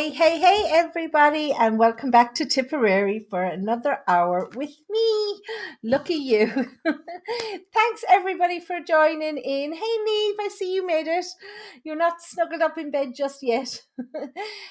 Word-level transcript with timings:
Hey, 0.00 0.12
hey, 0.12 0.40
hey, 0.40 0.64
everybody, 0.70 1.52
and 1.52 1.78
welcome 1.78 2.10
back 2.10 2.34
to 2.36 2.46
Tipperary 2.46 3.26
for 3.28 3.42
another 3.42 3.98
hour 4.08 4.48
with 4.54 4.80
me. 4.88 5.40
At 5.92 6.08
you. 6.08 6.46
Thanks, 7.74 8.04
everybody, 8.08 8.60
for 8.60 8.80
joining 8.80 9.36
in. 9.36 9.74
Hey, 9.74 9.96
Neve, 10.06 10.36
I 10.40 10.48
see 10.56 10.74
you 10.74 10.86
made 10.86 11.06
it. 11.06 11.26
You're 11.84 11.96
not 11.96 12.22
snuggled 12.22 12.62
up 12.62 12.78
in 12.78 12.90
bed 12.90 13.10
just 13.14 13.42
yet. 13.42 13.82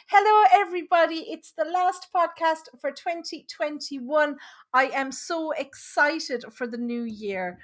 Hello, 0.09 0.47
everybody. 0.51 1.27
It's 1.29 1.51
the 1.55 1.65
last 1.65 2.07
podcast 2.13 2.63
for 2.81 2.89
2021. 2.89 4.35
I 4.73 4.85
am 4.85 5.11
so 5.11 5.51
excited 5.51 6.43
for 6.51 6.65
the 6.65 6.77
new 6.77 7.03
year. 7.03 7.59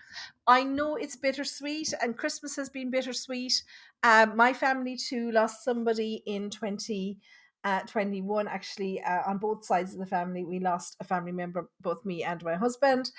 I 0.46 0.64
know 0.64 0.98
it's 0.98 1.16
bittersweet, 1.16 1.96
and 2.00 2.16
Christmas 2.16 2.56
has 2.58 2.70
been 2.70 2.92
bittersweet. 2.92 3.64
Um, 4.04 4.38
my 4.38 4.54
family 4.54 4.98
too 4.98 5.32
lost 5.32 5.64
somebody 5.64 6.22
in 6.28 6.52
20 6.52 7.18
uh, 7.66 7.82
21 7.82 8.48
actually 8.48 9.02
uh, 9.02 9.24
on 9.26 9.40
both 9.40 9.66
sides 9.66 9.94
of 9.94 10.00
the 10.00 10.06
family 10.06 10.46
we 10.46 10.60
lost 10.60 10.96
a 11.00 11.04
family 11.04 11.32
member 11.32 11.70
both 11.82 12.06
me 12.06 12.24
and 12.24 12.44
my 12.44 12.56
husband. 12.56 13.12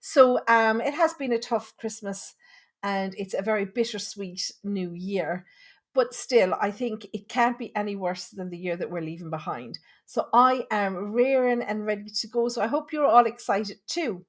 So 0.00 0.40
um 0.46 0.80
it 0.80 0.94
has 0.94 1.14
been 1.14 1.32
a 1.32 1.38
tough 1.38 1.74
christmas 1.78 2.34
and 2.82 3.14
it's 3.18 3.34
a 3.34 3.42
very 3.42 3.64
bittersweet 3.64 4.52
new 4.62 4.92
year 4.92 5.44
but 5.94 6.14
still 6.14 6.54
i 6.60 6.70
think 6.70 7.06
it 7.12 7.28
can't 7.28 7.58
be 7.58 7.74
any 7.76 7.96
worse 7.96 8.28
than 8.28 8.48
the 8.50 8.56
year 8.56 8.76
that 8.76 8.90
we're 8.90 9.02
leaving 9.02 9.30
behind. 9.30 9.78
So 10.06 10.26
i 10.32 10.66
am 10.70 11.12
rearing 11.12 11.62
and 11.62 11.86
ready 11.86 12.10
to 12.20 12.28
go. 12.28 12.48
So 12.48 12.62
i 12.62 12.66
hope 12.66 12.92
you're 12.92 13.06
all 13.06 13.26
excited 13.26 13.78
too 13.86 14.24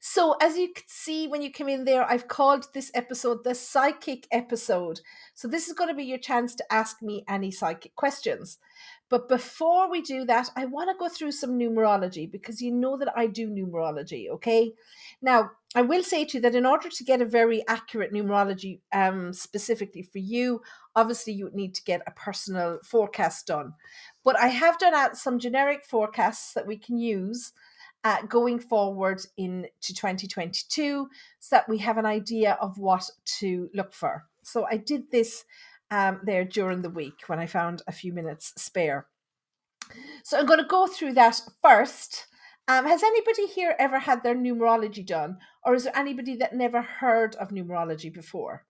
so, 0.00 0.36
as 0.40 0.56
you 0.56 0.72
could 0.72 0.88
see 0.88 1.28
when 1.28 1.42
you 1.42 1.50
came 1.50 1.68
in 1.68 1.84
there, 1.84 2.04
I've 2.04 2.26
called 2.26 2.68
this 2.72 2.90
episode 2.94 3.44
the 3.44 3.54
psychic 3.54 4.26
episode. 4.32 5.00
So, 5.34 5.46
this 5.46 5.68
is 5.68 5.74
going 5.74 5.90
to 5.90 5.94
be 5.94 6.04
your 6.04 6.18
chance 6.18 6.54
to 6.54 6.72
ask 6.72 7.02
me 7.02 7.24
any 7.28 7.50
psychic 7.50 7.94
questions. 7.96 8.58
But 9.10 9.28
before 9.28 9.90
we 9.90 10.00
do 10.00 10.24
that, 10.24 10.50
I 10.56 10.64
want 10.66 10.88
to 10.88 10.96
go 10.98 11.08
through 11.08 11.32
some 11.32 11.58
numerology 11.58 12.30
because 12.30 12.62
you 12.62 12.70
know 12.72 12.96
that 12.96 13.12
I 13.16 13.26
do 13.26 13.50
numerology, 13.50 14.28
okay? 14.30 14.72
Now, 15.20 15.50
I 15.74 15.82
will 15.82 16.04
say 16.04 16.24
to 16.24 16.38
you 16.38 16.40
that 16.42 16.54
in 16.54 16.64
order 16.64 16.88
to 16.88 17.04
get 17.04 17.20
a 17.20 17.26
very 17.26 17.66
accurate 17.68 18.12
numerology 18.12 18.80
um, 18.92 19.32
specifically 19.32 20.02
for 20.02 20.18
you, 20.18 20.62
obviously 20.94 21.32
you 21.32 21.44
would 21.44 21.54
need 21.54 21.74
to 21.74 21.84
get 21.84 22.02
a 22.06 22.12
personal 22.12 22.78
forecast 22.84 23.48
done. 23.48 23.74
But 24.24 24.38
I 24.38 24.46
have 24.46 24.78
done 24.78 24.94
out 24.94 25.16
some 25.16 25.40
generic 25.40 25.84
forecasts 25.84 26.52
that 26.54 26.66
we 26.66 26.76
can 26.76 26.96
use 26.96 27.52
uh, 28.04 28.22
going 28.22 28.58
forward 28.58 29.20
into 29.36 29.94
2022 29.94 31.08
so 31.38 31.56
that 31.56 31.68
we 31.68 31.78
have 31.78 31.98
an 31.98 32.06
idea 32.06 32.56
of 32.60 32.78
what 32.78 33.08
to 33.24 33.68
look 33.74 33.92
for. 33.92 34.24
So 34.42 34.66
I 34.70 34.76
did 34.76 35.10
this 35.10 35.44
um, 35.90 36.20
there 36.24 36.44
during 36.44 36.82
the 36.82 36.90
week 36.90 37.22
when 37.26 37.38
I 37.38 37.46
found 37.46 37.82
a 37.86 37.92
few 37.92 38.12
minutes 38.12 38.52
spare. 38.56 39.06
So 40.22 40.38
I'm 40.38 40.46
going 40.46 40.60
to 40.60 40.66
go 40.66 40.86
through 40.86 41.14
that 41.14 41.40
first. 41.62 42.26
Um, 42.68 42.86
has 42.86 43.02
anybody 43.02 43.46
here 43.46 43.74
ever 43.78 43.98
had 43.98 44.22
their 44.22 44.36
numerology 44.36 45.04
done, 45.04 45.38
or 45.64 45.74
is 45.74 45.84
there 45.84 45.96
anybody 45.96 46.36
that 46.36 46.54
never 46.54 46.82
heard 46.82 47.34
of 47.36 47.48
numerology 47.48 48.12
before? 48.12 48.64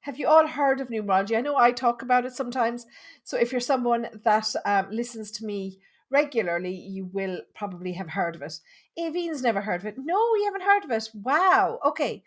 Have 0.00 0.18
you 0.18 0.26
all 0.28 0.46
heard 0.46 0.80
of 0.80 0.88
numerology? 0.88 1.36
I 1.36 1.40
know 1.40 1.56
I 1.56 1.72
talk 1.72 2.02
about 2.02 2.24
it 2.26 2.32
sometimes. 2.32 2.86
So 3.22 3.36
if 3.36 3.52
you're 3.52 3.60
someone 3.60 4.08
that 4.24 4.54
um, 4.64 4.88
listens 4.90 5.30
to 5.32 5.44
me 5.44 5.78
regularly, 6.10 6.74
you 6.74 7.06
will 7.12 7.40
probably 7.54 7.92
have 7.92 8.10
heard 8.10 8.36
of 8.36 8.42
it. 8.42 8.60
Avine's 8.98 9.42
never 9.42 9.60
heard 9.60 9.80
of 9.80 9.86
it. 9.86 9.96
No, 9.98 10.30
we 10.32 10.44
haven't 10.44 10.62
heard 10.62 10.84
of 10.84 10.90
it. 10.90 11.08
Wow. 11.14 11.78
Okay. 11.84 12.22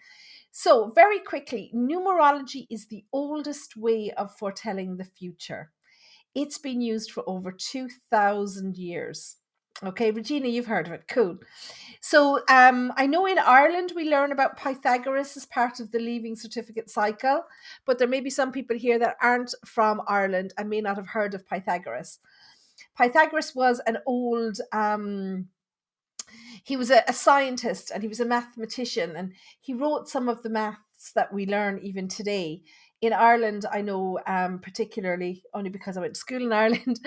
So, 0.52 0.92
very 0.96 1.20
quickly, 1.20 1.72
numerology 1.76 2.66
is 2.70 2.88
the 2.88 3.06
oldest 3.14 3.78
way 3.78 4.12
of 4.18 4.36
foretelling 4.36 4.98
the 4.98 5.06
future. 5.06 5.72
It's 6.34 6.58
been 6.58 6.82
used 6.82 7.12
for 7.12 7.24
over 7.28 7.52
2,000 7.52 8.78
years. 8.78 9.38
Okay, 9.82 10.12
Regina, 10.12 10.50
you've 10.50 10.66
heard 10.66 10.88
of 10.88 10.94
it. 10.94 11.08
Cool. 11.08 11.38
So, 12.02 12.42
um, 12.50 12.92
I 12.98 13.08
know 13.08 13.26
in 13.26 13.40
Ireland 13.40 13.94
we 13.96 14.10
learn 14.10 14.34
about 14.34 14.58
Pythagoras 14.58 15.38
as 15.38 15.46
part 15.46 15.80
of 15.80 15.92
the 15.92 16.00
leaving 16.00 16.36
certificate 16.36 16.90
cycle, 16.90 17.44
but 17.86 17.98
there 17.98 18.08
may 18.08 18.20
be 18.20 18.30
some 18.30 18.52
people 18.52 18.78
here 18.78 19.00
that 19.00 19.16
aren't 19.22 19.54
from 19.66 20.02
Ireland 20.06 20.54
and 20.58 20.70
may 20.70 20.82
not 20.82 20.98
have 20.98 21.08
heard 21.08 21.34
of 21.34 21.48
Pythagoras. 21.48 22.20
Pythagoras 23.00 23.56
was 23.56 23.80
an 23.88 23.98
old 24.06 24.60
um, 24.72 25.48
he 26.64 26.76
was 26.76 26.92
a, 26.92 27.04
a, 27.08 27.14
scientist 27.14 27.92
and 27.92 28.04
he 28.04 28.10
was 28.10 28.20
a 28.20 28.26
mathematician 28.26 29.16
and 29.16 29.34
he 29.60 29.74
wrote 29.74 30.10
some 30.10 30.28
of 30.28 30.44
the 30.44 30.50
maths 30.50 31.12
that 31.16 31.34
we 31.34 31.46
learn 31.46 31.80
even 31.82 32.08
today 32.08 32.62
in 33.02 33.14
ireland 33.14 33.66
i 33.72 33.82
know 33.82 34.20
um, 34.28 34.60
particularly 34.60 35.44
only 35.54 35.70
because 35.70 35.98
i 35.98 36.02
went 36.02 36.14
to 36.14 36.20
school 36.20 36.44
in 36.44 36.54
ireland 36.64 37.00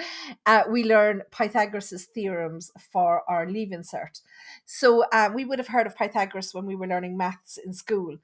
uh, 0.46 0.62
we 0.70 0.82
learn 0.82 1.22
pythagoras's 1.30 2.06
theorems 2.06 2.72
for 2.92 3.22
our 3.28 3.48
Leaving 3.48 3.82
Cert. 3.82 4.20
so 4.64 5.04
uh, 5.12 5.30
we 5.32 5.44
would 5.44 5.58
have 5.58 5.68
heard 5.68 5.86
of 5.86 5.96
pythagoras 5.96 6.54
when 6.54 6.66
we 6.66 6.74
were 6.74 6.88
learning 6.88 7.16
maths 7.16 7.58
in 7.58 7.72
school 7.72 8.16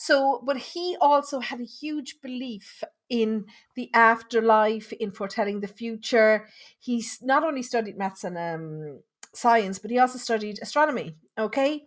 so, 0.00 0.40
but 0.46 0.56
he 0.56 0.96
also 1.00 1.40
had 1.40 1.60
a 1.60 1.64
huge 1.64 2.20
belief 2.22 2.84
in 3.08 3.46
the 3.74 3.90
afterlife, 3.94 4.92
in 4.92 5.10
foretelling 5.10 5.60
the 5.60 5.68
future. 5.68 6.48
He's 6.78 7.20
not 7.22 7.44
only 7.44 7.62
studied 7.62 7.96
maths 7.96 8.24
and 8.24 8.38
um, 8.38 9.00
science, 9.34 9.78
but 9.78 9.90
he 9.90 9.98
also 9.98 10.18
studied 10.18 10.58
astronomy. 10.62 11.16
Okay. 11.38 11.84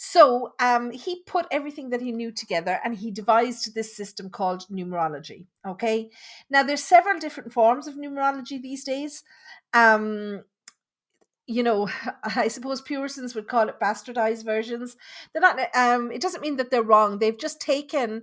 So 0.00 0.54
um, 0.60 0.92
he 0.92 1.22
put 1.26 1.46
everything 1.50 1.90
that 1.90 2.00
he 2.00 2.12
knew 2.12 2.30
together 2.30 2.78
and 2.84 2.94
he 2.94 3.10
devised 3.10 3.74
this 3.74 3.96
system 3.96 4.30
called 4.30 4.64
numerology. 4.70 5.46
Okay. 5.66 6.10
Now, 6.48 6.62
there's 6.62 6.84
several 6.84 7.18
different 7.18 7.52
forms 7.52 7.88
of 7.88 7.96
numerology 7.96 8.62
these 8.62 8.84
days. 8.84 9.24
Um, 9.74 10.44
you 11.48 11.62
know, 11.62 11.88
I 12.36 12.46
suppose 12.46 12.80
Puritans 12.80 13.34
would 13.34 13.48
call 13.48 13.68
it 13.68 13.80
bastardized 13.80 14.44
versions. 14.44 14.96
They're 15.32 15.42
not. 15.42 15.58
Um, 15.74 16.12
it 16.12 16.20
doesn't 16.20 16.42
mean 16.42 16.56
that 16.56 16.70
they're 16.70 16.82
wrong. 16.82 17.18
They've 17.18 17.38
just 17.38 17.60
taken 17.60 18.22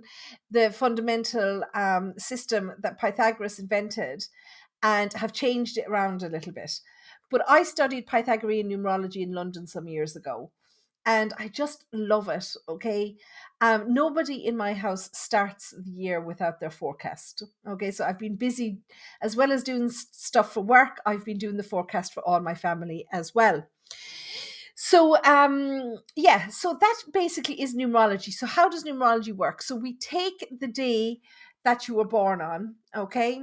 the 0.50 0.70
fundamental 0.70 1.64
um, 1.74 2.14
system 2.16 2.72
that 2.80 2.98
Pythagoras 2.98 3.58
invented 3.58 4.24
and 4.82 5.12
have 5.14 5.32
changed 5.32 5.76
it 5.76 5.86
around 5.88 6.22
a 6.22 6.28
little 6.28 6.52
bit. 6.52 6.80
But 7.30 7.42
I 7.48 7.64
studied 7.64 8.06
Pythagorean 8.06 8.70
numerology 8.70 9.22
in 9.22 9.32
London 9.32 9.66
some 9.66 9.88
years 9.88 10.14
ago, 10.14 10.52
and 11.06 11.32
I 11.38 11.48
just 11.48 11.84
love 11.92 12.28
it. 12.28 12.54
Okay, 12.68 13.16
um, 13.60 13.94
nobody 13.94 14.44
in 14.44 14.56
my 14.56 14.74
house 14.74 15.08
starts 15.14 15.70
the 15.70 15.90
year 15.90 16.20
without 16.20 16.60
their 16.60 16.70
forecast. 16.70 17.44
Okay, 17.66 17.90
so 17.90 18.04
I've 18.04 18.18
been 18.18 18.36
busy 18.36 18.80
as 19.22 19.36
well 19.36 19.52
as 19.52 19.62
doing 19.62 19.88
stuff 19.88 20.52
for 20.52 20.62
work. 20.62 21.00
I've 21.06 21.24
been 21.24 21.38
doing 21.38 21.56
the 21.56 21.62
forecast 21.62 22.12
for 22.12 22.20
all 22.28 22.40
my 22.40 22.54
family 22.54 23.06
as 23.12 23.34
well. 23.34 23.66
So 24.74 25.16
um 25.24 25.96
yeah, 26.14 26.48
so 26.48 26.76
that 26.80 27.02
basically 27.12 27.60
is 27.60 27.74
numerology. 27.74 28.32
So 28.32 28.46
how 28.46 28.68
does 28.68 28.84
numerology 28.84 29.32
work? 29.34 29.62
So 29.62 29.74
we 29.74 29.96
take 29.96 30.46
the 30.60 30.66
day 30.66 31.20
that 31.64 31.88
you 31.88 31.94
were 31.94 32.04
born 32.06 32.40
on, 32.40 32.76
okay? 32.94 33.42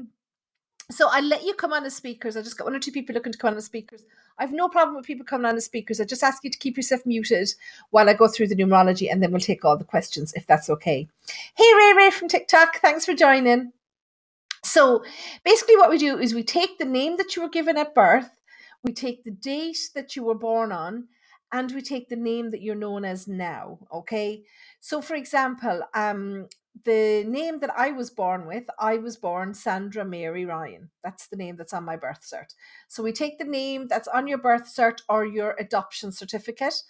So 0.94 1.08
I'll 1.10 1.24
let 1.24 1.44
you 1.44 1.56
come 1.56 1.74
on 1.74 1.86
as 1.86 1.96
speakers. 1.96 2.38
I 2.38 2.42
just 2.44 2.58
got 2.58 2.66
one 2.66 2.76
or 2.76 2.80
two 2.80 2.92
people 2.92 3.16
looking 3.16 3.34
to 3.34 3.38
come 3.38 3.52
on 3.52 3.58
as 3.58 3.66
speakers. 3.66 4.06
I've 4.38 4.54
no 4.54 4.70
problem 4.70 4.96
with 4.96 5.06
people 5.06 5.26
coming 5.26 5.46
on 5.46 5.56
as 5.56 5.66
speakers. 5.66 6.00
I 6.00 6.06
just 6.06 6.24
ask 6.24 6.44
you 6.44 6.52
to 6.52 6.58
keep 6.58 6.78
yourself 6.78 7.06
muted 7.06 7.50
while 7.90 8.10
I 8.10 8.14
go 8.14 8.28
through 8.28 8.48
the 8.48 8.56
numerology 8.56 9.12
and 9.12 9.22
then 9.22 9.32
we'll 9.32 9.42
take 9.42 9.66
all 9.66 9.78
the 9.78 9.84
questions 9.84 10.34
if 10.34 10.46
that's 10.46 10.70
okay. 10.70 11.08
Hey 11.56 11.76
Ray 11.76 11.94
Ray 11.98 12.12
from 12.12 12.28
TikTok, 12.28 12.78
thanks 12.78 13.06
for 13.06 13.14
joining. 13.14 13.74
So 14.64 15.04
basically 15.44 15.78
what 15.78 15.90
we 15.90 15.98
do 15.98 16.20
is 16.20 16.34
we 16.34 16.44
take 16.44 16.78
the 16.78 16.86
name 16.86 17.18
that 17.18 17.36
you 17.36 17.42
were 17.42 17.50
given 17.50 17.78
at 17.78 17.96
birth, 17.96 18.30
we 18.84 18.94
take 18.94 19.24
the 19.24 19.32
date 19.32 19.90
that 19.96 20.16
you 20.16 20.24
were 20.24 20.36
born 20.36 20.72
on, 20.72 21.08
and 21.52 21.72
we 21.72 21.82
take 21.82 22.10
the 22.10 22.16
name 22.16 22.52
that 22.52 22.62
you're 22.62 22.76
known 22.76 23.06
as 23.06 23.28
now. 23.28 23.80
Okay. 23.94 24.44
So 24.80 25.02
for 25.02 25.16
example, 25.16 25.84
um, 25.94 26.48
the 26.86 27.24
name 27.28 27.60
that 27.60 27.72
I 27.78 27.92
was 27.92 28.10
born 28.10 28.48
with, 28.48 28.66
I 28.80 28.98
was 28.98 29.16
born 29.16 29.54
Sandra 29.54 30.04
Mary 30.04 30.46
Ryan. 30.46 30.90
That's 31.04 31.28
the 31.28 31.38
name 31.38 31.56
that's 31.56 31.74
on 31.74 31.86
my 31.86 31.96
birth 31.96 32.22
cert. 32.22 32.56
So 32.88 33.04
we 33.04 33.12
take 33.12 33.38
the 33.38 33.46
name 33.46 33.88
that's 33.88 34.08
on 34.08 34.28
your 34.28 34.40
birth 34.40 34.74
cert 34.76 35.02
or 35.08 35.26
your 35.26 35.56
adoption 35.60 36.12
certificate, 36.12 36.82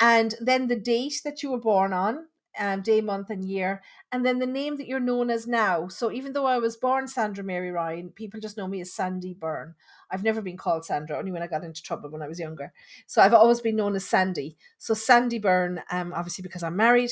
and 0.00 0.34
then 0.40 0.68
the 0.68 0.76
date 0.76 1.20
that 1.24 1.42
you 1.42 1.50
were 1.50 1.60
born 1.60 1.92
on, 1.92 2.26
um, 2.58 2.82
day, 2.82 3.00
month, 3.00 3.28
and 3.30 3.44
year, 3.44 3.82
and 4.12 4.24
then 4.24 4.38
the 4.38 4.46
name 4.46 4.76
that 4.76 4.86
you're 4.86 5.00
known 5.00 5.28
as 5.28 5.46
now. 5.46 5.88
So 5.88 6.10
even 6.12 6.32
though 6.32 6.46
I 6.46 6.58
was 6.58 6.76
born 6.76 7.08
Sandra 7.08 7.44
Mary 7.44 7.70
Ryan, 7.70 8.10
people 8.10 8.40
just 8.40 8.56
know 8.56 8.68
me 8.68 8.80
as 8.80 8.92
Sandie 8.92 9.34
Byrne. 9.34 9.74
I've 10.10 10.24
never 10.24 10.40
been 10.40 10.56
called 10.56 10.84
Sandra, 10.84 11.18
only 11.18 11.32
when 11.32 11.42
I 11.42 11.48
got 11.48 11.64
into 11.64 11.82
trouble 11.82 12.10
when 12.10 12.22
I 12.22 12.28
was 12.28 12.38
younger. 12.38 12.72
So 13.06 13.20
I've 13.20 13.34
always 13.34 13.60
been 13.60 13.76
known 13.76 13.96
as 13.96 14.06
Sandie. 14.06 14.56
So 14.78 14.94
Sandie 14.94 15.40
Byrne, 15.40 15.82
um, 15.90 16.12
obviously 16.14 16.42
because 16.42 16.62
I'm 16.62 16.76
married. 16.76 17.10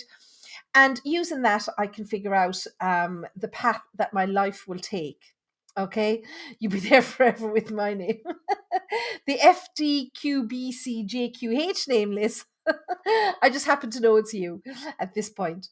And 0.74 1.00
using 1.04 1.42
that, 1.42 1.68
I 1.78 1.86
can 1.86 2.04
figure 2.04 2.34
out 2.34 2.60
um, 2.80 3.24
the 3.36 3.48
path 3.48 3.82
that 3.96 4.12
my 4.12 4.24
life 4.24 4.66
will 4.66 4.78
take. 4.78 5.34
Okay, 5.76 6.22
you'll 6.58 6.72
be 6.72 6.80
there 6.80 7.02
forever 7.02 7.46
with 7.48 7.70
my 7.70 7.94
name. 7.94 8.18
the 9.26 9.38
FDQBCJQH 9.38 11.88
name, 11.88 12.12
Liz. 12.12 12.44
I 13.42 13.50
just 13.50 13.66
happen 13.66 13.90
to 13.90 14.00
know 14.00 14.16
it's 14.16 14.34
you 14.34 14.62
at 14.98 15.14
this 15.14 15.28
point. 15.28 15.68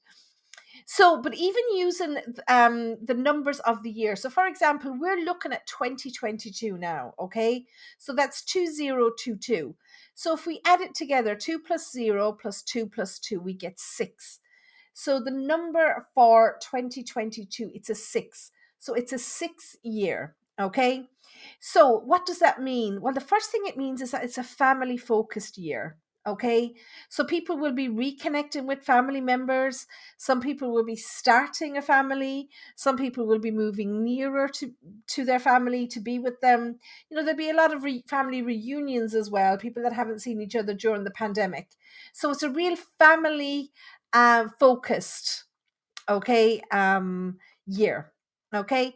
So, 0.86 1.20
but 1.22 1.34
even 1.34 1.62
using 1.74 2.18
um, 2.48 2.96
the 3.04 3.14
numbers 3.14 3.60
of 3.60 3.82
the 3.82 3.90
year. 3.90 4.16
So, 4.16 4.28
for 4.28 4.46
example, 4.46 4.94
we're 4.98 5.24
looking 5.24 5.52
at 5.52 5.66
2022 5.66 6.76
now, 6.76 7.14
okay? 7.18 7.64
So 7.98 8.12
that's 8.12 8.44
2022. 8.44 9.74
So 10.14 10.34
if 10.34 10.46
we 10.46 10.60
add 10.66 10.80
it 10.80 10.94
together, 10.94 11.34
2 11.34 11.60
plus 11.60 11.90
0 11.92 12.32
plus 12.32 12.62
2 12.62 12.88
plus 12.88 13.18
2, 13.18 13.40
we 13.40 13.54
get 13.54 13.78
6. 13.78 14.40
So 14.92 15.20
the 15.20 15.30
number 15.30 16.06
for 16.14 16.58
2022, 16.60 17.70
it's 17.74 17.90
a 17.90 17.94
6. 17.94 18.50
So 18.78 18.94
it's 18.94 19.12
a 19.12 19.18
6 19.18 19.76
year, 19.82 20.34
okay? 20.60 21.08
So 21.60 21.98
what 21.98 22.26
does 22.26 22.38
that 22.40 22.62
mean? 22.62 23.00
Well, 23.00 23.14
the 23.14 23.20
first 23.20 23.50
thing 23.50 23.62
it 23.66 23.76
means 23.76 24.00
is 24.00 24.10
that 24.10 24.24
it's 24.24 24.38
a 24.38 24.44
family 24.44 24.96
focused 24.96 25.58
year. 25.58 25.96
Okay, 26.24 26.74
so 27.08 27.24
people 27.24 27.58
will 27.58 27.72
be 27.72 27.88
reconnecting 27.88 28.64
with 28.64 28.84
family 28.84 29.20
members. 29.20 29.88
Some 30.18 30.40
people 30.40 30.72
will 30.72 30.84
be 30.84 30.94
starting 30.94 31.76
a 31.76 31.82
family. 31.82 32.48
Some 32.76 32.96
people 32.96 33.26
will 33.26 33.40
be 33.40 33.50
moving 33.50 34.04
nearer 34.04 34.46
to, 34.50 34.70
to 35.08 35.24
their 35.24 35.40
family 35.40 35.88
to 35.88 35.98
be 35.98 36.20
with 36.20 36.40
them. 36.40 36.78
You 37.10 37.16
know, 37.16 37.24
there'll 37.24 37.36
be 37.36 37.50
a 37.50 37.56
lot 37.56 37.74
of 37.74 37.82
re- 37.82 38.04
family 38.06 38.40
reunions 38.40 39.16
as 39.16 39.32
well, 39.32 39.58
people 39.58 39.82
that 39.82 39.94
haven't 39.94 40.20
seen 40.20 40.40
each 40.40 40.54
other 40.54 40.74
during 40.74 41.02
the 41.02 41.10
pandemic. 41.10 41.70
So 42.12 42.30
it's 42.30 42.44
a 42.44 42.50
real 42.50 42.76
family 43.00 43.72
uh, 44.12 44.48
focused, 44.58 45.44
okay, 46.08 46.60
um, 46.70 47.38
year. 47.66 48.12
Okay, 48.54 48.94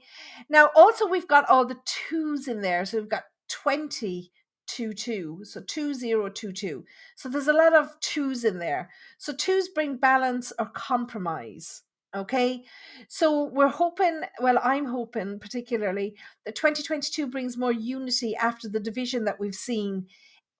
now 0.51 0.69
also 0.77 1.07
we've 1.07 1.29
got 1.29 1.49
all 1.49 1.65
the 1.65 1.79
twos 1.87 2.47
in 2.47 2.61
there. 2.61 2.85
So 2.85 2.99
we've 2.99 3.09
got 3.09 3.25
20 3.49 4.31
two 4.67 4.93
two 4.93 5.41
so 5.45 5.61
two 5.61 5.95
zero 5.95 6.29
two 6.29 6.53
two 6.53 6.85
so 7.15 7.29
there's 7.29 7.49
a 7.49 7.53
lot 7.53 7.75
of 7.75 7.89
twos 8.01 8.45
in 8.45 8.59
there 8.59 8.91
so 9.19 9.33
twos 9.33 9.69
bring 9.69 9.97
balance 9.97 10.53
or 10.59 10.67
compromise 10.67 11.83
okay 12.15 12.65
so 13.09 13.45
we're 13.45 13.69
hoping 13.69 14.23
well 14.41 14.59
i'm 14.63 14.85
hoping 14.85 15.39
particularly 15.39 16.17
that 16.45 16.57
2022 16.57 17.27
brings 17.27 17.57
more 17.57 17.73
unity 17.73 18.35
after 18.37 18.69
the 18.69 18.81
division 18.81 19.25
that 19.25 19.39
we've 19.39 19.55
seen 19.55 20.07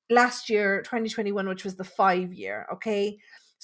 last 0.09 0.49
year 0.49 0.83
2021 0.83 1.49
which 1.49 1.65
was 1.65 1.75
the 1.77 1.85
five 1.85 2.33
year 2.33 2.67
okay 2.73 3.17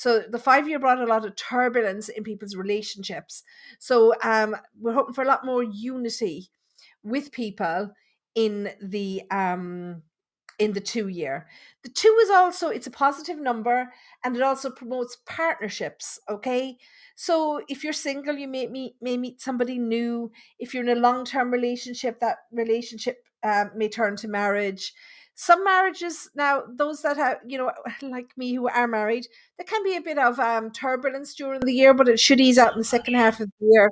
so 0.02 0.22
the 0.28 0.38
five 0.38 0.68
year 0.68 0.78
brought 0.78 1.00
a 1.00 1.06
lot 1.06 1.24
of 1.24 1.36
turbulence 1.36 2.08
in 2.08 2.24
people's 2.24 2.56
relationships 2.56 3.42
so 3.78 4.14
um 4.22 4.56
we're 4.80 4.92
hoping 4.92 5.14
for 5.14 5.22
a 5.22 5.28
lot 5.28 5.46
more 5.46 5.62
unity 5.62 6.50
with 7.02 7.32
people 7.32 7.90
in 8.34 8.70
the 8.80 9.22
um 9.30 10.02
in 10.58 10.72
the 10.72 10.80
two 10.80 11.08
year. 11.08 11.46
The 11.82 11.88
two 11.88 12.16
is 12.22 12.30
also 12.30 12.68
it's 12.68 12.86
a 12.86 12.90
positive 12.90 13.38
number 13.38 13.92
and 14.24 14.36
it 14.36 14.42
also 14.42 14.70
promotes 14.70 15.18
partnerships. 15.26 16.20
Okay, 16.28 16.78
so 17.16 17.60
if 17.68 17.82
you're 17.82 17.92
single, 17.92 18.36
you 18.36 18.48
may 18.48 18.66
meet 18.66 18.94
may 19.00 19.16
meet 19.16 19.40
somebody 19.40 19.78
new. 19.78 20.30
If 20.58 20.72
you're 20.72 20.84
in 20.84 20.96
a 20.96 21.00
long 21.00 21.24
term 21.24 21.50
relationship, 21.50 22.20
that 22.20 22.38
relationship 22.52 23.24
uh, 23.42 23.66
may 23.74 23.88
turn 23.88 24.16
to 24.16 24.28
marriage. 24.28 24.92
Some 25.34 25.64
marriages 25.64 26.30
now, 26.34 26.62
those 26.68 27.02
that 27.02 27.16
have 27.16 27.38
you 27.46 27.58
know 27.58 27.72
like 28.02 28.30
me 28.36 28.54
who 28.54 28.68
are 28.68 28.88
married, 28.88 29.26
there 29.58 29.66
can 29.66 29.82
be 29.84 29.96
a 29.96 30.00
bit 30.00 30.18
of 30.18 30.38
um, 30.38 30.70
turbulence 30.70 31.34
during 31.34 31.60
the 31.60 31.74
year, 31.74 31.94
but 31.94 32.08
it 32.08 32.20
should 32.20 32.40
ease 32.40 32.58
out 32.58 32.72
in 32.72 32.78
the 32.78 32.84
second 32.84 33.14
half 33.14 33.40
of 33.40 33.50
the 33.60 33.66
year. 33.66 33.90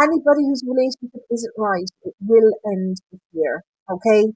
Anybody 0.00 0.42
whose 0.48 0.62
relationship 0.66 1.22
isn't 1.30 1.54
right, 1.58 1.90
it 2.04 2.14
will 2.20 2.52
end 2.66 2.96
this 3.12 3.20
year. 3.32 3.62
Okay, 3.90 4.32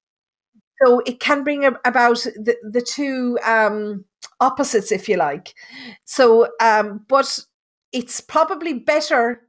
so 0.83 1.01
it 1.01 1.21
can 1.21 1.45
bring 1.45 1.65
about 1.65 2.19
the, 2.37 2.57
the 2.71 2.81
two 2.81 3.39
um, 3.45 4.05
opposites 4.41 4.93
if 4.93 5.09
you 5.09 5.17
like 5.17 5.55
so 6.05 6.49
um, 6.61 7.05
but 7.09 7.39
it's 7.93 8.21
probably 8.21 8.75
better 8.75 9.43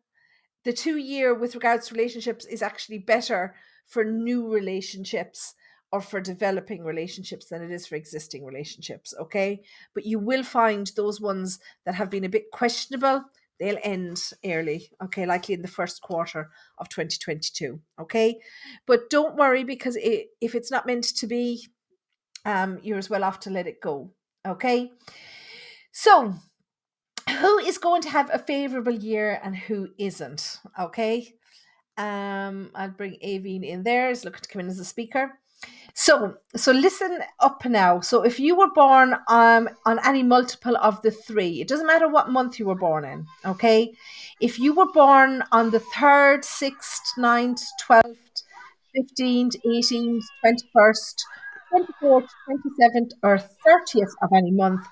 the 0.66 0.74
two 0.74 0.98
year 0.98 1.34
with 1.34 1.56
regards 1.56 1.88
to 1.88 1.96
relationships 1.96 2.46
is 2.46 2.62
actually 2.62 3.00
better 3.00 3.56
for 3.88 4.04
new 4.04 4.52
relationships 4.52 5.54
or 5.92 6.02
for 6.02 6.22
developing 6.22 6.84
relationships 6.84 7.48
than 7.48 7.64
it 7.64 7.72
is 7.72 7.88
for 7.88 7.96
existing 7.96 8.46
relationships 8.46 9.14
okay 9.20 9.62
but 9.94 10.06
you 10.06 10.20
will 10.20 10.44
find 10.44 10.92
those 10.96 11.20
ones 11.20 11.60
that 11.86 11.96
have 11.96 12.10
been 12.10 12.26
a 12.26 12.30
bit 12.30 12.52
questionable 12.52 13.24
they'll 13.60 13.78
end 13.84 14.32
early, 14.46 14.90
okay, 15.04 15.26
likely 15.26 15.54
in 15.54 15.62
the 15.62 15.68
first 15.68 16.02
quarter 16.02 16.50
of 16.78 16.90
2022, 16.90 17.80
okay? 18.00 18.40
But 18.88 19.10
don't 19.10 19.36
worry 19.36 19.64
because 19.64 19.98
it, 19.98 20.28
if 20.42 20.56
it's 20.56 20.72
not 20.72 20.88
meant 20.88 21.04
to 21.18 21.28
be, 21.28 21.68
um, 22.46 22.80
you're 22.82 22.98
as 22.98 23.10
well 23.10 23.24
off 23.24 23.42
to 23.42 23.50
let 23.50 23.68
it 23.68 23.82
go, 23.82 24.14
okay? 24.48 24.92
So, 25.92 26.36
who 27.30 27.60
is 27.60 27.78
going 27.78 28.02
to 28.04 28.10
have 28.10 28.30
a 28.34 28.40
favorable 28.40 28.94
year 28.94 29.40
and 29.44 29.56
who 29.56 29.90
isn't, 29.98 30.60
okay? 30.80 31.34
Um, 31.98 32.72
I'll 32.74 32.90
bring 32.90 33.18
Avine 33.22 33.66
in 33.66 33.84
there. 33.84 34.08
He's 34.08 34.24
looking 34.24 34.42
to 34.42 34.50
come 34.50 34.62
in 34.62 34.68
as 34.68 34.80
a 34.80 34.86
speaker. 34.86 35.39
So, 36.00 36.36
so 36.56 36.72
listen 36.72 37.20
up 37.42 37.66
now. 37.66 38.00
So, 38.00 38.24
if 38.24 38.40
you 38.40 38.56
were 38.56 38.72
born 38.72 39.16
um, 39.28 39.68
on 39.86 40.00
any 40.06 40.24
multiple 40.24 40.78
of 40.78 41.02
the 41.02 41.12
three, 41.12 41.60
it 41.60 41.68
doesn't 41.68 41.88
matter 41.88 42.08
what 42.08 42.30
month 42.30 42.58
you 42.58 42.68
were 42.68 42.82
born 42.88 43.04
in, 43.04 43.26
okay? 43.44 43.94
If 44.40 44.60
you 44.60 44.74
were 44.74 44.90
born 44.94 45.44
on 45.52 45.72
the 45.72 45.82
3rd, 45.94 46.46
6th, 46.46 47.18
9th, 47.18 47.64
12th, 47.86 48.44
15th, 48.96 49.56
18th, 49.66 50.24
21st, 50.46 51.16
24th, 51.74 52.30
27th, 52.48 53.12
or 53.22 53.38
30th 53.68 54.14
of 54.22 54.30
any 54.34 54.52
month, 54.52 54.86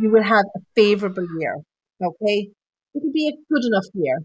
you 0.00 0.10
will 0.10 0.22
have 0.22 0.44
a 0.54 0.60
favorable 0.74 1.26
year, 1.40 1.56
okay? 2.04 2.50
It 2.94 3.02
will 3.02 3.12
be 3.12 3.28
a 3.28 3.36
good 3.50 3.64
enough 3.64 3.86
year. 3.94 4.18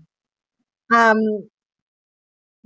Um, 0.94 1.48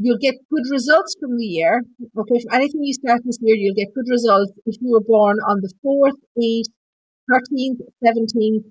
you'll 0.03 0.21
get 0.21 0.35
good 0.49 0.65
results 0.71 1.15
from 1.19 1.37
the 1.37 1.45
year. 1.45 1.81
Okay, 2.17 2.39
from 2.41 2.53
anything 2.53 2.83
you 2.83 2.93
start 2.93 3.21
this 3.23 3.37
year, 3.41 3.55
you'll 3.55 3.75
get 3.77 3.93
good 3.93 4.09
results 4.09 4.51
if 4.65 4.75
you 4.81 4.91
were 4.91 5.05
born 5.05 5.37
on 5.47 5.61
the 5.61 5.71
4th, 5.85 6.17
8th, 6.37 6.73
13th, 7.29 7.79
17th, 8.03 8.65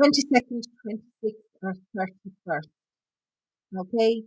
22nd, 0.00 0.62
26th, 0.82 1.46
or 1.62 1.74
31st. 1.96 2.70
Okay, 3.78 4.22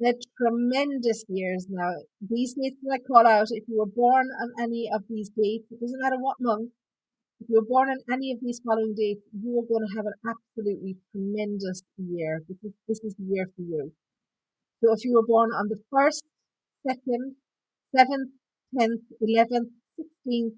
they're 0.00 0.14
tremendous 0.38 1.24
years 1.28 1.66
now. 1.68 1.90
These 2.20 2.54
dates 2.54 2.76
that 2.82 3.00
I 3.00 3.06
call 3.06 3.26
out, 3.26 3.48
if 3.50 3.64
you 3.68 3.78
were 3.78 3.92
born 3.94 4.26
on 4.40 4.50
any 4.62 4.88
of 4.94 5.02
these 5.10 5.30
dates, 5.30 5.66
it 5.70 5.80
doesn't 5.80 6.00
matter 6.00 6.16
what 6.20 6.36
month, 6.40 6.70
if 7.40 7.48
you 7.48 7.56
were 7.60 7.68
born 7.68 7.88
on 7.88 7.98
any 8.12 8.32
of 8.32 8.38
these 8.40 8.60
following 8.64 8.94
dates, 8.96 9.22
you 9.32 9.58
are 9.58 9.66
going 9.66 9.86
to 9.86 9.96
have 9.96 10.06
an 10.06 10.18
absolutely 10.26 10.96
tremendous 11.12 11.82
year. 11.96 12.42
This 12.48 12.58
is, 12.64 12.72
this 12.88 13.00
is 13.04 13.14
the 13.14 13.24
year 13.24 13.46
for 13.54 13.62
you. 13.62 13.92
So 14.80 14.92
if 14.92 15.04
you 15.04 15.14
were 15.14 15.26
born 15.26 15.50
on 15.50 15.68
the 15.68 15.78
1st, 15.92 16.22
2nd, 16.86 17.34
7th, 17.96 18.30
10th, 18.78 19.02
11th, 19.20 19.70
16th, 19.98 20.52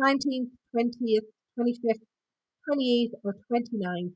19th, 0.00 0.50
20th, 0.74 1.28
25th, 1.58 2.04
28th, 2.70 3.12
or 3.24 3.34
29th, 3.52 4.14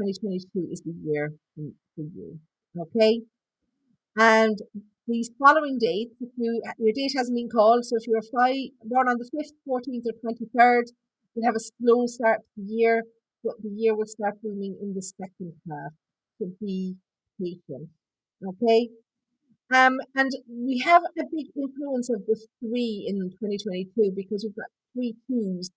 2022 0.00 0.68
is 0.72 0.80
the 0.80 0.94
year 1.04 1.32
for 1.54 2.02
you. 2.02 2.40
Okay? 2.76 3.20
And 4.18 4.58
these 5.06 5.30
following 5.38 5.78
dates, 5.78 6.14
if 6.20 6.30
you, 6.36 6.60
your 6.78 6.92
date 6.94 7.12
hasn't 7.16 7.36
been 7.36 7.48
called, 7.48 7.84
so 7.84 7.96
if 7.96 8.06
you're 8.08 8.22
born 8.84 9.08
on 9.08 9.18
the 9.18 9.30
5th, 9.30 9.54
14th, 9.68 10.06
or 10.06 10.32
23rd, 10.32 10.84
you'll 11.34 11.46
have 11.46 11.54
a 11.54 11.60
slow 11.60 12.06
start 12.06 12.40
to 12.40 12.62
the 12.62 12.72
year, 12.72 13.02
but 13.44 13.54
the 13.62 13.68
year 13.68 13.94
will 13.94 14.06
start 14.06 14.34
booming 14.42 14.76
in 14.80 14.94
the 14.94 15.02
second 15.02 15.52
half. 15.68 15.92
So 16.38 16.48
be 16.60 16.96
patient. 17.40 17.90
Okay? 18.42 18.88
Um, 19.74 19.98
and 20.14 20.30
we 20.48 20.78
have 20.80 21.02
a 21.18 21.24
big 21.24 21.46
influence 21.56 22.10
of 22.10 22.24
the 22.26 22.38
three 22.60 23.06
in 23.08 23.30
2022 23.30 24.12
because 24.14 24.44
we've 24.44 24.56
got 24.56 24.70
three 24.94 25.16
twos. 25.26 25.70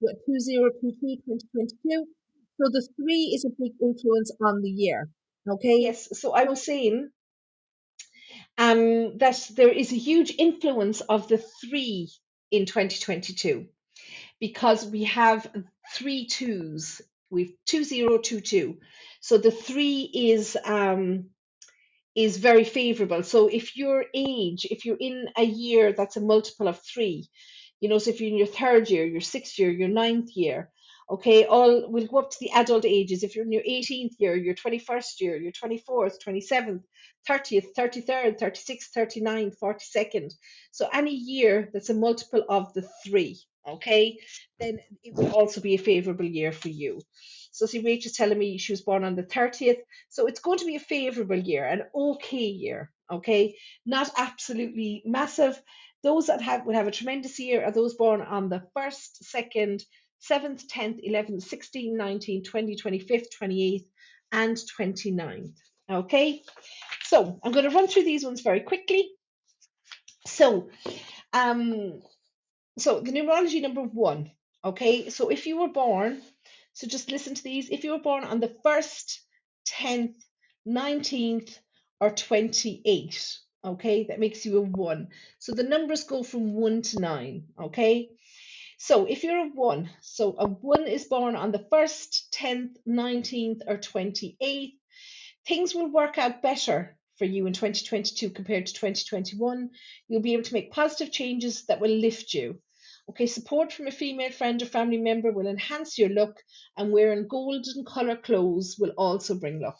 We've 0.00 0.10
got 0.10 0.20
2022, 0.26 1.22
2022. 1.26 2.06
So 2.60 2.70
the 2.70 2.88
three 2.96 3.32
is 3.34 3.44
a 3.44 3.50
big 3.50 3.72
influence 3.82 4.30
on 4.40 4.62
the 4.62 4.70
year. 4.70 5.08
Okay? 5.48 5.80
Yes, 5.80 6.18
so 6.18 6.32
I 6.32 6.44
was 6.44 6.64
saying 6.64 7.10
um, 8.58 9.18
that 9.18 9.50
there 9.56 9.70
is 9.70 9.92
a 9.92 9.96
huge 9.96 10.34
influence 10.38 11.00
of 11.00 11.28
the 11.28 11.38
three 11.38 12.10
in 12.50 12.66
2022 12.66 13.66
because 14.40 14.86
we 14.86 15.04
have 15.04 15.50
three 15.94 16.26
twos 16.26 17.02
We've 17.32 17.54
2022. 17.64 18.76
So 19.20 19.38
the 19.38 19.50
three 19.50 20.02
is 20.02 20.54
um, 20.66 21.30
is 22.14 22.36
very 22.36 22.64
favorable. 22.64 23.22
So 23.22 23.48
if 23.48 23.76
your 23.76 24.04
age, 24.14 24.66
if 24.70 24.84
you're 24.84 24.98
in 25.00 25.28
a 25.36 25.44
year 25.44 25.92
that's 25.92 26.16
a 26.16 26.20
multiple 26.20 26.68
of 26.68 26.80
three, 26.82 27.28
you 27.80 27.88
know, 27.88 27.98
so 27.98 28.10
if 28.10 28.20
you're 28.20 28.30
in 28.30 28.38
your 28.38 28.46
third 28.46 28.90
year, 28.90 29.04
your 29.04 29.20
sixth 29.20 29.58
year, 29.58 29.70
your 29.70 29.88
ninth 29.88 30.30
year, 30.36 30.70
okay, 31.10 31.44
all 31.44 31.90
will 31.90 32.06
go 32.06 32.18
up 32.18 32.30
to 32.30 32.36
the 32.40 32.50
adult 32.52 32.84
ages. 32.84 33.22
If 33.22 33.34
you're 33.34 33.44
in 33.44 33.52
your 33.52 33.62
18th 33.62 34.12
year, 34.18 34.36
your 34.36 34.54
21st 34.54 35.20
year, 35.20 35.36
your 35.36 35.52
24th, 35.52 36.14
27th, 36.26 36.82
30th, 37.28 37.66
33rd, 37.76 38.38
36th, 38.38 38.92
39th, 38.96 39.56
42nd. 39.62 40.32
So 40.70 40.88
any 40.92 41.14
year 41.14 41.70
that's 41.72 41.90
a 41.90 41.94
multiple 41.94 42.44
of 42.48 42.72
the 42.74 42.88
three, 43.04 43.40
okay, 43.68 44.18
then 44.58 44.78
it 45.02 45.14
will 45.14 45.32
also 45.32 45.60
be 45.60 45.74
a 45.74 45.78
favorable 45.78 46.24
year 46.24 46.52
for 46.52 46.68
you. 46.68 47.00
So 47.52 47.66
see, 47.66 47.80
Rachel's 47.80 48.14
telling 48.14 48.38
me 48.38 48.58
she 48.58 48.72
was 48.72 48.80
born 48.80 49.04
on 49.04 49.14
the 49.14 49.22
30th. 49.22 49.78
So 50.08 50.26
it's 50.26 50.40
going 50.40 50.58
to 50.58 50.64
be 50.64 50.76
a 50.76 50.80
favorable 50.80 51.38
year, 51.38 51.64
an 51.64 51.82
okay 51.94 52.46
year, 52.46 52.90
okay? 53.10 53.56
Not 53.86 54.10
absolutely 54.16 55.02
massive. 55.04 55.60
Those 56.02 56.26
that 56.26 56.40
have 56.40 56.64
would 56.66 56.74
have 56.74 56.88
a 56.88 56.90
tremendous 56.90 57.38
year 57.38 57.64
are 57.64 57.70
those 57.70 57.94
born 57.94 58.22
on 58.22 58.48
the 58.48 58.62
1st, 58.76 59.22
2nd, 59.22 59.82
7th, 60.30 60.66
10th, 60.66 61.06
11th, 61.06 61.46
16th, 61.46 61.94
19th, 61.94 62.48
20th, 62.50 62.82
25th, 62.82 63.26
28th, 63.40 63.86
and 64.32 64.56
29th. 64.56 65.52
Okay, 65.90 66.42
so 67.04 67.38
I'm 67.44 67.52
going 67.52 67.68
to 67.68 67.74
run 67.74 67.86
through 67.86 68.04
these 68.04 68.24
ones 68.24 68.40
very 68.40 68.60
quickly. 68.60 69.10
So, 70.26 70.70
um, 71.34 72.00
so 72.78 73.00
the 73.00 73.12
numerology 73.12 73.60
number 73.60 73.82
one. 73.82 74.30
Okay, 74.64 75.10
so 75.10 75.28
if 75.28 75.46
you 75.46 75.58
were 75.58 75.68
born 75.68 76.22
so 76.72 76.86
just 76.86 77.10
listen 77.10 77.34
to 77.34 77.42
these. 77.42 77.70
If 77.70 77.84
you 77.84 77.92
were 77.92 78.00
born 78.00 78.24
on 78.24 78.40
the 78.40 78.54
1st, 78.64 79.18
10th, 79.68 80.14
19th, 80.66 81.58
or 82.00 82.10
28th, 82.10 83.36
okay, 83.64 84.04
that 84.08 84.20
makes 84.20 84.44
you 84.44 84.58
a 84.58 84.62
1. 84.62 85.08
So 85.38 85.52
the 85.52 85.62
numbers 85.62 86.04
go 86.04 86.22
from 86.22 86.54
1 86.54 86.82
to 86.82 87.00
9, 87.00 87.44
okay? 87.64 88.10
So 88.78 89.04
if 89.06 89.22
you're 89.22 89.46
a 89.46 89.50
1, 89.50 89.90
so 90.00 90.34
a 90.38 90.46
1 90.46 90.88
is 90.88 91.04
born 91.04 91.36
on 91.36 91.52
the 91.52 91.64
1st, 91.72 92.30
10th, 92.34 92.76
19th, 92.88 93.60
or 93.66 93.76
28th, 93.76 94.72
things 95.46 95.74
will 95.74 95.92
work 95.92 96.18
out 96.18 96.42
better 96.42 96.96
for 97.18 97.24
you 97.24 97.46
in 97.46 97.52
2022 97.52 98.30
compared 98.30 98.66
to 98.66 98.72
2021. 98.72 99.70
You'll 100.08 100.22
be 100.22 100.32
able 100.32 100.42
to 100.44 100.54
make 100.54 100.72
positive 100.72 101.12
changes 101.12 101.66
that 101.66 101.80
will 101.80 101.90
lift 101.90 102.34
you. 102.34 102.60
Okay, 103.12 103.26
support 103.26 103.74
from 103.74 103.88
a 103.88 103.90
female 103.90 104.30
friend 104.30 104.62
or 104.62 104.64
family 104.64 104.96
member 104.96 105.32
will 105.32 105.46
enhance 105.46 105.98
your 105.98 106.08
look, 106.08 106.42
and 106.78 106.90
wearing 106.90 107.28
golden 107.28 107.84
color 107.84 108.16
clothes 108.16 108.76
will 108.78 108.94
also 108.96 109.34
bring 109.34 109.60
luck. 109.60 109.76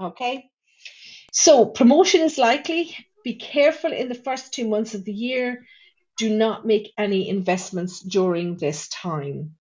Okay, 0.00 0.48
so 1.32 1.66
promotion 1.66 2.20
is 2.20 2.38
likely. 2.38 2.96
Be 3.24 3.34
careful 3.34 3.92
in 3.92 4.08
the 4.08 4.14
first 4.14 4.54
two 4.54 4.68
months 4.68 4.94
of 4.94 5.04
the 5.04 5.12
year. 5.12 5.66
Do 6.16 6.30
not 6.30 6.64
make 6.64 6.92
any 6.96 7.28
investments 7.28 7.98
during 7.98 8.56
this 8.56 8.86
time. 8.86 9.56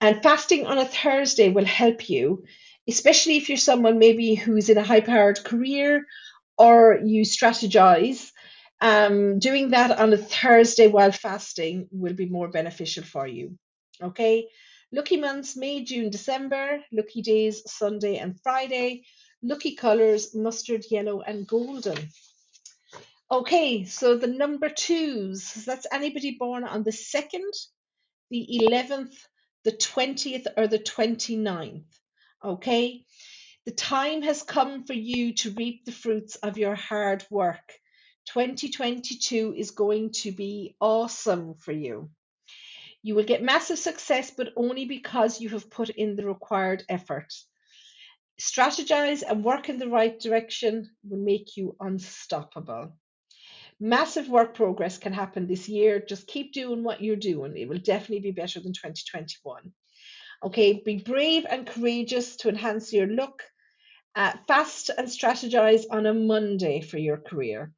And 0.00 0.22
fasting 0.22 0.66
on 0.66 0.78
a 0.78 0.84
Thursday 0.84 1.48
will 1.48 1.64
help 1.64 2.08
you, 2.08 2.44
especially 2.86 3.38
if 3.38 3.48
you're 3.48 3.58
someone 3.58 3.98
maybe 3.98 4.36
who's 4.36 4.68
in 4.68 4.78
a 4.78 4.84
high 4.84 5.00
powered 5.00 5.42
career 5.42 6.06
or 6.56 7.00
you 7.04 7.22
strategize 7.22 8.30
um, 8.80 9.38
doing 9.38 9.70
that 9.70 9.98
on 9.98 10.12
a 10.12 10.18
Thursday 10.18 10.88
while 10.88 11.12
fasting 11.12 11.88
will 11.90 12.14
be 12.14 12.28
more 12.28 12.48
beneficial 12.48 13.04
for 13.04 13.26
you. 13.26 13.58
Okay. 14.02 14.48
Lucky 14.92 15.16
months 15.16 15.56
May, 15.56 15.82
June, 15.82 16.10
December. 16.10 16.80
Lucky 16.92 17.22
days 17.22 17.62
Sunday 17.70 18.18
and 18.18 18.40
Friday. 18.42 19.04
Lucky 19.42 19.74
colors 19.74 20.34
mustard, 20.34 20.84
yellow, 20.90 21.20
and 21.20 21.46
golden. 21.46 21.98
Okay, 23.30 23.84
so 23.84 24.16
the 24.16 24.28
number 24.28 24.68
twos 24.68 25.52
that's 25.52 25.86
anybody 25.90 26.36
born 26.38 26.62
on 26.62 26.84
the 26.84 26.92
2nd, 26.92 27.50
the 28.30 28.60
11th, 28.62 29.14
the 29.64 29.72
20th, 29.72 30.46
or 30.56 30.68
the 30.68 30.78
29th. 30.78 31.84
Okay, 32.44 33.04
the 33.64 33.72
time 33.72 34.22
has 34.22 34.44
come 34.44 34.84
for 34.84 34.92
you 34.92 35.34
to 35.34 35.50
reap 35.50 35.84
the 35.84 35.90
fruits 35.92 36.36
of 36.36 36.56
your 36.56 36.76
hard 36.76 37.26
work. 37.28 37.72
2022 38.26 39.54
is 39.56 39.70
going 39.70 40.10
to 40.10 40.32
be 40.32 40.76
awesome 40.80 41.54
for 41.54 41.72
you. 41.72 42.10
You 43.02 43.14
will 43.14 43.24
get 43.24 43.42
massive 43.42 43.78
success, 43.78 44.32
but 44.36 44.52
only 44.56 44.84
because 44.84 45.40
you 45.40 45.48
have 45.50 45.70
put 45.70 45.90
in 45.90 46.16
the 46.16 46.26
required 46.26 46.84
effort. 46.88 47.32
Strategize 48.40 49.22
and 49.26 49.44
work 49.44 49.68
in 49.68 49.78
the 49.78 49.88
right 49.88 50.18
direction 50.18 50.90
will 51.04 51.18
make 51.18 51.56
you 51.56 51.76
unstoppable. 51.80 52.92
Massive 53.78 54.28
work 54.28 54.54
progress 54.54 54.98
can 54.98 55.12
happen 55.12 55.46
this 55.46 55.68
year. 55.68 56.00
Just 56.00 56.26
keep 56.26 56.52
doing 56.52 56.82
what 56.82 57.02
you're 57.02 57.16
doing. 57.16 57.56
It 57.56 57.68
will 57.68 57.78
definitely 57.78 58.20
be 58.20 58.32
better 58.32 58.58
than 58.58 58.72
2021. 58.72 59.72
Okay, 60.42 60.82
be 60.84 60.96
brave 60.96 61.46
and 61.48 61.66
courageous 61.66 62.36
to 62.36 62.48
enhance 62.48 62.92
your 62.92 63.06
look. 63.06 63.42
Uh, 64.14 64.32
fast 64.48 64.90
and 64.96 65.08
strategize 65.08 65.84
on 65.90 66.06
a 66.06 66.14
Monday 66.14 66.80
for 66.80 66.98
your 66.98 67.18
career. 67.18 67.72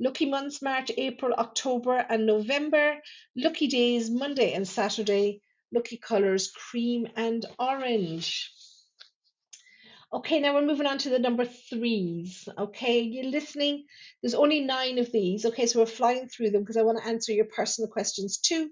Lucky 0.00 0.26
months 0.26 0.62
March, 0.62 0.90
April, 0.96 1.32
October, 1.34 1.96
and 1.96 2.26
November. 2.26 2.96
Lucky 3.36 3.66
days 3.68 4.10
Monday 4.10 4.52
and 4.52 4.66
Saturday. 4.66 5.42
Lucky 5.72 5.96
colors 5.96 6.50
cream 6.50 7.06
and 7.16 7.44
orange. 7.58 8.50
Okay, 10.12 10.40
now 10.40 10.54
we're 10.54 10.66
moving 10.66 10.86
on 10.86 10.98
to 10.98 11.10
the 11.10 11.18
number 11.18 11.44
threes. 11.44 12.48
Okay, 12.58 13.00
you're 13.00 13.30
listening. 13.30 13.86
There's 14.20 14.34
only 14.34 14.60
nine 14.60 14.98
of 14.98 15.10
these. 15.12 15.46
Okay, 15.46 15.66
so 15.66 15.80
we're 15.80 15.86
flying 15.86 16.28
through 16.28 16.50
them 16.50 16.62
because 16.62 16.76
I 16.76 16.82
want 16.82 16.98
to 16.98 17.06
answer 17.06 17.32
your 17.32 17.46
personal 17.46 17.90
questions 17.90 18.38
too. 18.38 18.70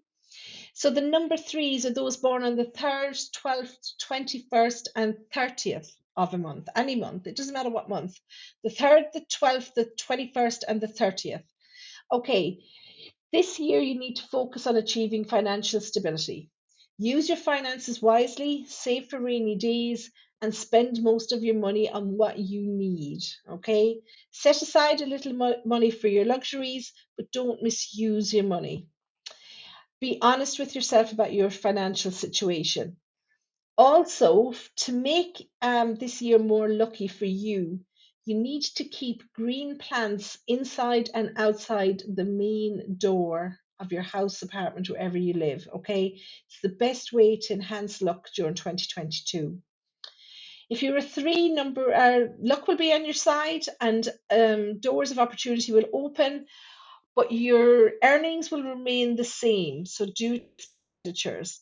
So 0.74 0.90
the 0.90 1.00
number 1.00 1.36
threes 1.36 1.86
are 1.86 1.94
those 1.94 2.16
born 2.16 2.44
on 2.44 2.56
the 2.56 2.66
3rd, 2.66 3.30
12th, 3.32 3.94
21st, 4.02 4.88
and 4.96 5.14
30th 5.34 5.90
of 6.16 6.34
a 6.34 6.38
month, 6.38 6.68
any 6.76 6.96
month, 6.96 7.26
it 7.26 7.36
doesn't 7.36 7.54
matter 7.54 7.70
what 7.70 7.88
month, 7.88 8.18
the 8.64 8.70
3rd, 8.70 9.12
the 9.12 9.20
12th, 9.20 9.74
the 9.74 9.84
21st, 9.98 10.64
and 10.68 10.80
the 10.80 10.88
30th. 10.88 11.44
Okay, 12.12 12.58
this 13.32 13.58
year 13.58 13.80
you 13.80 13.98
need 13.98 14.16
to 14.16 14.26
focus 14.28 14.66
on 14.66 14.76
achieving 14.76 15.24
financial 15.24 15.80
stability. 15.80 16.50
Use 16.98 17.28
your 17.28 17.38
finances 17.38 18.02
wisely, 18.02 18.64
save 18.68 19.08
for 19.08 19.20
rainy 19.20 19.56
days, 19.56 20.10
and 20.42 20.54
spend 20.54 21.02
most 21.02 21.32
of 21.32 21.42
your 21.44 21.54
money 21.54 21.88
on 21.90 22.16
what 22.16 22.38
you 22.38 22.62
need. 22.66 23.22
Okay, 23.48 24.00
set 24.32 24.60
aside 24.62 25.00
a 25.00 25.06
little 25.06 25.32
mo- 25.32 25.62
money 25.64 25.90
for 25.90 26.08
your 26.08 26.24
luxuries, 26.24 26.92
but 27.16 27.30
don't 27.32 27.62
misuse 27.62 28.32
your 28.34 28.44
money. 28.44 28.88
Be 30.00 30.18
honest 30.22 30.58
with 30.58 30.74
yourself 30.74 31.12
about 31.12 31.32
your 31.32 31.50
financial 31.50 32.10
situation 32.10 32.96
also 33.80 34.52
to 34.76 34.92
make 34.92 35.48
um, 35.62 35.94
this 35.94 36.20
year 36.20 36.38
more 36.38 36.68
lucky 36.68 37.08
for 37.08 37.24
you 37.24 37.80
you 38.26 38.34
need 38.34 38.62
to 38.62 38.84
keep 38.84 39.22
green 39.32 39.78
plants 39.78 40.38
inside 40.46 41.08
and 41.14 41.32
outside 41.36 42.02
the 42.06 42.24
main 42.24 42.96
door 42.98 43.56
of 43.78 43.90
your 43.90 44.02
house 44.02 44.42
apartment 44.42 44.90
wherever 44.90 45.16
you 45.16 45.32
live 45.32 45.66
okay? 45.74 46.20
It's 46.46 46.60
the 46.62 46.76
best 46.84 47.14
way 47.14 47.38
to 47.44 47.54
enhance 47.54 48.02
luck 48.02 48.28
during 48.36 48.54
2022 48.54 49.58
if 50.68 50.82
you're 50.82 50.98
a 50.98 51.02
three 51.02 51.48
number 51.48 51.92
uh, 51.94 52.26
luck 52.38 52.68
will 52.68 52.76
be 52.76 52.92
on 52.92 53.06
your 53.06 53.14
side 53.14 53.64
and 53.80 54.06
um, 54.30 54.78
doors 54.78 55.10
of 55.10 55.18
opportunity 55.18 55.72
will 55.72 55.88
open 55.94 56.44
but 57.16 57.32
your 57.32 57.92
earnings 58.04 58.50
will 58.50 58.62
remain 58.62 59.16
the 59.16 59.24
same. 59.24 59.84
So 59.84 60.06
do 60.06 60.40
expenditures 61.04 61.60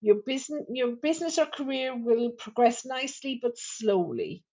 your 0.00 0.16
business, 0.26 0.64
your 0.70 0.96
business 0.96 1.38
or 1.38 1.46
career 1.46 1.96
will 1.96 2.30
progress 2.30 2.84
nicely 2.84 3.38
but 3.42 3.56
slowly. 3.56 4.44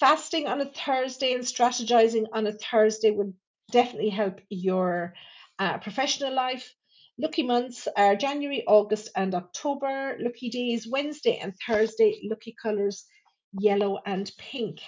Fasting 0.00 0.46
on 0.46 0.60
a 0.60 0.66
Thursday 0.66 1.34
and 1.34 1.44
strategizing 1.44 2.26
on 2.32 2.46
a 2.46 2.52
Thursday 2.52 3.10
will 3.10 3.34
definitely 3.70 4.10
help 4.10 4.40
your 4.48 5.14
uh, 5.58 5.78
professional 5.78 6.34
life. 6.34 6.74
Lucky 7.18 7.42
months 7.42 7.86
are 7.96 8.16
January, 8.16 8.64
August, 8.66 9.10
and 9.14 9.34
October. 9.34 10.16
Lucky 10.18 10.48
days 10.48 10.88
Wednesday 10.90 11.36
and 11.36 11.54
Thursday. 11.66 12.20
Lucky 12.24 12.54
colors 12.60 13.04
yellow 13.52 14.00
and 14.06 14.30
pink. 14.38 14.80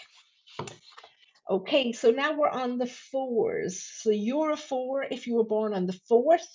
Okay, 1.48 1.92
so 1.92 2.10
now 2.10 2.32
we're 2.32 2.48
on 2.48 2.78
the 2.78 2.86
fours. 2.86 3.84
So 3.84 4.10
you're 4.10 4.52
a 4.52 4.56
four 4.56 5.02
if 5.02 5.26
you 5.26 5.34
were 5.34 5.44
born 5.44 5.74
on 5.74 5.86
the 5.86 6.00
4th, 6.10 6.48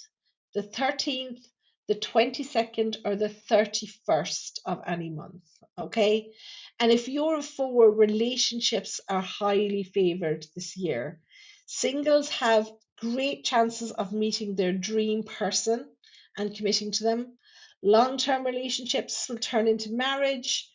the 0.56 0.64
13th, 0.64 1.40
the 1.90 1.96
22nd 1.96 2.98
or 3.04 3.16
the 3.16 3.34
31st 3.50 4.60
of 4.66 4.82
any 4.86 5.10
month. 5.10 5.44
Okay. 5.78 6.32
And 6.80 6.92
if 6.92 7.08
you're 7.10 7.42
four, 7.42 7.92
relationships 7.92 9.02
are 9.10 9.22
highly 9.24 9.84
favored 9.84 10.46
this 10.56 10.78
year. 10.78 11.20
Singles 11.66 12.30
have 12.30 12.72
great 13.02 13.44
chances 13.44 13.92
of 13.92 14.14
meeting 14.14 14.56
their 14.56 14.72
dream 14.74 15.24
person 15.24 15.90
and 16.38 16.56
committing 16.56 16.92
to 16.92 17.04
them. 17.04 17.38
Long 17.82 18.18
term 18.18 18.46
relationships 18.46 19.28
will 19.28 19.40
turn 19.40 19.68
into 19.68 19.92
marriage. 19.92 20.70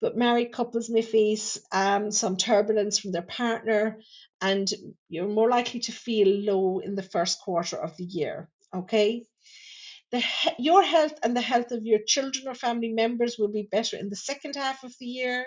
but 0.00 0.16
married 0.16 0.50
couples 0.50 0.88
may 0.88 1.02
face 1.02 1.58
um, 1.72 2.10
some 2.10 2.36
turbulence 2.36 2.98
from 2.98 3.12
their 3.12 3.28
partner, 3.42 4.00
and 4.40 4.72
you're 5.10 5.28
more 5.28 5.50
likely 5.50 5.80
to 5.80 5.92
feel 5.92 6.28
low 6.28 6.78
in 6.78 6.94
the 6.94 7.02
first 7.02 7.38
quarter 7.40 7.76
of 7.76 7.94
the 7.98 8.04
year. 8.04 8.48
Okay. 8.74 9.26
The, 10.12 10.24
your 10.58 10.82
health 10.82 11.14
and 11.22 11.36
the 11.36 11.40
health 11.40 11.70
of 11.70 11.86
your 11.86 12.00
children 12.04 12.48
or 12.48 12.54
family 12.54 12.92
members 12.92 13.36
will 13.38 13.52
be 13.52 13.68
better 13.70 13.96
in 13.96 14.08
the 14.08 14.16
second 14.16 14.56
half 14.56 14.82
of 14.82 14.92
the 14.98 15.06
year. 15.06 15.46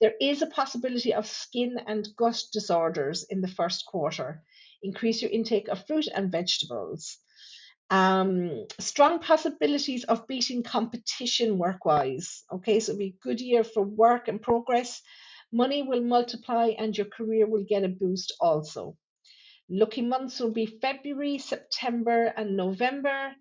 There 0.00 0.14
is 0.20 0.42
a 0.42 0.48
possibility 0.48 1.14
of 1.14 1.26
skin 1.26 1.78
and 1.86 2.08
gut 2.16 2.42
disorders 2.52 3.24
in 3.30 3.40
the 3.40 3.48
first 3.48 3.86
quarter. 3.86 4.42
Increase 4.82 5.22
your 5.22 5.30
intake 5.30 5.68
of 5.68 5.86
fruit 5.86 6.08
and 6.12 6.32
vegetables. 6.32 7.18
Um, 7.90 8.66
strong 8.80 9.20
possibilities 9.20 10.04
of 10.04 10.26
beating 10.26 10.62
competition 10.62 11.58
work 11.58 11.84
wise. 11.84 12.42
Okay, 12.50 12.80
so 12.80 12.92
it'll 12.92 12.98
be 12.98 13.14
a 13.14 13.22
good 13.22 13.40
year 13.40 13.62
for 13.62 13.82
work 13.82 14.26
and 14.28 14.42
progress. 14.42 15.00
Money 15.52 15.82
will 15.82 16.02
multiply 16.02 16.68
and 16.78 16.96
your 16.96 17.06
career 17.06 17.46
will 17.46 17.64
get 17.68 17.84
a 17.84 17.88
boost 17.88 18.34
also. 18.40 18.96
Lucky 19.68 20.02
months 20.02 20.40
will 20.40 20.52
be 20.52 20.66
February, 20.66 21.38
September, 21.38 22.32
and 22.36 22.56
November. 22.56 23.32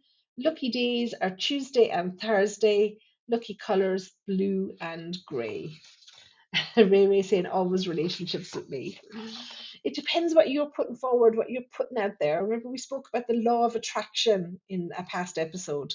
Lucky 0.43 0.69
days 0.69 1.13
are 1.21 1.29
Tuesday 1.29 1.89
and 1.89 2.19
Thursday. 2.19 2.97
Lucky 3.29 3.55
colours 3.55 4.11
blue 4.27 4.75
and 4.81 5.15
grey. 5.27 5.77
Ray 6.75 7.05
Ray 7.05 7.21
saying 7.21 7.45
always 7.45 7.87
relationships 7.87 8.55
with 8.55 8.67
me. 8.67 8.99
It 9.83 9.93
depends 9.93 10.33
what 10.33 10.49
you're 10.49 10.71
putting 10.75 10.95
forward, 10.95 11.35
what 11.35 11.49
you're 11.51 11.63
putting 11.75 11.97
out 11.99 12.13
there. 12.19 12.43
Remember, 12.43 12.69
we 12.69 12.79
spoke 12.79 13.07
about 13.09 13.27
the 13.27 13.35
law 13.35 13.65
of 13.65 13.75
attraction 13.75 14.59
in 14.67 14.89
a 14.97 15.03
past 15.03 15.37
episode. 15.37 15.93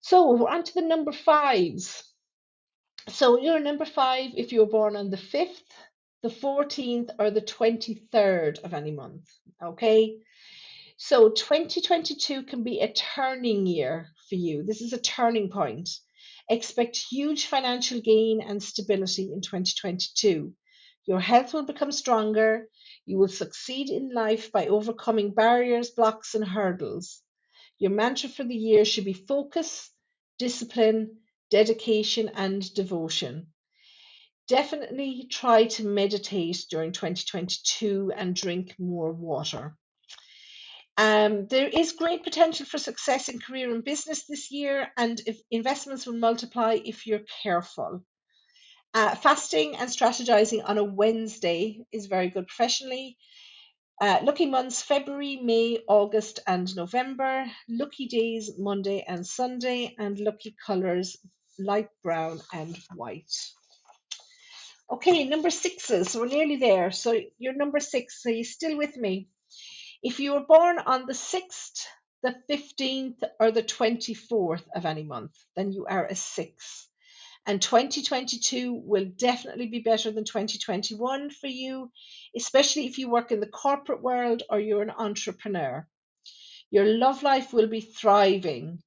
So 0.00 0.32
we're 0.32 0.48
on 0.48 0.64
to 0.64 0.74
the 0.74 0.82
number 0.82 1.12
fives. 1.12 2.02
So 3.08 3.38
you're 3.38 3.58
a 3.58 3.60
number 3.60 3.84
five 3.84 4.30
if 4.36 4.52
you 4.52 4.60
were 4.60 4.66
born 4.66 4.96
on 4.96 5.10
the 5.10 5.16
5th, 5.18 5.48
the 6.22 6.28
14th, 6.30 7.10
or 7.18 7.30
the 7.30 7.42
23rd 7.42 8.60
of 8.64 8.72
any 8.72 8.92
month. 8.92 9.28
Okay. 9.62 10.16
So 11.00 11.30
2022 11.30 12.42
can 12.42 12.64
be 12.64 12.80
a 12.80 12.92
turning 12.92 13.68
year 13.68 14.08
for 14.28 14.34
you. 14.34 14.64
This 14.64 14.80
is 14.80 14.92
a 14.92 15.00
turning 15.00 15.48
point. 15.48 15.88
Expect 16.50 16.96
huge 16.96 17.46
financial 17.46 18.00
gain 18.00 18.40
and 18.40 18.60
stability 18.60 19.30
in 19.32 19.40
2022. 19.40 20.52
Your 21.06 21.20
health 21.20 21.54
will 21.54 21.62
become 21.62 21.92
stronger. 21.92 22.68
You 23.06 23.16
will 23.16 23.28
succeed 23.28 23.90
in 23.90 24.12
life 24.12 24.50
by 24.50 24.66
overcoming 24.66 25.34
barriers, 25.34 25.90
blocks, 25.92 26.34
and 26.34 26.44
hurdles. 26.44 27.22
Your 27.78 27.92
mantra 27.92 28.28
for 28.28 28.42
the 28.42 28.56
year 28.56 28.84
should 28.84 29.04
be 29.04 29.12
focus, 29.12 29.92
discipline, 30.36 31.18
dedication, 31.48 32.28
and 32.30 32.74
devotion. 32.74 33.52
Definitely 34.48 35.28
try 35.30 35.66
to 35.66 35.86
meditate 35.86 36.66
during 36.68 36.90
2022 36.90 38.10
and 38.16 38.34
drink 38.34 38.74
more 38.80 39.12
water. 39.12 39.78
Um, 40.98 41.46
there 41.46 41.68
is 41.68 41.92
great 41.92 42.24
potential 42.24 42.66
for 42.66 42.78
success 42.78 43.28
in 43.28 43.38
career 43.38 43.72
and 43.72 43.84
business 43.84 44.26
this 44.26 44.50
year, 44.50 44.88
and 44.96 45.20
investments 45.48 46.06
will 46.06 46.18
multiply 46.18 46.76
if 46.84 47.06
you're 47.06 47.22
careful. 47.44 48.04
Uh, 48.94 49.14
fasting 49.14 49.76
and 49.76 49.88
strategizing 49.88 50.68
on 50.68 50.76
a 50.76 50.82
Wednesday 50.82 51.80
is 51.92 52.06
very 52.06 52.30
good 52.30 52.48
professionally. 52.48 53.16
Uh, 54.00 54.18
lucky 54.24 54.46
months 54.46 54.82
February, 54.82 55.36
May, 55.36 55.78
August, 55.88 56.40
and 56.48 56.74
November. 56.74 57.44
Lucky 57.68 58.08
days 58.08 58.50
Monday 58.58 59.04
and 59.06 59.24
Sunday, 59.24 59.94
and 59.98 60.18
lucky 60.18 60.56
colors 60.66 61.16
light 61.60 61.90
brown 62.02 62.40
and 62.52 62.76
white. 62.96 63.32
Okay, 64.90 65.24
number 65.24 65.50
sixes. 65.50 66.10
So 66.10 66.20
we're 66.20 66.26
nearly 66.26 66.56
there. 66.56 66.90
So 66.90 67.20
you're 67.38 67.54
number 67.54 67.78
six. 67.78 68.20
So 68.20 68.30
you 68.30 68.42
still 68.42 68.76
with 68.76 68.96
me? 68.96 69.28
If 70.02 70.20
you 70.20 70.34
were 70.34 70.46
born 70.46 70.78
on 70.78 71.06
the 71.06 71.12
6th, 71.12 71.84
the 72.22 72.36
15th, 72.48 73.20
or 73.40 73.50
the 73.50 73.64
24th 73.64 74.64
of 74.72 74.86
any 74.86 75.02
month, 75.02 75.36
then 75.56 75.72
you 75.72 75.86
are 75.86 76.06
a 76.06 76.14
six. 76.14 76.88
And 77.46 77.60
2022 77.60 78.74
will 78.74 79.06
definitely 79.06 79.66
be 79.66 79.80
better 79.80 80.12
than 80.12 80.24
2021 80.24 81.30
for 81.30 81.48
you, 81.48 81.90
especially 82.36 82.86
if 82.86 82.98
you 82.98 83.10
work 83.10 83.32
in 83.32 83.40
the 83.40 83.46
corporate 83.46 84.02
world 84.02 84.44
or 84.48 84.60
you're 84.60 84.82
an 84.82 84.90
entrepreneur. 84.90 85.88
Your 86.70 86.84
love 86.84 87.24
life 87.24 87.52
will 87.52 87.66
be 87.66 87.80
thriving, 87.80 88.82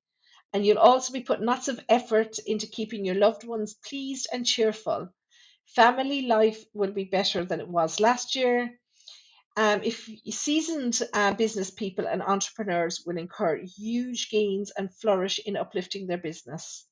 and 0.54 0.66
you'll 0.66 0.78
also 0.78 1.12
be 1.12 1.24
putting 1.24 1.46
lots 1.46 1.68
of 1.68 1.84
effort 1.90 2.40
into 2.40 2.68
keeping 2.68 3.04
your 3.04 3.16
loved 3.16 3.44
ones 3.44 3.74
pleased 3.74 4.28
and 4.32 4.46
cheerful. 4.46 5.10
Family 5.66 6.22
life 6.22 6.64
will 6.74 6.92
be 6.92 7.04
better 7.04 7.44
than 7.44 7.60
it 7.60 7.68
was 7.68 8.00
last 8.00 8.36
year. 8.36 8.80
Um, 9.58 9.82
if 9.84 10.10
seasoned 10.32 11.02
uh, 11.14 11.34
business 11.34 11.72
people 11.72 12.08
and 12.08 12.22
entrepreneurs 12.24 13.04
will 13.06 13.18
incur 13.18 13.62
huge 13.78 14.30
gains 14.30 14.72
and 14.78 14.94
flourish 14.94 15.40
in 15.46 15.58
uplifting 15.58 16.08
their 16.08 16.18
business. 16.18 16.86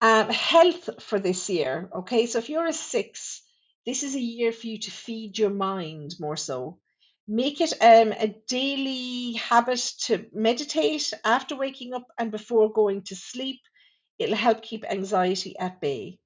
Um, 0.00 0.30
health 0.30 1.02
for 1.02 1.18
this 1.18 1.50
year. 1.50 1.90
Okay, 1.94 2.26
so 2.26 2.38
if 2.38 2.48
you're 2.48 2.66
a 2.66 2.72
six, 2.72 3.42
this 3.84 4.02
is 4.02 4.14
a 4.14 4.20
year 4.20 4.52
for 4.52 4.66
you 4.68 4.78
to 4.78 4.90
feed 4.90 5.36
your 5.36 5.50
mind 5.50 6.14
more 6.20 6.36
so. 6.36 6.78
Make 7.28 7.60
it 7.60 7.72
um, 7.80 8.12
a 8.12 8.34
daily 8.48 9.34
habit 9.34 9.80
to 10.06 10.26
meditate 10.32 11.12
after 11.24 11.56
waking 11.56 11.92
up 11.92 12.06
and 12.18 12.30
before 12.30 12.72
going 12.72 13.02
to 13.04 13.16
sleep. 13.16 13.60
It'll 14.18 14.36
help 14.36 14.62
keep 14.62 14.84
anxiety 14.90 15.58
at 15.58 15.80
bay. 15.80 16.18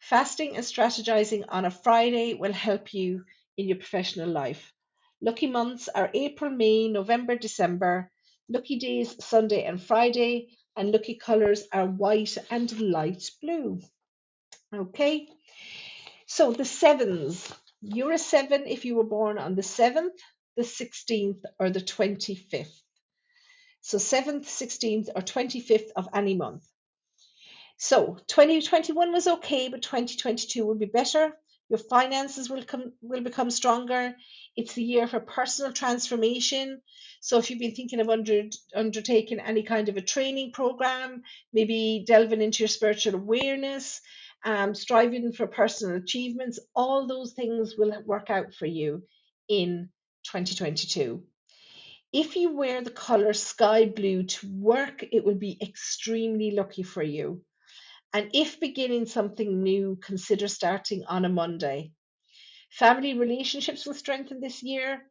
Fasting 0.00 0.56
and 0.56 0.64
strategizing 0.64 1.44
on 1.48 1.64
a 1.64 1.70
Friday 1.70 2.34
will 2.34 2.52
help 2.52 2.92
you 2.92 3.24
in 3.56 3.68
your 3.68 3.78
professional 3.78 4.28
life. 4.28 4.72
Lucky 5.20 5.46
months 5.46 5.88
are 5.88 6.10
April, 6.12 6.50
May, 6.50 6.88
November, 6.88 7.36
December. 7.36 8.10
Lucky 8.48 8.78
days, 8.78 9.24
Sunday 9.24 9.64
and 9.64 9.82
Friday. 9.82 10.56
And 10.76 10.92
lucky 10.92 11.14
colors 11.14 11.64
are 11.72 11.86
white 11.86 12.36
and 12.50 12.70
light 12.80 13.30
blue. 13.40 13.80
Okay, 14.74 15.28
so 16.26 16.52
the 16.52 16.64
sevens. 16.64 17.50
You're 17.80 18.12
a 18.12 18.18
seven 18.18 18.66
if 18.66 18.84
you 18.84 18.96
were 18.96 19.04
born 19.04 19.38
on 19.38 19.54
the 19.54 19.62
7th, 19.62 20.18
the 20.56 20.62
16th, 20.62 21.40
or 21.58 21.70
the 21.70 21.80
25th. 21.80 22.82
So 23.80 23.98
7th, 23.98 24.44
16th, 24.46 25.08
or 25.14 25.22
25th 25.22 25.90
of 25.94 26.08
any 26.12 26.34
month. 26.34 26.64
So 27.78 28.18
2021 28.26 29.12
was 29.12 29.26
okay, 29.26 29.68
but 29.68 29.82
2022 29.82 30.66
will 30.66 30.74
be 30.74 30.86
better. 30.86 31.32
Your 31.68 31.78
finances 31.78 32.48
will 32.48 32.64
come 32.64 32.92
will 33.02 33.22
become 33.22 33.50
stronger. 33.50 34.14
It's 34.56 34.74
the 34.74 34.84
year 34.84 35.08
for 35.08 35.20
personal 35.20 35.72
transformation. 35.72 36.80
So 37.20 37.38
if 37.38 37.50
you've 37.50 37.58
been 37.58 37.74
thinking 37.74 38.00
of 38.00 38.08
under, 38.08 38.42
undertaking 38.74 39.40
any 39.40 39.64
kind 39.64 39.88
of 39.88 39.96
a 39.96 40.00
training 40.00 40.52
program, 40.52 41.22
maybe 41.52 42.04
delving 42.06 42.40
into 42.40 42.62
your 42.62 42.68
spiritual 42.68 43.16
awareness, 43.16 44.00
um, 44.44 44.74
striving 44.74 45.32
for 45.32 45.46
personal 45.48 45.96
achievements, 45.96 46.60
all 46.74 47.06
those 47.06 47.32
things 47.32 47.74
will 47.76 47.92
work 48.04 48.30
out 48.30 48.54
for 48.54 48.66
you 48.66 49.02
in 49.48 49.88
2022. 50.24 51.24
If 52.12 52.36
you 52.36 52.56
wear 52.56 52.82
the 52.82 52.90
color 52.90 53.32
sky 53.32 53.86
blue 53.86 54.22
to 54.22 54.48
work, 54.48 55.04
it 55.10 55.24
will 55.24 55.34
be 55.34 55.58
extremely 55.60 56.52
lucky 56.52 56.84
for 56.84 57.02
you. 57.02 57.42
And 58.16 58.30
if 58.32 58.58
beginning 58.58 59.04
something 59.04 59.62
new, 59.62 59.98
consider 60.00 60.48
starting 60.48 61.04
on 61.04 61.26
a 61.26 61.28
Monday. 61.28 61.90
Family 62.70 63.12
relationships 63.12 63.84
will 63.84 63.92
strengthen 63.92 64.40
this 64.40 64.62
year, 64.62 65.02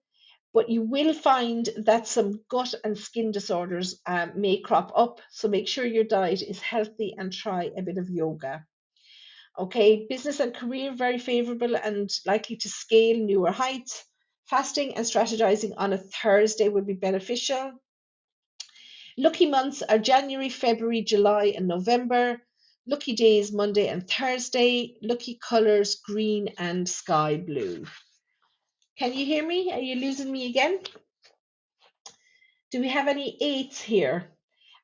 but 0.56 0.72
you 0.72 0.82
will 0.82 1.14
find 1.14 1.70
that 1.86 2.08
some 2.08 2.44
gut 2.50 2.74
and 2.84 2.98
skin 2.98 3.30
disorders 3.30 4.02
um, 4.08 4.32
may 4.42 4.60
crop 4.60 4.92
up. 4.96 5.22
So 5.30 5.48
make 5.48 5.68
sure 5.68 5.86
your 5.86 6.04
diet 6.04 6.42
is 6.42 6.60
healthy 6.60 7.14
and 7.16 7.32
try 7.32 7.70
a 7.78 7.84
bit 7.84 8.00
of 8.00 8.10
yoga. 8.10 8.66
Okay, 9.56 10.08
business 10.10 10.40
and 10.40 10.56
career 10.56 10.92
very 10.92 11.20
favorable 11.20 11.76
and 11.76 12.10
likely 12.26 12.56
to 12.56 12.70
scale 12.70 13.20
newer 13.20 13.52
heights. 13.52 14.04
Fasting 14.46 14.96
and 14.96 15.06
strategizing 15.06 15.74
on 15.78 15.94
a 15.94 16.00
Thursday 16.00 16.70
would 16.70 16.88
be 16.88 16.94
beneficial. 16.94 17.74
Lucky 19.16 19.46
months 19.46 19.84
are 19.84 20.00
January, 20.00 20.50
February, 20.50 21.04
July, 21.04 21.54
and 21.56 21.68
November. 21.68 22.42
Lucky 22.88 23.14
days 23.14 23.52
Monday 23.52 23.88
and 23.88 24.08
Thursday. 24.08 24.96
Lucky 25.02 25.40
colors 25.42 25.96
green 25.96 26.50
and 26.60 26.88
sky 26.88 27.38
blue. 27.38 27.86
Can 29.00 29.14
you 29.14 29.26
hear 29.26 29.46
me? 29.46 29.72
Are 29.72 29.80
you 29.80 29.96
losing 29.96 30.32
me 30.32 30.50
again? 30.50 30.80
Do 32.72 32.82
we 32.82 32.88
have 32.90 33.08
any 33.08 33.38
eights 33.42 33.82
here? 33.82 34.32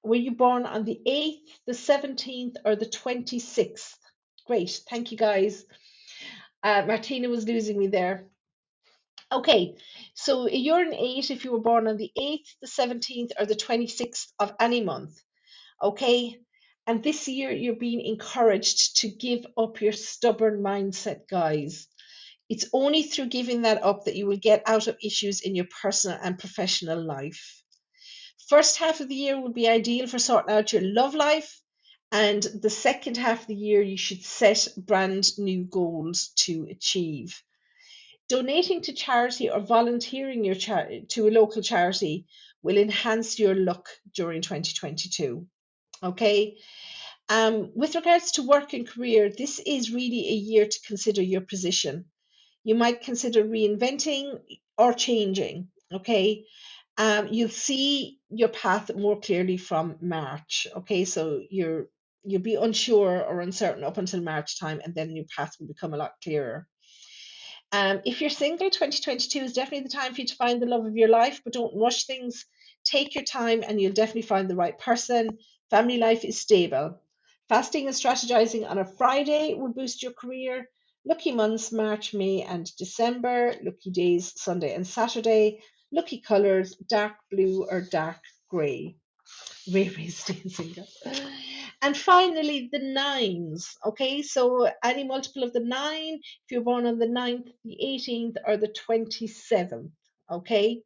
Were 0.04 0.16
you 0.16 0.32
born 0.32 0.66
on 0.66 0.84
the 0.84 1.00
8th, 1.08 1.48
the 1.68 1.74
17th, 1.74 2.56
or 2.66 2.76
the 2.76 2.88
26th? 2.88 3.94
Great, 4.48 4.82
thank 4.90 5.12
you 5.12 5.18
guys. 5.18 5.64
Uh, 6.64 6.84
Martina 6.88 7.30
was 7.30 7.48
losing 7.48 7.78
me 7.78 7.88
there. 7.88 8.26
Okay, 9.32 9.76
so 10.16 10.48
you're 10.48 10.82
an 10.82 10.94
8 10.96 11.30
if 11.30 11.46
you 11.46 11.52
were 11.52 11.62
born 11.62 11.88
on 11.88 11.98
the 11.98 12.12
8th, 12.18 12.48
the 12.62 12.68
17th, 12.68 13.32
or 13.40 13.46
the 13.46 13.56
26th 13.56 14.28
of 14.40 14.54
any 14.60 14.82
month. 14.84 15.22
Okay, 15.82 16.40
And 16.88 17.04
this 17.04 17.28
year, 17.28 17.52
you're 17.52 17.76
being 17.76 18.02
encouraged 18.02 18.98
to 19.02 19.08
give 19.08 19.46
up 19.58 19.82
your 19.82 19.94
stubborn 19.94 20.62
mindset, 20.62 21.28
guys. 21.30 21.88
It's 22.50 22.66
only 22.74 23.04
through 23.04 23.28
giving 23.28 23.62
that 23.62 23.84
up 23.84 24.06
that 24.06 24.16
you 24.16 24.26
will 24.26 24.38
get 24.38 24.64
out 24.66 24.88
of 24.88 24.98
issues 25.02 25.42
in 25.42 25.56
your 25.56 25.68
personal 25.82 26.18
and 26.22 26.38
professional 26.38 27.02
life. 27.02 27.64
First 28.50 28.78
half 28.78 29.00
of 29.00 29.08
the 29.08 29.16
year 29.16 29.40
would 29.40 29.54
be 29.54 29.70
ideal 29.70 30.08
for 30.08 30.20
sorting 30.20 30.54
out 30.54 30.74
your 30.74 30.82
love 30.82 31.16
life, 31.16 31.62
and 32.12 32.44
the 32.44 32.70
second 32.70 33.16
half 33.16 33.44
of 33.44 33.48
the 33.48 33.56
year, 33.56 33.82
you 33.82 33.98
should 33.98 34.26
set 34.26 34.68
brand 34.76 35.38
new 35.38 35.64
goals 35.64 36.34
to 36.40 36.68
achieve. 36.70 37.42
Donating 38.28 38.82
to 38.82 38.94
charity 38.94 39.50
or 39.50 39.62
volunteering 39.62 40.44
your 40.44 40.56
char- 40.56 40.90
to 41.10 41.28
a 41.28 41.32
local 41.32 41.62
charity 41.62 42.26
will 42.62 42.78
enhance 42.78 43.40
your 43.40 43.56
luck 43.56 43.88
during 44.14 44.42
2022. 44.42 45.48
Okay. 46.04 46.58
Um, 47.30 47.72
with 47.76 47.96
regards 47.96 48.34
to 48.34 48.44
work 48.44 48.74
and 48.74 48.88
career, 48.88 49.30
this 49.30 49.60
is 49.60 49.92
really 49.92 50.28
a 50.30 50.34
year 50.34 50.66
to 50.66 50.80
consider 50.88 51.22
your 51.22 51.42
position. 51.42 52.06
You 52.64 52.76
might 52.76 53.02
consider 53.02 53.44
reinventing 53.44 54.40
or 54.78 54.94
changing. 54.94 55.70
Okay. 55.94 56.46
Um, 56.98 57.30
you'll 57.32 57.50
see 57.50 58.20
your 58.30 58.50
path 58.50 58.94
more 58.96 59.20
clearly 59.20 59.58
from 59.58 59.98
March. 60.02 60.68
Okay. 60.76 61.06
So 61.06 61.42
you're 61.50 61.88
you'll 62.24 62.42
be 62.42 62.56
unsure 62.56 63.24
or 63.24 63.42
uncertain 63.42 63.84
up 63.84 63.98
until 63.98 64.22
March 64.22 64.60
time, 64.60 64.82
and 64.84 64.94
then 64.94 65.16
your 65.16 65.26
path 65.36 65.56
will 65.60 65.68
become 65.68 65.94
a 65.94 65.98
lot 65.98 66.14
clearer. 66.24 66.68
Um, 67.72 68.02
if 68.06 68.20
you're 68.22 68.30
single, 68.30 68.70
2022 68.70 69.40
is 69.40 69.54
definitely 69.54 69.88
the 69.88 69.96
time 69.96 70.14
for 70.14 70.22
you 70.22 70.28
to 70.28 70.36
find 70.36 70.62
the 70.62 70.66
love 70.66 70.86
of 70.86 70.96
your 70.96 71.08
life, 71.08 71.42
but 71.44 71.54
don't 71.54 71.80
rush 71.80 72.06
things. 72.06 72.46
Take 72.84 73.16
your 73.16 73.24
time 73.24 73.64
and 73.66 73.80
you'll 73.80 73.94
definitely 73.94 74.24
find 74.24 74.50
the 74.50 74.56
right 74.56 74.78
person. 74.78 75.38
Family 75.72 75.98
life 75.98 76.26
is 76.26 76.42
stable. 76.42 77.00
Fasting 77.48 77.88
and 77.88 77.96
strategizing 77.96 78.70
on 78.70 78.78
a 78.78 78.84
Friday 78.84 79.54
will 79.54 79.72
boost 79.72 80.04
your 80.04 80.12
career. 80.12 80.68
Lucky 81.06 81.32
months 81.32 81.72
March, 81.72 82.14
May, 82.14 82.42
and 82.42 82.70
December. 82.76 83.56
Lucky 83.64 83.90
days 83.90 84.34
Sunday 84.36 84.76
and 84.76 84.86
Saturday. 84.86 85.64
Lucky 85.94 86.20
colors 86.20 86.76
dark 86.90 87.14
blue 87.32 87.66
or 87.72 87.80
dark 87.80 88.20
grey. 88.50 88.98
Ray 89.74 89.88
Ray 89.88 90.10
staying 90.10 90.50
single. 90.50 90.88
And 91.82 91.96
finally, 91.96 92.68
the 92.70 92.80
nines. 92.80 93.78
Okay, 93.86 94.24
so 94.24 94.70
any 94.84 95.06
multiple 95.06 95.44
of 95.44 95.54
the 95.54 95.62
nine, 95.64 96.20
if 96.22 96.52
you're 96.52 96.64
born 96.64 96.86
on 96.86 97.00
the 97.00 97.08
9th, 97.08 97.48
the 97.64 97.78
18th, 97.82 98.36
or 98.46 98.58
the 98.58 98.68
27th. 98.68 99.90
Okay, 100.30 100.82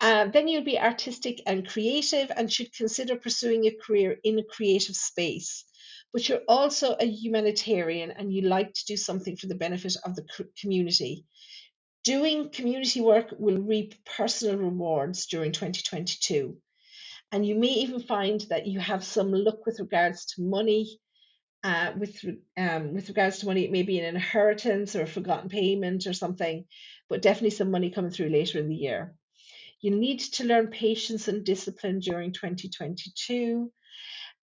uh, 0.00 0.26
then 0.28 0.48
you'll 0.48 0.64
be 0.64 0.78
artistic 0.80 1.42
and 1.46 1.68
creative 1.68 2.30
and 2.36 2.52
should 2.52 2.74
consider 2.74 3.16
pursuing 3.16 3.66
a 3.66 3.76
career 3.86 4.16
in 4.24 4.38
a 4.38 4.44
creative 4.44 4.96
space. 4.96 5.64
But 6.12 6.28
you're 6.28 6.42
also 6.48 6.96
a 7.00 7.06
humanitarian 7.06 8.12
and 8.12 8.32
you 8.32 8.42
like 8.42 8.74
to 8.74 8.84
do 8.86 8.96
something 8.96 9.36
for 9.36 9.46
the 9.48 9.54
benefit 9.56 9.96
of 10.04 10.16
the 10.16 10.26
community. 10.60 11.24
Doing 12.04 12.50
community 12.50 13.00
work 13.00 13.34
will 13.38 13.58
reap 13.58 13.94
personal 14.16 14.58
rewards 14.58 15.26
during 15.26 15.52
2022 15.52 16.56
and 17.32 17.44
you 17.46 17.54
may 17.54 17.68
even 17.68 18.00
find 18.00 18.40
that 18.50 18.66
you 18.66 18.80
have 18.80 19.04
some 19.04 19.32
luck 19.32 19.66
with 19.66 19.80
regards 19.80 20.26
to 20.26 20.42
money. 20.42 20.98
Uh, 21.64 21.92
with 21.98 22.24
um, 22.56 22.94
with 22.94 23.08
regards 23.08 23.40
to 23.40 23.46
money, 23.46 23.64
it 23.64 23.72
may 23.72 23.82
be 23.82 23.98
an 23.98 24.04
inheritance 24.16 24.96
or 24.96 25.02
a 25.02 25.06
forgotten 25.06 25.48
payment 25.48 26.06
or 26.06 26.12
something, 26.12 26.64
but 27.08 27.22
definitely 27.22 27.50
some 27.50 27.70
money 27.70 27.90
coming 27.90 28.12
through 28.12 28.28
later 28.28 28.58
in 28.60 28.68
the 28.68 28.76
year. 28.76 29.14
You 29.80 29.90
need 29.90 30.20
to 30.20 30.44
learn 30.44 30.68
patience 30.68 31.28
and 31.28 31.44
discipline 31.44 32.00
during 32.00 32.32
2022. 32.32 33.70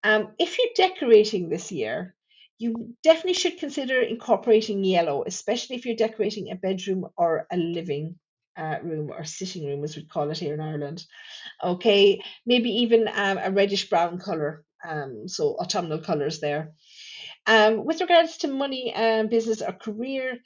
Um, 0.03 0.29
if 0.39 0.57
you're 0.57 0.87
decorating 0.89 1.49
this 1.49 1.71
year, 1.71 2.15
you 2.59 2.95
definitely 3.03 3.33
should 3.33 3.57
consider 3.57 4.01
incorporating 4.01 4.83
yellow, 4.83 5.23
especially 5.25 5.75
if 5.75 5.85
you're 5.85 5.95
decorating 5.95 6.51
a 6.51 6.55
bedroom 6.55 7.05
or 7.17 7.47
a 7.51 7.57
living 7.57 8.15
uh, 8.57 8.77
room 8.83 9.11
or 9.11 9.23
sitting 9.23 9.65
room, 9.65 9.83
as 9.83 9.95
we 9.95 10.05
call 10.05 10.29
it 10.29 10.37
here 10.37 10.53
in 10.53 10.61
Ireland. 10.61 11.05
Okay, 11.63 12.21
maybe 12.45 12.69
even 12.81 13.07
um, 13.07 13.39
a 13.41 13.51
reddish 13.51 13.89
brown 13.89 14.19
color, 14.19 14.63
um, 14.87 15.27
so 15.27 15.55
autumnal 15.55 15.99
colors 15.99 16.39
there. 16.39 16.73
Um, 17.45 17.83
with 17.83 17.99
regards 17.99 18.37
to 18.37 18.47
money 18.47 18.93
and 18.95 19.29
business 19.29 19.61
or 19.61 19.73
career, 19.73 20.37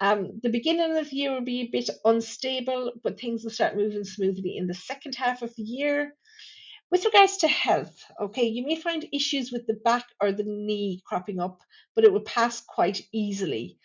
um, 0.00 0.40
the 0.42 0.50
beginning 0.50 0.96
of 0.96 1.10
the 1.10 1.16
year 1.16 1.32
will 1.32 1.44
be 1.44 1.62
a 1.62 1.70
bit 1.70 1.90
unstable, 2.04 2.92
but 3.02 3.18
things 3.18 3.42
will 3.42 3.50
start 3.50 3.76
moving 3.76 4.04
smoothly 4.04 4.56
in 4.56 4.66
the 4.66 4.74
second 4.74 5.14
half 5.14 5.42
of 5.42 5.54
the 5.56 5.62
year. 5.62 6.14
With 6.90 7.04
regards 7.04 7.38
to 7.38 7.48
health, 7.48 8.02
okay, 8.20 8.46
you 8.46 8.64
may 8.64 8.76
find 8.76 9.08
issues 9.12 9.52
with 9.52 9.66
the 9.66 9.74
back 9.74 10.06
or 10.20 10.32
the 10.32 10.44
knee 10.44 11.02
cropping 11.04 11.40
up, 11.40 11.60
but 11.94 12.04
it 12.04 12.12
will 12.12 12.22
pass 12.22 12.60
quite 12.60 13.02
easily. 13.12 13.78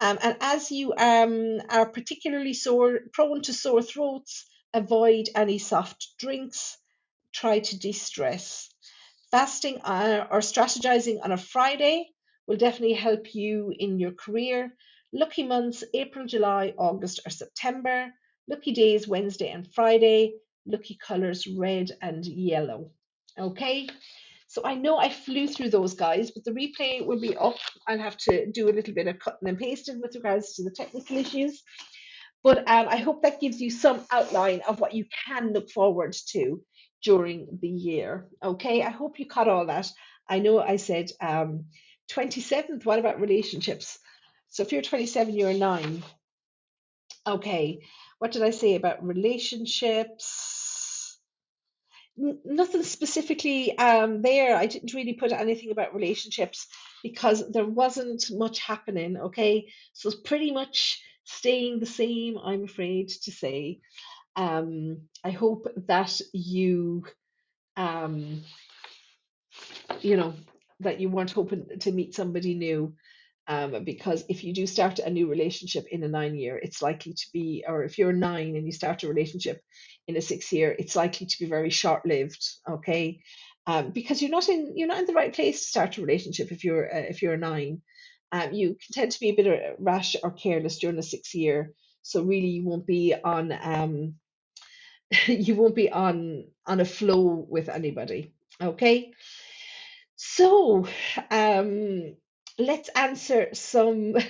Um, 0.00 0.18
and 0.22 0.36
as 0.40 0.70
you 0.70 0.92
um, 0.96 1.60
are 1.70 1.88
particularly 1.88 2.52
sore, 2.52 3.00
prone 3.12 3.42
to 3.42 3.52
sore 3.52 3.82
throats, 3.82 4.44
avoid 4.74 5.28
any 5.34 5.58
soft 5.58 6.08
drinks. 6.18 6.76
Try 7.32 7.60
to 7.60 7.78
de 7.78 7.92
stress. 7.92 8.68
Fasting 9.30 9.80
uh, 9.82 10.26
or 10.30 10.40
strategizing 10.40 11.18
on 11.22 11.32
a 11.32 11.36
Friday 11.36 12.08
will 12.46 12.56
definitely 12.56 12.94
help 12.94 13.34
you 13.34 13.72
in 13.76 13.98
your 13.98 14.12
career. 14.12 14.72
Lucky 15.12 15.44
months 15.44 15.84
April, 15.94 16.26
July, 16.26 16.74
August, 16.78 17.20
or 17.26 17.30
September. 17.30 18.12
Lucky 18.48 18.72
days 18.72 19.08
Wednesday 19.08 19.50
and 19.50 19.66
Friday. 19.72 20.34
Lucky 20.66 20.98
colors 21.06 21.46
red 21.46 21.90
and 22.02 22.24
yellow. 22.26 22.90
Okay, 23.38 23.88
so 24.48 24.62
I 24.64 24.74
know 24.74 24.96
I 24.96 25.08
flew 25.10 25.46
through 25.48 25.70
those 25.70 25.94
guys, 25.94 26.30
but 26.30 26.44
the 26.44 26.52
replay 26.52 27.04
will 27.04 27.20
be 27.20 27.36
up. 27.36 27.56
I'll 27.86 27.98
have 27.98 28.16
to 28.18 28.50
do 28.50 28.68
a 28.68 28.72
little 28.72 28.94
bit 28.94 29.06
of 29.08 29.18
cutting 29.18 29.48
and 29.48 29.58
pasting 29.58 30.00
with 30.00 30.14
regards 30.14 30.54
to 30.54 30.64
the 30.64 30.70
technical 30.70 31.16
issues. 31.18 31.62
But 32.42 32.58
um, 32.58 32.86
I 32.88 32.98
hope 32.98 33.22
that 33.22 33.40
gives 33.40 33.60
you 33.60 33.70
some 33.70 34.04
outline 34.12 34.60
of 34.68 34.80
what 34.80 34.94
you 34.94 35.04
can 35.26 35.52
look 35.52 35.70
forward 35.70 36.14
to 36.28 36.62
during 37.02 37.58
the 37.60 37.68
year. 37.68 38.28
Okay, 38.42 38.82
I 38.82 38.90
hope 38.90 39.18
you 39.18 39.26
caught 39.26 39.48
all 39.48 39.66
that. 39.66 39.90
I 40.28 40.38
know 40.38 40.60
I 40.60 40.76
said 40.76 41.10
um, 41.20 41.66
27th. 42.12 42.84
What 42.84 43.00
about 43.00 43.20
relationships? 43.20 43.98
So 44.48 44.62
if 44.62 44.72
you're 44.72 44.82
27, 44.82 45.34
you're 45.34 45.54
nine. 45.54 46.02
Okay, 47.26 47.80
what 48.18 48.32
did 48.32 48.42
I 48.42 48.50
say 48.50 48.76
about 48.76 49.06
relationships? 49.06 51.18
Nothing 52.16 52.82
specifically 52.82 53.76
um, 53.76 54.22
there. 54.22 54.56
I 54.56 54.66
didn't 54.66 54.94
really 54.94 55.14
put 55.14 55.32
anything 55.32 55.70
about 55.70 55.94
relationships 55.94 56.66
because 57.02 57.50
there 57.50 57.66
wasn't 57.66 58.30
much 58.30 58.60
happening. 58.60 59.18
Okay, 59.18 59.68
so 59.92 60.08
it's 60.08 60.20
pretty 60.20 60.50
much 60.50 61.02
staying 61.24 61.80
the 61.80 61.86
same, 61.86 62.38
I'm 62.38 62.64
afraid 62.64 63.08
to 63.08 63.32
say. 63.32 63.80
Um, 64.36 65.08
I 65.24 65.30
hope 65.30 65.66
that 65.88 66.20
you, 66.32 67.04
um, 67.76 68.42
you 70.00 70.16
know, 70.16 70.34
that 70.80 71.00
you 71.00 71.08
weren't 71.08 71.32
hoping 71.32 71.78
to 71.80 71.92
meet 71.92 72.14
somebody 72.14 72.54
new. 72.54 72.94
Um, 73.48 73.84
because 73.84 74.24
if 74.28 74.42
you 74.42 74.52
do 74.52 74.66
start 74.66 74.98
a 74.98 75.10
new 75.10 75.28
relationship 75.28 75.86
in 75.90 76.02
a 76.02 76.08
nine 76.08 76.34
year, 76.34 76.58
it's 76.60 76.82
likely 76.82 77.12
to 77.12 77.26
be, 77.32 77.64
or 77.66 77.84
if 77.84 77.96
you're 77.96 78.12
nine 78.12 78.56
and 78.56 78.66
you 78.66 78.72
start 78.72 79.04
a 79.04 79.08
relationship 79.08 79.62
in 80.08 80.16
a 80.16 80.20
six 80.20 80.52
year, 80.52 80.74
it's 80.76 80.96
likely 80.96 81.26
to 81.26 81.38
be 81.38 81.46
very 81.46 81.70
short 81.70 82.04
lived. 82.04 82.44
Okay, 82.68 83.20
um, 83.66 83.90
because 83.90 84.20
you're 84.20 84.30
not 84.30 84.48
in 84.48 84.72
you're 84.76 84.88
not 84.88 84.98
in 84.98 85.06
the 85.06 85.12
right 85.12 85.34
place 85.34 85.60
to 85.60 85.66
start 85.68 85.96
a 85.96 86.00
relationship 86.00 86.50
if 86.50 86.64
you're 86.64 86.86
uh, 86.92 87.06
if 87.08 87.22
you're 87.22 87.36
nine. 87.36 87.82
Um, 88.32 88.52
you 88.52 88.70
can 88.70 88.92
tend 88.92 89.12
to 89.12 89.20
be 89.20 89.30
a 89.30 89.34
bit 89.34 89.46
uh, 89.46 89.74
rash 89.78 90.16
or 90.22 90.32
careless 90.32 90.78
during 90.78 90.96
the 90.96 91.02
six 91.02 91.34
year, 91.34 91.72
so 92.02 92.22
really 92.22 92.48
you 92.48 92.64
won't 92.64 92.86
be 92.86 93.14
on 93.14 93.52
um 93.52 94.14
you 95.26 95.54
won't 95.54 95.76
be 95.76 95.90
on 95.90 96.44
on 96.66 96.80
a 96.80 96.84
flow 96.84 97.46
with 97.48 97.68
anybody. 97.68 98.32
Okay, 98.60 99.12
so 100.16 100.86
um 101.30 102.16
let's 102.58 102.88
answer 102.90 103.48
some. 103.52 104.14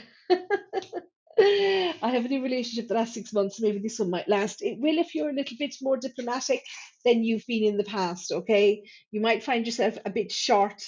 I 1.38 1.94
have 2.00 2.24
a 2.24 2.28
new 2.28 2.42
relationship 2.42 2.88
the 2.88 2.94
last 2.94 3.12
six 3.12 3.32
months. 3.32 3.60
Maybe 3.60 3.78
this 3.78 3.98
one 3.98 4.10
might 4.10 4.28
last. 4.28 4.62
It 4.62 4.78
will 4.80 4.98
if 4.98 5.14
you're 5.14 5.28
a 5.28 5.34
little 5.34 5.56
bit 5.58 5.74
more 5.82 5.96
diplomatic 5.96 6.62
than 7.04 7.24
you've 7.24 7.46
been 7.46 7.64
in 7.64 7.76
the 7.76 7.84
past. 7.84 8.32
Okay, 8.32 8.84
you 9.10 9.20
might 9.20 9.44
find 9.44 9.66
yourself 9.66 9.98
a 10.04 10.10
bit 10.10 10.32
short 10.32 10.82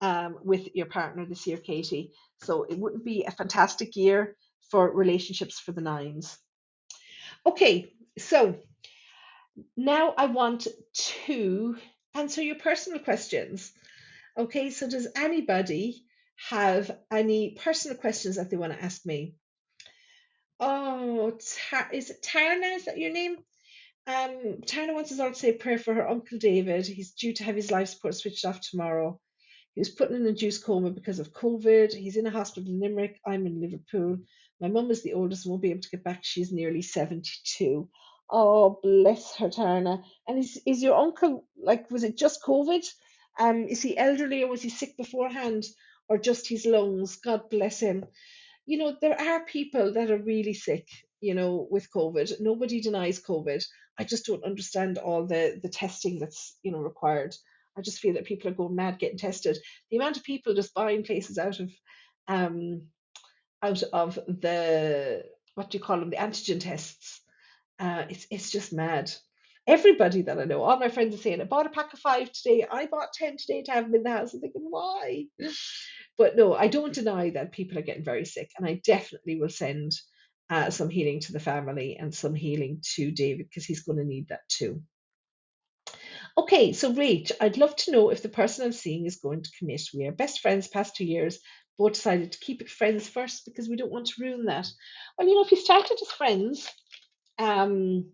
um, 0.00 0.38
with 0.44 0.68
your 0.74 0.86
partner 0.86 1.26
this 1.26 1.46
year, 1.46 1.58
Katie. 1.58 2.12
So 2.42 2.64
it 2.64 2.78
wouldn't 2.78 3.04
be 3.04 3.24
a 3.24 3.32
fantastic 3.32 3.96
year 3.96 4.36
for 4.70 4.94
relationships 4.94 5.58
for 5.58 5.72
the 5.72 5.80
nines. 5.80 6.38
Okay, 7.44 7.92
so 8.18 8.56
now 9.76 10.14
I 10.16 10.26
want 10.26 10.68
to 10.94 11.76
answer 12.14 12.42
your 12.42 12.56
personal 12.56 13.00
questions. 13.00 13.72
Okay, 14.36 14.70
so 14.70 14.88
does 14.88 15.08
anybody 15.16 16.04
have 16.50 16.96
any 17.10 17.56
personal 17.62 17.96
questions 17.96 18.36
that 18.36 18.50
they 18.50 18.56
want 18.56 18.72
to 18.72 18.82
ask 18.82 19.04
me? 19.04 19.34
Oh, 20.60 21.36
is 21.92 22.10
it 22.10 22.22
Tarna? 22.22 22.76
Is 22.76 22.84
that 22.86 22.98
your 22.98 23.12
name? 23.12 23.36
Um, 24.06 24.62
Tarna 24.64 24.94
wants 24.94 25.12
us 25.12 25.20
all 25.20 25.30
to 25.30 25.34
say 25.34 25.50
a 25.50 25.54
prayer 25.54 25.78
for 25.78 25.94
her 25.94 26.08
uncle 26.08 26.38
David. 26.38 26.86
He's 26.86 27.12
due 27.12 27.34
to 27.34 27.44
have 27.44 27.56
his 27.56 27.70
life 27.70 27.88
support 27.88 28.14
switched 28.14 28.44
off 28.44 28.60
tomorrow. 28.60 29.20
He 29.74 29.80
was 29.80 29.90
put 29.90 30.10
in 30.10 30.16
an 30.16 30.26
induced 30.26 30.64
coma 30.64 30.90
because 30.90 31.18
of 31.18 31.32
COVID. 31.32 31.92
He's 31.92 32.16
in 32.16 32.26
a 32.26 32.30
hospital 32.30 32.72
in 32.72 32.80
Limerick. 32.80 33.20
I'm 33.26 33.46
in 33.46 33.60
Liverpool. 33.60 34.18
My 34.60 34.68
mum 34.68 34.90
is 34.90 35.02
the 35.02 35.12
oldest 35.12 35.44
and 35.44 35.50
won't 35.50 35.62
be 35.62 35.70
able 35.70 35.82
to 35.82 35.90
get 35.90 36.02
back. 36.02 36.20
She's 36.22 36.50
nearly 36.50 36.82
72. 36.82 37.88
Oh, 38.30 38.80
bless 38.82 39.36
her, 39.36 39.48
Tarna. 39.48 40.02
And 40.26 40.38
is, 40.38 40.60
is 40.66 40.82
your 40.82 40.96
uncle, 40.96 41.44
like, 41.56 41.90
was 41.90 42.02
it 42.02 42.16
just 42.16 42.42
COVID? 42.42 42.84
Um, 43.38 43.66
is 43.68 43.82
he 43.82 43.96
elderly 43.96 44.42
or 44.42 44.48
was 44.48 44.62
he 44.62 44.68
sick 44.68 44.96
beforehand 44.96 45.64
or 46.08 46.18
just 46.18 46.48
his 46.48 46.66
lungs? 46.66 47.16
God 47.16 47.50
bless 47.50 47.80
him. 47.80 48.04
You 48.66 48.78
know, 48.78 48.96
there 49.00 49.20
are 49.20 49.44
people 49.44 49.94
that 49.94 50.10
are 50.10 50.18
really 50.18 50.54
sick, 50.54 50.88
you 51.20 51.34
know, 51.34 51.66
with 51.70 51.90
COVID. 51.90 52.40
Nobody 52.40 52.80
denies 52.80 53.20
COVID. 53.22 53.64
I 53.98 54.04
just 54.04 54.26
don't 54.26 54.44
understand 54.44 54.98
all 54.98 55.26
the, 55.26 55.58
the 55.62 55.68
testing 55.68 56.18
that's, 56.18 56.56
you 56.62 56.72
know, 56.72 56.80
required. 56.80 57.34
I 57.76 57.80
just 57.82 58.00
feel 58.00 58.14
that 58.14 58.24
people 58.24 58.50
are 58.50 58.54
going 58.54 58.74
mad 58.74 58.98
getting 58.98 59.18
tested. 59.18 59.56
The 59.90 59.96
amount 59.98 60.16
of 60.16 60.24
people 60.24 60.54
just 60.54 60.74
buying 60.74 61.04
places 61.04 61.38
out 61.38 61.60
of 61.60 61.70
um 62.26 62.82
out 63.62 63.82
of 63.92 64.14
the 64.26 65.24
what 65.54 65.70
do 65.70 65.78
you 65.78 65.84
call 65.84 65.98
them, 65.98 66.10
the 66.10 66.16
antigen 66.16 66.60
tests. 66.60 67.20
Uh, 67.78 68.04
it's 68.08 68.26
it's 68.30 68.50
just 68.50 68.72
mad. 68.72 69.10
Everybody 69.68 70.22
that 70.22 70.38
I 70.38 70.44
know, 70.44 70.62
all 70.62 70.78
my 70.78 70.88
friends 70.88 71.14
are 71.14 71.18
saying, 71.18 71.42
I 71.42 71.44
bought 71.44 71.66
a 71.66 71.70
pack 71.70 71.92
of 71.92 71.98
five 71.98 72.32
today. 72.32 72.66
I 72.68 72.86
bought 72.86 73.12
ten 73.12 73.36
today 73.36 73.62
to 73.64 73.72
have 73.72 73.84
them 73.84 73.94
in 73.96 74.02
the 74.02 74.10
house. 74.10 74.32
I'm 74.32 74.40
thinking, 74.40 74.66
why? 74.68 75.26
But 76.16 76.36
no, 76.36 76.54
I 76.54 76.68
don't 76.68 76.94
deny 76.94 77.30
that 77.30 77.52
people 77.52 77.78
are 77.78 77.82
getting 77.82 78.02
very 78.02 78.24
sick, 78.24 78.50
and 78.56 78.66
I 78.66 78.80
definitely 78.82 79.38
will 79.38 79.50
send 79.50 79.92
uh, 80.48 80.70
some 80.70 80.88
healing 80.88 81.20
to 81.20 81.32
the 81.32 81.38
family 81.40 81.98
and 82.00 82.14
some 82.14 82.34
healing 82.34 82.80
to 82.94 83.10
David 83.10 83.46
because 83.46 83.66
he's 83.66 83.82
going 83.82 83.98
to 83.98 84.04
need 84.04 84.28
that 84.30 84.48
too. 84.48 84.82
Okay, 86.38 86.72
so 86.72 86.92
Rach, 86.94 87.32
I'd 87.40 87.58
love 87.58 87.76
to 87.76 87.92
know 87.92 88.10
if 88.10 88.22
the 88.22 88.28
person 88.30 88.64
I'm 88.64 88.72
seeing 88.72 89.04
is 89.04 89.16
going 89.16 89.42
to 89.42 89.50
commit. 89.58 89.82
We 89.92 90.06
are 90.06 90.12
best 90.12 90.40
friends 90.40 90.66
past 90.66 90.96
two 90.96 91.04
years, 91.04 91.40
both 91.76 91.92
decided 91.92 92.32
to 92.32 92.38
keep 92.38 92.62
it 92.62 92.70
friends 92.70 93.06
first 93.06 93.44
because 93.44 93.68
we 93.68 93.76
don't 93.76 93.92
want 93.92 94.06
to 94.06 94.22
ruin 94.22 94.46
that. 94.46 94.66
Well, 95.18 95.28
you 95.28 95.34
know, 95.34 95.44
if 95.44 95.50
you 95.50 95.58
started 95.58 95.98
as 96.00 96.10
friends, 96.10 96.68
um, 97.38 98.12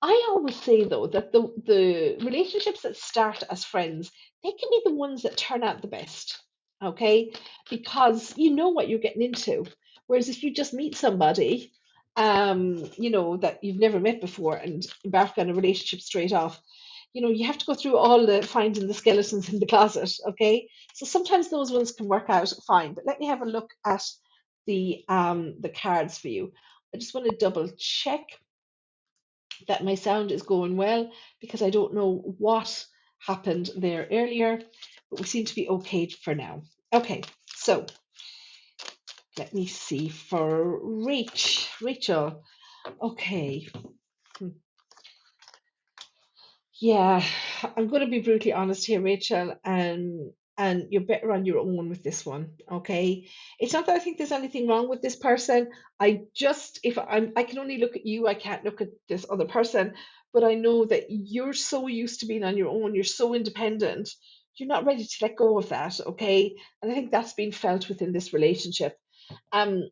I 0.00 0.26
always 0.28 0.56
say 0.56 0.84
though 0.84 1.06
that 1.08 1.32
the 1.32 1.52
the 1.66 2.24
relationships 2.24 2.82
that 2.82 2.96
start 2.96 3.42
as 3.50 3.64
friends, 3.64 4.10
they 4.44 4.50
can 4.50 4.68
be 4.70 4.82
the 4.84 4.94
ones 4.94 5.22
that 5.22 5.36
turn 5.36 5.64
out 5.64 5.82
the 5.82 5.88
best. 5.88 6.38
Okay? 6.82 7.32
Because 7.68 8.36
you 8.36 8.54
know 8.54 8.68
what 8.68 8.88
you're 8.88 9.00
getting 9.00 9.22
into. 9.22 9.66
Whereas 10.06 10.28
if 10.28 10.42
you 10.42 10.54
just 10.54 10.72
meet 10.72 10.96
somebody, 10.96 11.72
um, 12.16 12.88
you 12.96 13.10
know, 13.10 13.36
that 13.38 13.62
you've 13.64 13.80
never 13.80 13.98
met 13.98 14.20
before 14.20 14.56
and 14.56 14.86
embark 15.04 15.32
on 15.38 15.50
a 15.50 15.54
relationship 15.54 16.00
straight 16.00 16.32
off, 16.32 16.60
you 17.12 17.20
know, 17.20 17.28
you 17.30 17.46
have 17.46 17.58
to 17.58 17.66
go 17.66 17.74
through 17.74 17.96
all 17.96 18.26
the 18.26 18.42
finding 18.42 18.86
the 18.86 18.94
skeletons 18.94 19.48
in 19.48 19.58
the 19.58 19.66
closet. 19.66 20.12
Okay? 20.28 20.68
So 20.94 21.06
sometimes 21.06 21.50
those 21.50 21.72
ones 21.72 21.92
can 21.92 22.06
work 22.06 22.26
out 22.28 22.52
fine. 22.66 22.94
But 22.94 23.06
let 23.06 23.18
me 23.18 23.26
have 23.26 23.42
a 23.42 23.46
look 23.46 23.70
at 23.84 24.04
the 24.66 25.04
um 25.08 25.54
the 25.60 25.70
cards 25.70 26.18
for 26.18 26.28
you. 26.28 26.52
I 26.94 26.98
just 26.98 27.14
want 27.14 27.28
to 27.28 27.36
double 27.36 27.68
check 27.76 28.22
that 29.66 29.84
my 29.84 29.94
sound 29.94 30.32
is 30.32 30.42
going 30.42 30.76
well 30.76 31.10
because 31.40 31.62
I 31.62 31.70
don't 31.70 31.94
know 31.94 32.34
what 32.38 32.86
happened 33.18 33.70
there 33.76 34.06
earlier, 34.10 34.60
but 35.10 35.20
we 35.20 35.26
seem 35.26 35.44
to 35.46 35.54
be 35.54 35.68
okay 35.68 36.08
for 36.08 36.34
now. 36.34 36.62
Okay, 36.92 37.22
so 37.46 37.86
let 39.38 39.54
me 39.54 39.66
see 39.66 40.08
for 40.08 40.80
Rach, 40.82 41.68
Rachel. 41.82 42.44
Okay, 43.02 43.68
hmm, 44.38 44.48
yeah, 46.80 47.24
I'm 47.76 47.88
going 47.88 48.02
to 48.02 48.10
be 48.10 48.20
brutally 48.20 48.52
honest 48.52 48.86
here, 48.86 49.00
Rachel, 49.00 49.54
and 49.64 50.32
and 50.58 50.88
you're 50.90 51.02
better 51.02 51.30
on 51.32 51.46
your 51.46 51.60
own 51.60 51.88
with 51.88 52.02
this 52.02 52.26
one. 52.26 52.50
Okay, 52.70 53.28
it's 53.60 53.72
not 53.72 53.86
that 53.86 53.94
I 53.94 54.00
think 54.00 54.18
there's 54.18 54.32
anything 54.32 54.66
wrong 54.66 54.88
with 54.88 55.00
this 55.00 55.14
person. 55.14 55.70
I 56.00 56.22
just 56.34 56.80
if 56.82 56.98
I'm 56.98 57.32
I 57.36 57.44
can 57.44 57.60
only 57.60 57.78
look 57.78 57.94
at 57.94 58.04
you, 58.04 58.26
I 58.26 58.34
can't 58.34 58.64
look 58.64 58.80
at 58.80 58.88
this 59.08 59.24
other 59.30 59.46
person. 59.46 59.94
But 60.34 60.44
I 60.44 60.54
know 60.54 60.84
that 60.84 61.06
you're 61.08 61.54
so 61.54 61.86
used 61.86 62.20
to 62.20 62.26
being 62.26 62.44
on 62.44 62.58
your 62.58 62.68
own, 62.68 62.94
you're 62.94 63.04
so 63.04 63.34
independent, 63.34 64.10
you're 64.56 64.68
not 64.68 64.84
ready 64.84 65.04
to 65.04 65.18
let 65.22 65.36
go 65.36 65.56
of 65.58 65.70
that. 65.70 65.98
Okay, 66.00 66.56
and 66.82 66.90
I 66.90 66.94
think 66.94 67.12
that's 67.12 67.32
been 67.32 67.52
felt 67.52 67.88
within 67.88 68.12
this 68.12 68.32
relationship. 68.32 68.98
Um, 69.52 69.88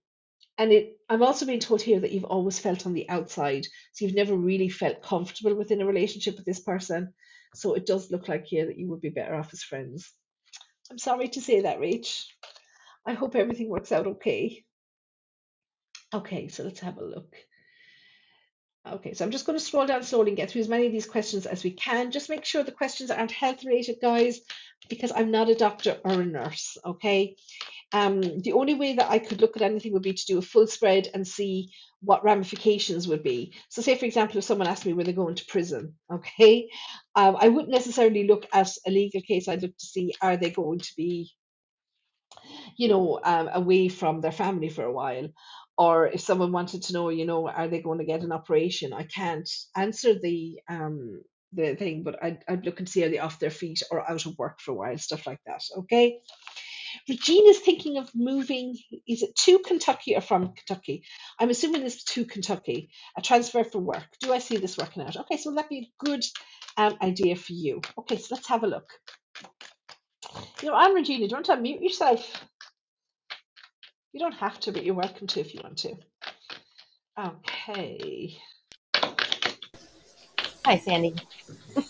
and 0.59 0.73
it 0.73 0.99
I'm 1.09 1.23
also 1.23 1.47
being 1.47 1.61
told 1.61 1.81
here 1.81 2.01
that 2.01 2.11
you've 2.11 2.25
always 2.25 2.59
felt 2.59 2.87
on 2.87 2.93
the 2.93 3.09
outside, 3.09 3.67
so 3.93 4.05
you've 4.05 4.17
never 4.17 4.35
really 4.35 4.69
felt 4.69 5.03
comfortable 5.03 5.55
within 5.55 5.81
a 5.81 5.87
relationship 5.87 6.37
with 6.37 6.45
this 6.45 6.61
person. 6.61 7.15
So 7.55 7.75
it 7.75 7.87
does 7.87 8.11
look 8.11 8.29
like 8.29 8.47
here 8.47 8.67
that 8.67 8.79
you 8.79 8.89
would 8.89 9.01
be 9.01 9.11
better 9.11 9.35
off 9.37 9.51
as 9.53 9.63
friends. 9.63 10.13
I'm 10.91 10.99
sorry 10.99 11.29
to 11.29 11.41
say 11.41 11.63
that, 11.63 11.81
Rach. 11.81 12.27
I 13.05 13.15
hope 13.15 13.37
everything 13.37 13.69
works 13.69 13.93
out 13.93 14.07
okay. 14.07 14.65
Okay, 16.15 16.49
so 16.49 16.65
let's 16.65 16.81
have 16.81 16.99
a 16.99 17.05
look. 17.05 17.35
Okay, 18.89 19.15
so 19.15 19.25
I'm 19.25 19.33
just 19.33 19.47
going 19.47 19.59
to 19.59 19.65
scroll 19.65 19.87
down 19.87 20.05
slowly 20.05 20.31
and 20.31 20.37
get 20.37 20.51
through 20.51 20.61
as 20.61 20.69
many 20.69 20.87
of 20.87 20.93
these 20.93 21.07
questions 21.07 21.47
as 21.47 21.65
we 21.65 21.73
can. 21.73 22.13
Just 22.13 22.31
make 22.31 22.45
sure 22.45 22.63
the 22.63 22.71
questions 22.71 23.11
aren't 23.11 23.33
health 23.33 23.65
related, 23.65 23.97
guys, 24.01 24.41
because 24.89 25.11
I'm 25.15 25.33
not 25.33 25.49
a 25.49 25.57
doctor 25.57 25.99
or 26.05 26.21
a 26.21 26.25
nurse. 26.25 26.79
Okay, 26.85 27.37
um, 27.93 28.21
the 28.21 28.53
only 28.53 28.75
way 28.75 28.95
that 28.95 29.11
I 29.11 29.19
could 29.19 29.41
look 29.41 29.57
at 29.57 29.63
anything 29.63 29.93
would 29.93 30.03
be 30.03 30.15
to 30.15 30.27
do 30.27 30.39
a 30.39 30.43
full 30.43 30.67
spread 30.67 31.09
and 31.15 31.27
see 31.27 31.71
what 32.01 32.25
ramifications 32.25 33.09
would 33.09 33.23
be. 33.23 33.55
So, 33.71 33.83
say 33.83 33.97
for 33.97 34.05
example, 34.05 34.39
if 34.39 34.45
someone 34.45 34.69
asked 34.69 34.87
me 34.87 34.93
were 34.93 35.05
they 35.05 35.13
going 35.13 35.37
to 35.37 35.47
prison, 35.47 35.95
okay, 36.13 36.69
um, 37.15 37.37
I 37.39 37.49
wouldn't 37.49 37.73
necessarily 37.73 38.27
look 38.27 38.47
at 38.53 38.71
a 38.87 38.91
legal 38.91 39.23
case. 39.23 39.49
I'd 39.49 39.63
look 39.63 39.77
to 39.77 39.87
see 39.87 40.15
are 40.21 40.37
they 40.37 40.51
going 40.51 40.81
to 40.81 40.93
be 40.97 41.31
you 42.77 42.89
know, 42.89 43.21
um, 43.23 43.49
away 43.53 43.89
from 43.89 44.21
their 44.21 44.33
family 44.33 44.69
for 44.69 44.85
a 44.85 44.93
while. 44.93 45.29
Or 45.79 46.07
if 46.07 46.21
someone 46.21 46.53
wanted 46.53 46.85
to 46.85 46.93
know, 46.95 47.11
you 47.11 47.27
know, 47.27 47.49
are 47.49 47.69
they 47.69 47.81
going 47.81 47.99
to 47.99 48.05
get 48.05 48.23
an 48.23 48.33
operation? 48.33 48.93
I 48.93 49.03
can't 49.03 49.49
answer 49.77 50.19
the 50.19 50.61
um 50.69 51.23
the 51.53 51.75
thing, 51.75 52.03
but 52.03 52.23
I'd, 52.23 52.39
I'd 52.49 52.65
look 52.65 52.81
and 52.81 52.89
see 52.89 53.05
are 53.05 53.09
they 53.09 53.19
off 53.19 53.39
their 53.39 53.51
feet 53.51 53.83
or 53.91 54.09
out 54.11 54.27
of 54.27 54.39
work 54.39 54.61
for 54.61 54.73
a 54.73 54.75
while, 54.75 54.99
stuff 54.99 55.27
like 55.27 55.41
that. 55.47 55.63
Okay. 55.79 56.21
Regina's 57.09 57.59
thinking 57.59 57.99
of 57.99 58.11
moving. 58.15 58.77
Is 59.09 59.23
it 59.23 59.37
to 59.45 59.59
Kentucky 59.61 60.17
or 60.17 60.21
from 60.21 60.55
Kentucky? 60.55 61.05
I'm 61.39 61.51
assuming 61.51 61.83
it's 61.83 62.05
to 62.05 62.25
Kentucky. 62.25 62.91
A 63.17 63.23
transfer 63.23 63.65
for 63.65 63.79
work. 63.79 64.07
Do 64.21 64.33
I 64.33 64.39
see 64.39 64.57
this 64.57 64.79
working 64.79 65.03
out? 65.03 65.17
Okay, 65.17 65.37
so 65.37 65.55
that'd 65.55 65.69
be 65.69 65.91
a 65.91 66.05
good 66.05 66.25
um, 66.77 66.97
idea 67.03 67.37
for 67.37 67.53
you. 67.53 67.81
Okay, 67.99 68.17
so 68.19 68.35
let's 68.35 68.49
have 68.49 68.63
a 68.63 68.69
look. 68.69 68.89
You 70.63 70.71
know, 70.71 70.75
I'm 70.75 70.95
Regina. 70.95 71.27
Do 71.27 71.31
you 71.31 71.37
want 71.37 71.47
to 71.47 71.57
unmute 71.57 71.83
yourself? 71.83 72.45
You 74.13 74.21
don't 74.21 74.35
have 74.35 74.59
to, 74.61 74.73
but 74.73 74.85
you're 74.85 74.95
welcome 74.95 75.27
to 75.29 75.41
if 75.41 75.55
you 75.55 75.61
want 75.63 75.79
to. 75.79 75.95
Okay. 77.19 78.39
Hi, 80.65 80.79
Sandie. 80.79 81.15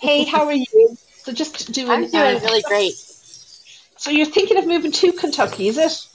Hey, 0.01 0.25
how 0.25 0.47
are 0.47 0.53
you? 0.53 0.97
So 1.19 1.33
just 1.33 1.73
doing. 1.73 1.90
I'm 1.90 2.11
doing 2.11 2.37
uh, 2.37 2.40
really 2.40 2.62
great. 2.62 2.95
So 3.96 4.11
you're 4.11 4.26
thinking 4.26 4.59
of 4.59 4.66
moving 4.66 4.92
to 4.92 5.12
Kentucky, 5.12 5.68
is 5.68 5.78
it? 5.78 6.06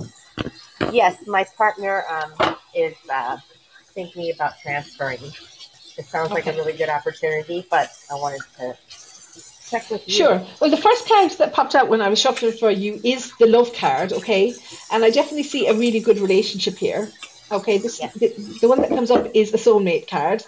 Yes, 0.91 1.17
my 1.27 1.45
partner 1.57 2.03
um, 2.09 2.55
is 2.75 2.95
uh, 3.11 3.37
thinking 3.93 4.31
about 4.33 4.53
transferring. 4.61 5.19
It 5.97 6.05
sounds 6.05 6.31
like 6.31 6.47
a 6.47 6.53
really 6.53 6.73
good 6.73 6.89
opportunity, 6.89 7.65
but 7.69 7.91
I 8.09 8.15
wanted 8.15 8.41
to 8.57 8.77
check 9.69 9.89
with 9.89 10.07
you. 10.07 10.13
Sure. 10.13 10.45
Well, 10.59 10.69
the 10.69 10.77
first 10.77 11.07
card 11.07 11.31
that 11.31 11.53
popped 11.53 11.75
out 11.75 11.89
when 11.89 12.01
I 12.01 12.09
was 12.09 12.19
shuffling 12.19 12.53
for 12.53 12.69
you 12.69 12.99
is 13.03 13.31
the 13.37 13.47
love 13.47 13.73
card, 13.73 14.13
okay? 14.13 14.53
And 14.91 15.03
I 15.03 15.09
definitely 15.09 15.43
see 15.43 15.67
a 15.67 15.73
really 15.73 15.99
good 15.99 16.19
relationship 16.19 16.77
here. 16.77 17.11
Okay, 17.51 17.77
this 17.79 17.99
the, 17.99 18.33
the 18.61 18.69
one 18.69 18.79
that 18.81 18.89
comes 18.89 19.11
up 19.11 19.27
is 19.33 19.51
the 19.51 19.57
soulmate 19.57 20.07
card. 20.07 20.43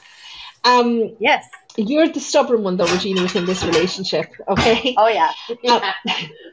Um, 0.63 1.15
Yes. 1.19 1.45
you're 1.75 2.07
the 2.07 2.19
stubborn 2.19 2.63
one 2.63 2.77
though, 2.77 2.85
Regina, 2.87 3.21
within 3.23 3.45
this 3.45 3.63
relationship. 3.63 4.31
Okay. 4.47 4.95
Oh, 4.97 5.07
yeah. 5.07 5.31
Uh, 5.67 5.91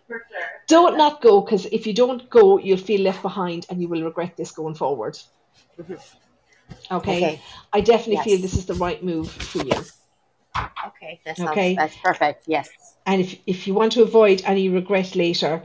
For 0.07 0.19
sure. 0.29 0.49
don't 0.67 0.97
not 0.97 1.21
go 1.23 1.41
because 1.41 1.67
if 1.67 1.87
you 1.87 1.95
don't 1.95 2.29
go, 2.31 2.59
you'll 2.59 2.77
feel 2.79 3.01
left 3.03 3.23
behind 3.23 3.67
and 3.71 3.81
you 3.81 3.89
will 3.89 4.03
regret 4.03 4.37
this 4.37 4.51
going 4.53 4.75
forward. 4.75 5.17
Mhm. 5.79 5.99
Okay. 6.91 7.17
Okay. 7.17 7.41
I 7.73 7.81
definitely 7.81 8.15
Yes. 8.15 8.25
feel 8.25 8.39
this 8.41 8.55
is 8.55 8.67
the 8.67 8.75
right 8.75 9.03
move 9.03 9.31
for 9.31 9.59
you. 9.59 9.73
Okay. 10.89 11.21
That 11.25 11.37
sounds, 11.37 11.51
Okay. 11.51 11.75
That's 11.77 11.97
perfect. 11.97 12.45
Yes. 12.47 12.69
And 13.07 13.21
if 13.21 13.37
if 13.47 13.67
you 13.67 13.75
want 13.75 13.93
to 13.93 14.03
avoid 14.03 14.43
any 14.45 14.69
regret 14.69 15.15
later, 15.17 15.63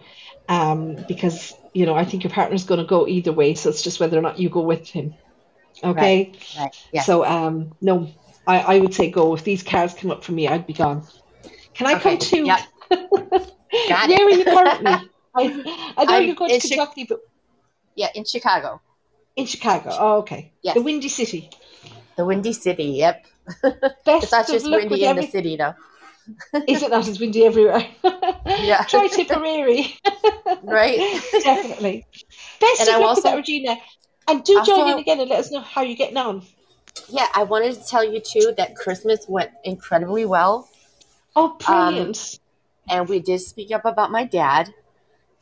um, 0.48 0.96
because 1.08 1.54
you 1.74 1.86
know 1.86 1.96
I 1.96 2.06
think 2.06 2.24
your 2.24 2.32
partner's 2.32 2.64
going 2.66 2.80
to 2.80 2.86
go 2.86 3.08
either 3.08 3.32
way, 3.34 3.56
so 3.56 3.70
it's 3.70 3.82
just 3.82 4.00
whether 4.00 4.18
or 4.18 4.22
not 4.22 4.40
you 4.40 4.50
go 4.50 4.62
with 4.62 4.88
him. 4.90 5.16
Okay. 5.84 6.34
Right. 6.58 6.76
Yes. 6.94 7.06
So 7.06 7.26
um, 7.26 7.74
no, 7.82 8.08
I 8.48 8.60
I 8.60 8.80
would 8.80 8.94
say 8.94 9.10
go. 9.12 9.34
If 9.34 9.44
these 9.44 9.64
cards 9.64 9.94
come 9.94 10.12
up 10.12 10.24
for 10.24 10.32
me, 10.32 10.48
I'd 10.48 10.68
be 10.68 10.74
gone. 10.74 11.04
Can 11.74 11.88
I 11.88 11.96
Okay, 11.96 12.18
come 12.18 12.20
too? 12.20 12.46
yep. 12.46 12.60
Got 12.90 14.10
Where 14.10 14.26
are 14.26 14.30
you 14.30 14.46
currently? 14.46 15.10
I 15.36 15.94
I 15.98 16.06
know 16.06 16.18
you're 16.20 16.36
going 16.36 16.52
in 16.52 16.60
to 16.62 16.68
Chi- 16.70 16.76
Kentucky, 16.76 17.06
but 17.10 17.20
yeah, 17.96 18.08
in 18.16 18.24
Chicago, 18.26 18.82
in 19.36 19.46
Chicago. 19.46 19.90
Oh, 19.92 20.18
okay. 20.20 20.54
Yes. 20.62 20.76
The 20.76 20.82
Windy 20.82 21.10
City. 21.10 21.50
the 22.16 22.24
Windy 22.26 22.54
City. 22.54 22.86
Yep. 23.04 23.26
It's 24.08 24.32
not 24.32 24.48
just 24.48 24.70
windy 24.70 25.04
in 25.04 25.10
every- 25.10 25.26
the 25.26 25.32
city, 25.32 25.56
though. 25.58 25.76
Is 26.68 26.82
it 26.82 26.90
not? 26.90 27.08
It's 27.08 27.20
windy 27.20 27.46
everywhere. 27.46 27.86
Yeah. 28.46 28.84
Try 28.86 29.08
Tipperary. 29.08 29.94
Right. 30.64 30.98
Definitely. 31.44 32.06
Best 32.60 32.82
And 32.82 32.90
of 32.90 33.02
luck 33.02 33.16
with 33.18 33.24
that, 33.26 33.36
Regina. 33.36 33.78
And 34.28 34.44
do 34.44 34.54
join 34.66 34.80
Also- 34.80 34.94
in 34.94 35.00
again 35.00 35.20
and 35.20 35.30
let 35.30 35.40
us 35.40 35.52
know 35.52 35.60
how 35.60 35.82
you're 35.82 35.96
getting 35.98 36.18
on. 36.18 36.42
Yeah, 37.10 37.28
I 37.34 37.44
wanted 37.44 37.76
to 37.76 37.86
tell 37.86 38.04
you 38.04 38.20
too 38.20 38.54
that 38.58 38.76
Christmas 38.76 39.26
went 39.28 39.52
incredibly 39.64 40.26
well. 40.26 40.70
Oh, 41.36 41.58
brilliant. 41.66 42.40
and 42.90 43.10
we 43.10 43.20
did 43.20 43.40
speak 43.40 43.72
up 43.72 43.84
about 43.84 44.10
my 44.10 44.24
dad 44.24 44.74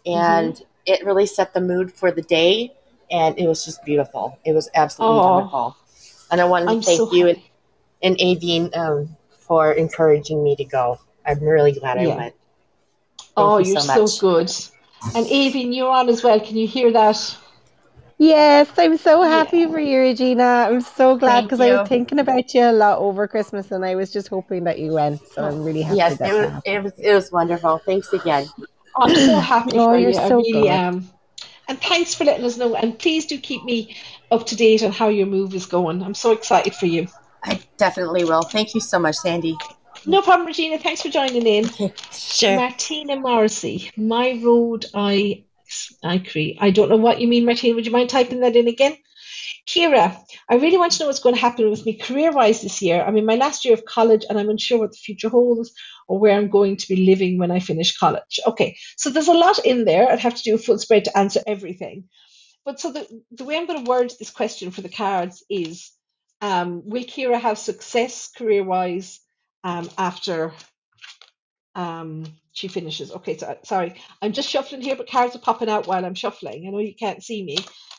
and 0.06 0.60
it 0.86 1.06
really 1.06 1.28
set 1.28 1.54
the 1.54 1.62
mood 1.62 1.94
for 1.94 2.12
the 2.12 2.24
day 2.24 2.74
and 3.12 3.38
it 3.38 3.48
was 3.48 3.64
just 3.64 3.86
beautiful 3.86 4.40
it 4.44 4.54
was 4.54 4.70
absolutely 4.74 5.20
Aw. 5.20 5.36
wonderful 5.36 5.78
and 6.32 6.42
i 6.42 6.46
wanted 6.46 6.66
to 6.66 6.72
I'm 6.72 6.82
thank 6.82 6.98
so 6.98 7.14
you 7.14 7.28
and, 7.28 7.40
and 8.02 8.18
Aideen 8.18 8.76
um, 8.76 9.16
for 9.38 9.72
encouraging 9.74 10.44
me 10.44 10.56
to 10.56 10.64
go 10.64 11.00
i'm 11.28 11.44
really 11.44 11.74
glad 11.74 12.00
i 12.00 12.08
went 12.08 12.34
Thank 13.36 13.48
oh, 13.50 13.58
you 13.58 13.72
you're 13.72 13.82
so 13.82 14.06
so, 14.06 14.20
good. 14.20 14.52
And 15.16 15.26
Avin, 15.26 15.74
you're 15.74 15.90
on 15.90 16.08
as 16.08 16.24
well. 16.24 16.40
Can 16.40 16.56
you 16.56 16.68
hear 16.68 16.92
that? 16.92 17.36
Yes, 18.20 18.70
I'm 18.78 18.98
so 18.98 19.24
happy 19.24 19.62
Yeah. 19.62 19.68
for 19.68 19.80
you, 19.80 20.00
Regina. 20.00 20.68
I'm 20.70 20.82
so 20.82 21.18
glad 21.18 21.44
because 21.44 21.60
I 21.62 21.72
was 21.72 21.82
thinking 21.88 22.20
about 22.20 22.54
you 22.54 22.64
a 22.64 22.72
lot 22.72 23.00
over 23.00 23.28
Christmas 23.28 23.72
and 23.72 23.86
I 23.86 23.96
was 23.96 24.12
just 24.12 24.30
hoping 24.30 24.66
that 24.66 24.80
you 24.80 24.94
went. 24.94 25.28
So 25.28 25.44
I'm 25.44 25.64
really 25.64 25.82
happy 25.84 25.96
yes 25.98 26.16
that 26.16 26.30
it 26.30 26.34
was, 26.34 26.62
it 26.66 26.84
was 26.84 26.94
it 27.00 27.14
was 27.14 27.32
wonderful 27.32 27.80
thanks 27.86 28.14
again 28.14 28.48
oh, 28.96 29.04
I'm 29.04 29.16
so 29.16 29.40
happy 29.40 29.80
Oh, 29.80 29.90
for 29.90 29.98
you're 29.98 30.14
you. 30.14 30.18
I 30.18 30.28
so 30.28 30.38
really 30.38 30.68
good. 30.68 30.68
am. 30.68 31.10
And 31.68 31.82
thanks 31.82 32.14
for 32.14 32.26
letting 32.26 32.46
us 32.46 32.58
know. 32.58 32.76
And 32.76 32.98
please 33.00 33.26
do 33.26 33.38
keep 33.40 33.64
me 33.64 33.96
up 34.32 34.46
to 34.48 34.56
date 34.56 34.84
on 34.84 34.92
how 34.92 35.10
your 35.10 35.28
move 35.28 35.54
is 35.56 35.66
going. 35.66 36.04
I'm 36.04 36.14
so 36.14 36.32
excited 36.32 36.76
for 36.76 36.86
you. 36.88 37.08
i 37.44 37.60
definitely 37.78 38.24
will 38.26 38.44
thank 38.44 38.74
you 38.76 38.82
so 38.82 39.00
much 39.00 39.16
sandy 39.16 39.58
No 40.06 40.22
problem, 40.22 40.48
Regina. 40.48 40.78
Thanks 40.80 41.02
for 41.02 41.10
joining 41.10 41.46
in. 41.48 41.70
sure 42.12 42.60
Martina 42.60 43.16
Morrissey, 43.16 43.92
my 43.98 44.40
road 44.44 44.86
I 44.94 45.46
I 46.04 46.16
agree. 46.16 46.58
I 46.60 46.72
don't 46.72 46.90
know 46.90 46.98
what 46.98 47.22
you 47.22 47.28
mean, 47.28 47.46
Martina. 47.46 47.76
Would 47.76 47.86
you 47.86 47.92
mind 47.92 48.10
typing 48.10 48.42
that 48.42 48.56
in 48.56 48.68
again? 48.68 48.98
Kira, 49.68 50.18
I 50.50 50.56
really 50.56 50.78
want 50.78 50.92
to 50.94 51.00
know 51.00 51.08
what's 51.08 51.22
going 51.22 51.36
to 51.36 51.42
happen 51.42 51.70
with 51.70 51.86
me 51.86 51.94
career 51.98 52.32
wise 52.32 52.62
this 52.62 52.82
year. 52.82 53.02
I'm 53.02 53.16
in 53.16 53.26
my 53.26 53.36
last 53.36 53.64
year 53.64 53.74
of 53.74 53.86
college 53.86 54.26
and 54.28 54.38
I'm 54.38 54.50
unsure 54.50 54.80
what 54.80 54.92
the 54.92 54.98
future 54.98 55.30
holds 55.30 55.74
or 56.08 56.20
where 56.20 56.38
I'm 56.38 56.50
going 56.50 56.76
to 56.78 56.88
be 56.88 57.06
living 57.06 57.38
when 57.38 57.50
I 57.50 57.60
finish 57.60 57.98
college. 57.98 58.40
Okay, 58.46 58.76
so 58.98 59.10
there's 59.10 59.30
a 59.30 59.34
lot 59.34 59.66
in 59.66 59.86
there. 59.86 60.12
I'd 60.12 60.20
have 60.20 60.36
to 60.36 60.44
do 60.44 60.56
a 60.56 60.58
full 60.58 60.80
spread 60.80 61.06
to 61.06 61.18
answer 61.18 61.40
everything. 61.48 62.10
But 62.66 62.80
so 62.80 62.92
the, 62.92 63.08
the 63.32 63.46
way 63.46 63.58
I'm 63.58 63.66
going 63.68 63.84
to 63.84 63.90
word 63.90 64.12
this 64.20 64.32
question 64.32 64.72
for 64.72 64.82
the 64.82 64.90
cards 64.90 65.44
is 65.50 65.92
um, 66.42 66.82
Will 66.86 67.04
Kira 67.04 67.40
have 67.40 67.58
success 67.58 68.30
career 68.38 68.64
wise 68.64 69.22
um, 69.64 69.90
after 69.98 70.54
um, 71.76 72.26
she 72.52 72.68
finishes? 72.68 73.12
Okay, 73.12 73.38
so 73.38 73.58
sorry, 73.64 73.96
I'm 74.22 74.34
just 74.34 74.50
shuffling 74.50 74.82
here, 74.82 74.96
but 74.96 75.10
cards 75.10 75.36
are 75.36 75.40
popping 75.40 75.70
out 75.70 75.88
while 75.88 76.06
I'm 76.06 76.16
shuffling. 76.16 76.68
I 76.68 76.72
know 76.72 76.80
you 76.80 76.96
can't 76.96 77.24
see 77.24 77.44
me, 77.44 77.58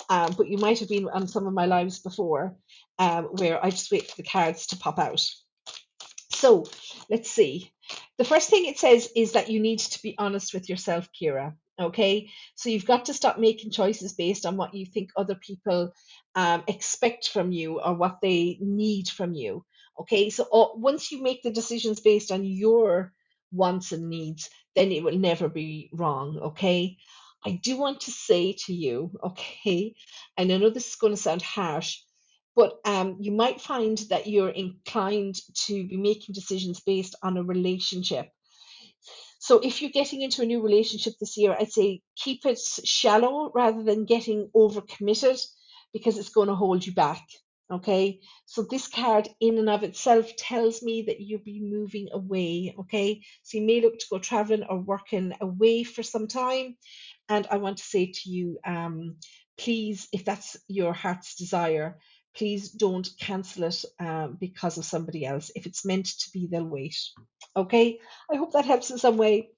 um, 0.09 0.35
but 0.37 0.49
you 0.49 0.59
might 0.59 0.81
have 0.81 0.89
been 0.89 1.09
on 1.09 1.29
some 1.29 1.47
of 1.47 1.55
my 1.55 1.67
lives 1.67 2.01
before 2.01 2.57
um, 2.99 3.25
where 3.25 3.65
I 3.65 3.71
just 3.71 3.91
wait 3.91 4.11
for 4.11 4.17
the 4.17 4.29
cards 4.29 4.69
to 4.69 4.77
pop 4.77 4.99
out. 4.99 5.25
So 6.31 6.67
let's 7.11 7.31
see. 7.31 7.73
The 8.19 8.25
first 8.25 8.51
thing 8.51 8.67
it 8.67 8.79
says 8.79 9.09
is 9.17 9.33
that 9.33 9.51
you 9.51 9.61
need 9.61 9.81
to 9.81 10.03
be 10.03 10.15
honest 10.19 10.55
with 10.55 10.69
yourself, 10.69 11.09
Kira. 11.21 11.55
Okay, 11.81 12.31
so 12.55 12.69
you've 12.69 12.87
got 12.87 13.07
to 13.07 13.15
stop 13.15 13.39
making 13.39 13.73
choices 13.73 14.13
based 14.13 14.47
on 14.47 14.57
what 14.57 14.75
you 14.75 14.87
think 14.87 15.11
other 15.17 15.35
people 15.35 15.93
um, 16.37 16.63
expect 16.69 17.29
from 17.29 17.51
you 17.51 17.81
or 17.81 17.95
what 17.95 18.19
they 18.23 18.59
need 18.61 19.09
from 19.09 19.35
you. 19.35 19.65
Okay, 19.99 20.31
so 20.31 20.45
uh, 20.53 20.69
once 20.77 21.11
you 21.11 21.23
make 21.23 21.43
the 21.43 21.51
decisions 21.51 22.01
based 22.01 22.31
on 22.31 22.45
your 22.45 23.13
wants 23.55 23.93
and 23.93 24.09
needs, 24.09 24.51
then 24.75 24.93
it 24.93 25.03
will 25.03 25.19
never 25.19 25.49
be 25.49 25.91
wrong. 25.93 26.39
Okay, 26.39 26.97
I 27.45 27.61
do 27.63 27.77
want 27.77 28.03
to 28.03 28.11
say 28.11 28.57
to 28.67 28.75
you, 28.75 29.13
okay, 29.23 29.95
and 30.37 30.51
I 30.53 30.57
know 30.57 30.71
this 30.71 30.89
is 30.89 30.97
going 30.97 31.13
to 31.13 31.21
sound 31.21 31.43
harsh, 31.43 32.01
but 32.57 32.79
um, 32.85 33.19
you 33.21 33.33
might 33.33 33.61
find 33.61 33.99
that 34.11 34.27
you're 34.27 34.49
inclined 34.51 35.37
to 35.67 35.87
be 35.87 35.97
making 35.97 36.35
decisions 36.35 36.81
based 36.81 37.17
on 37.23 37.37
a 37.37 37.43
relationship. 37.43 38.31
So 39.39 39.59
if 39.59 39.83
you're 39.83 39.91
getting 39.91 40.23
into 40.23 40.41
a 40.41 40.47
new 40.47 40.63
relationship 40.63 41.15
this 41.21 41.37
year, 41.37 41.55
I'd 41.59 41.71
say 41.71 42.01
keep 42.17 42.47
it 42.47 42.59
shallow 42.59 43.53
rather 43.55 43.83
than 43.83 44.07
getting 44.07 44.49
overcommitted 44.57 45.39
because 45.93 46.17
it's 46.17 46.31
going 46.31 46.49
to 46.49 46.55
hold 46.55 46.87
you 46.87 46.95
back. 46.95 47.23
Okay. 47.71 48.21
So 48.45 48.63
this 48.63 48.89
card 48.89 49.29
in 49.41 49.59
and 49.59 49.71
of 49.71 49.85
itself 49.85 50.37
tells 50.37 50.83
me 50.83 51.03
that 51.03 51.21
you'll 51.21 51.41
be 51.41 51.61
moving 51.61 52.09
away. 52.13 52.75
Okay. 52.81 53.23
So 53.43 53.59
you 53.59 53.65
may 53.65 53.81
look 53.81 53.99
to 53.99 54.07
go 54.11 54.19
traveling 54.19 54.65
or 54.65 54.79
working 54.79 55.33
away 55.41 55.83
for 55.85 56.03
some 56.03 56.29
time. 56.29 56.77
And 57.29 57.47
I 57.51 57.57
want 57.57 57.79
to 57.79 57.85
say 57.85 58.13
to 58.13 58.31
you, 58.31 58.59
um, 58.67 59.17
please, 59.57 60.09
if 60.13 60.25
that's 60.25 60.59
your 60.69 60.93
heart's 60.93 61.37
desire, 61.37 61.99
please 62.37 62.71
don't 62.71 63.09
cancel 63.19 63.65
it 63.65 63.85
um, 63.99 64.37
because 64.39 64.77
of 64.77 64.85
somebody 64.85 65.25
else. 65.25 65.51
If 65.55 65.65
it's 65.67 65.87
meant 65.87 66.07
to 66.07 66.31
be, 66.33 66.49
they'll 66.51 66.65
wait. 66.65 66.97
Okay. 67.57 67.99
I 68.31 68.37
hope 68.37 68.53
that 68.53 68.67
helps 68.67 68.91
in 68.91 68.99
some 68.99 69.17
way. 69.17 69.49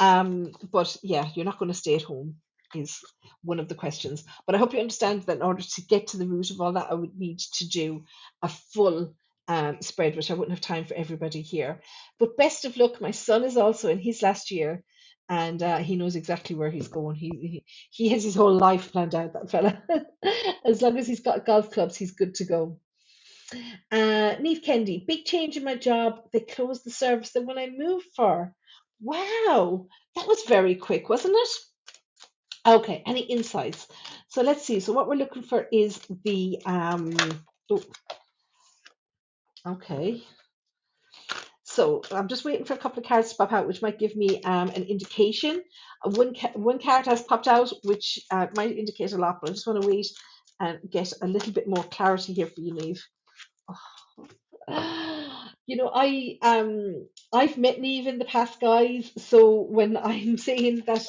Um, 0.00 0.52
but 0.72 0.96
yeah, 1.02 1.28
you're 1.34 1.44
not 1.44 1.58
going 1.58 1.70
to 1.70 1.78
stay 1.78 1.94
at 1.94 2.02
home 2.02 2.36
is 2.76 3.00
one 3.42 3.60
of 3.60 3.68
the 3.68 3.74
questions. 3.74 4.24
But 4.46 4.54
I 4.54 4.58
hope 4.58 4.72
you 4.72 4.80
understand 4.80 5.22
that 5.22 5.36
in 5.36 5.42
order 5.42 5.62
to 5.62 5.82
get 5.82 6.08
to 6.08 6.16
the 6.18 6.26
root 6.26 6.50
of 6.50 6.60
all 6.60 6.72
that, 6.72 6.90
I 6.90 6.94
would 6.94 7.16
need 7.18 7.38
to 7.54 7.68
do 7.68 8.04
a 8.42 8.48
full 8.48 9.14
um, 9.48 9.78
spread, 9.82 10.16
which 10.16 10.30
I 10.30 10.34
wouldn't 10.34 10.56
have 10.56 10.60
time 10.60 10.84
for 10.84 10.94
everybody 10.94 11.42
here. 11.42 11.80
But 12.18 12.36
best 12.36 12.64
of 12.64 12.76
luck. 12.76 13.00
My 13.00 13.10
son 13.12 13.44
is 13.44 13.56
also 13.56 13.90
in 13.90 13.98
his 13.98 14.22
last 14.22 14.50
year. 14.50 14.82
And 15.28 15.62
uh, 15.62 15.78
he 15.78 15.96
knows 15.96 16.16
exactly 16.16 16.54
where 16.54 16.70
he's 16.70 16.88
going. 16.88 17.16
He, 17.16 17.30
he 17.30 17.64
he 17.90 18.08
has 18.10 18.22
his 18.22 18.34
whole 18.34 18.54
life 18.54 18.92
planned 18.92 19.14
out. 19.14 19.32
That 19.32 19.50
fella. 19.50 19.82
as 20.66 20.82
long 20.82 20.98
as 20.98 21.06
he's 21.06 21.20
got 21.20 21.46
golf 21.46 21.70
clubs, 21.70 21.96
he's 21.96 22.12
good 22.12 22.34
to 22.36 22.44
go. 22.44 22.78
Uh, 23.90 24.36
Neve 24.40 24.62
Kennedy, 24.62 25.04
big 25.06 25.24
change 25.24 25.56
in 25.56 25.64
my 25.64 25.76
job. 25.76 26.20
They 26.32 26.40
closed 26.40 26.84
the 26.84 26.90
service 26.90 27.32
the 27.32 27.42
one 27.42 27.58
I 27.58 27.70
moved 27.70 28.06
for. 28.16 28.54
Wow, 29.00 29.86
that 30.16 30.26
was 30.28 30.42
very 30.48 30.74
quick, 30.74 31.08
wasn't 31.08 31.36
it? 31.36 31.48
Okay, 32.66 33.02
any 33.06 33.22
insights? 33.22 33.88
So 34.28 34.42
let's 34.42 34.64
see. 34.64 34.80
So 34.80 34.92
what 34.92 35.08
we're 35.08 35.16
looking 35.16 35.42
for 35.42 35.66
is 35.72 35.98
the 36.24 36.60
um. 36.66 37.12
Oh, 37.70 37.82
okay. 39.66 40.22
So 41.64 42.02
I'm 42.12 42.28
just 42.28 42.44
waiting 42.44 42.64
for 42.64 42.74
a 42.74 42.78
couple 42.78 43.02
of 43.02 43.08
cards 43.08 43.30
to 43.30 43.36
pop 43.36 43.52
out, 43.52 43.66
which 43.66 43.82
might 43.82 43.98
give 43.98 44.16
me 44.16 44.42
um, 44.42 44.70
an 44.70 44.84
indication. 44.84 45.62
Uh, 46.04 46.10
One 46.10 46.34
ca- 46.34 46.52
one 46.54 46.78
card 46.80 47.06
has 47.06 47.22
popped 47.22 47.48
out, 47.48 47.72
which 47.84 48.18
uh, 48.30 48.46
might 48.56 48.76
indicate 48.76 49.12
a 49.12 49.18
lot, 49.18 49.38
but 49.40 49.50
I 49.50 49.52
just 49.54 49.66
want 49.66 49.82
to 49.82 49.88
wait 49.88 50.06
and 50.60 50.78
get 50.90 51.12
a 51.22 51.26
little 51.26 51.52
bit 51.52 51.68
more 51.68 51.84
clarity 51.84 52.34
here 52.34 52.46
for 52.46 52.60
you, 52.60 52.74
Neve. 52.74 53.04
You 55.66 55.76
know, 55.76 55.90
I 55.94 56.38
um 56.42 57.06
I've 57.32 57.56
met 57.58 57.80
Neve 57.80 58.06
in 58.06 58.18
the 58.18 58.26
past, 58.26 58.60
guys. 58.60 59.10
So 59.18 59.62
when 59.62 59.96
I'm 60.10 60.36
saying 60.38 60.82
that 60.86 61.06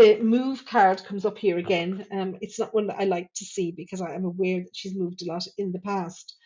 the 0.00 0.18
move 0.22 0.64
card 0.64 1.04
comes 1.04 1.26
up 1.26 1.36
here 1.36 1.58
again, 1.58 2.06
um, 2.10 2.38
it's 2.40 2.58
not 2.58 2.72
one 2.72 2.86
that 2.86 2.98
I 2.98 3.04
like 3.04 3.30
to 3.34 3.44
see 3.44 3.70
because 3.70 4.00
I 4.00 4.14
am 4.14 4.24
aware 4.24 4.60
that 4.60 4.74
she's 4.74 4.96
moved 4.96 5.20
a 5.20 5.26
lot 5.26 5.46
in 5.58 5.72
the 5.72 5.78
past. 5.78 6.36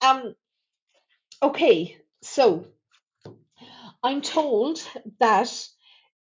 Um, 0.00 0.34
okay, 1.42 1.98
so 2.22 2.66
I'm 4.02 4.22
told 4.22 4.80
that 5.20 5.52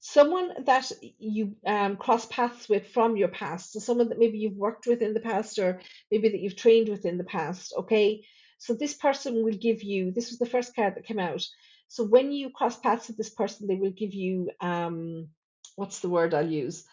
someone 0.01 0.65
that 0.65 0.91
you 1.19 1.55
um, 1.65 1.95
cross 1.95 2.25
paths 2.25 2.67
with 2.67 2.87
from 2.89 3.15
your 3.15 3.29
past, 3.29 3.71
so 3.71 3.79
someone 3.79 4.09
that 4.09 4.19
maybe 4.19 4.37
you've 4.37 4.57
worked 4.57 4.87
with 4.87 5.01
in 5.01 5.13
the 5.13 5.21
past 5.21 5.59
or 5.59 5.79
maybe 6.11 6.27
that 6.27 6.41
you've 6.41 6.57
trained 6.57 6.89
with 6.89 7.05
in 7.05 7.17
the 7.17 7.23
past, 7.23 7.73
okay? 7.77 8.25
So 8.57 8.73
this 8.73 8.93
person 8.93 9.45
will 9.45 9.53
give 9.53 9.83
you, 9.83 10.11
this 10.11 10.31
was 10.31 10.39
the 10.39 10.45
first 10.45 10.75
card 10.75 10.95
that 10.95 11.05
came 11.05 11.19
out. 11.19 11.43
So 11.87 12.03
when 12.03 12.33
you 12.33 12.49
cross 12.49 12.77
paths 12.77 13.07
with 13.07 13.15
this 13.15 13.29
person, 13.29 13.67
they 13.67 13.75
will 13.75 13.91
give 13.91 14.13
you, 14.13 14.49
um, 14.59 15.29
what's 15.77 16.01
the 16.01 16.09
word 16.09 16.33
I'll 16.33 16.47
use? 16.49 16.83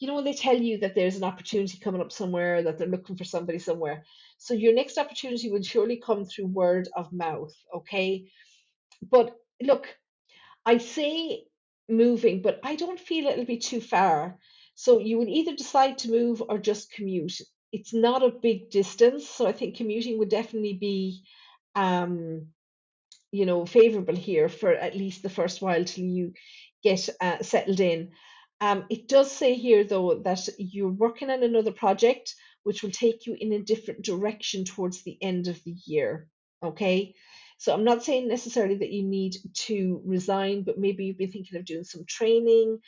You 0.00 0.08
know, 0.08 0.16
when 0.16 0.24
they 0.24 0.32
tell 0.34 0.56
you 0.56 0.78
that 0.78 0.94
there's 0.96 1.16
an 1.16 1.24
opportunity 1.24 1.78
coming 1.78 2.00
up 2.00 2.10
somewhere, 2.10 2.62
that 2.62 2.78
they're 2.78 2.88
looking 2.88 3.16
for 3.16 3.24
somebody 3.24 3.58
somewhere. 3.60 4.04
So 4.38 4.54
your 4.54 4.74
next 4.74 4.98
opportunity 4.98 5.50
will 5.50 5.62
surely 5.62 5.98
come 6.04 6.24
through 6.24 6.46
word 6.46 6.88
of 6.96 7.12
mouth, 7.12 7.54
okay? 7.76 8.30
But 9.02 9.36
look, 9.62 9.88
I 10.64 10.78
say 10.78 11.44
moving, 11.88 12.42
but 12.42 12.60
I 12.64 12.76
don't 12.76 13.00
feel 13.00 13.26
it'll 13.26 13.44
be 13.44 13.58
too 13.58 13.80
far. 13.80 14.38
So 14.74 15.00
you 15.00 15.18
would 15.18 15.28
either 15.28 15.54
decide 15.54 15.98
to 15.98 16.10
move 16.10 16.42
or 16.48 16.58
just 16.58 16.92
commute. 16.92 17.38
It's 17.72 17.94
not 17.94 18.22
a 18.22 18.30
big 18.30 18.70
distance, 18.70 19.28
so 19.28 19.46
I 19.46 19.52
think 19.52 19.76
commuting 19.76 20.18
would 20.18 20.30
definitely 20.30 20.74
be, 20.80 21.24
um, 21.74 22.48
you 23.32 23.46
know, 23.46 23.66
favorable 23.66 24.16
here 24.16 24.48
for 24.48 24.72
at 24.72 24.96
least 24.96 25.22
the 25.22 25.30
first 25.30 25.62
while 25.62 25.84
till 25.84 26.04
you 26.04 26.32
get 26.82 27.08
uh, 27.20 27.42
settled 27.42 27.80
in. 27.80 28.10
Um, 28.60 28.84
it 28.90 29.08
does 29.08 29.32
say 29.32 29.54
here 29.54 29.84
though 29.84 30.16
that 30.24 30.48
you're 30.58 30.90
working 30.90 31.30
on 31.30 31.42
another 31.42 31.72
project 31.72 32.34
which 32.64 32.82
will 32.82 32.90
take 32.90 33.26
you 33.26 33.36
in 33.38 33.52
a 33.52 33.62
different 33.62 34.02
direction 34.04 34.64
towards 34.64 35.02
the 35.02 35.16
end 35.22 35.48
of 35.48 35.62
the 35.64 35.74
year. 35.86 36.28
Okay, 36.62 37.14
So 37.58 37.72
I'm 37.74 37.84
not 37.84 38.04
saying 38.04 38.28
necessarily 38.28 38.76
that 38.76 38.92
you 38.92 39.02
need 39.04 39.36
to 39.66 40.02
resign, 40.04 40.62
but 40.62 40.78
maybe 40.78 41.04
you've 41.06 41.18
been 41.18 41.32
thinking 41.32 41.58
of 41.58 41.64
doing 41.64 41.84
some 41.84 42.04
training 42.06 42.78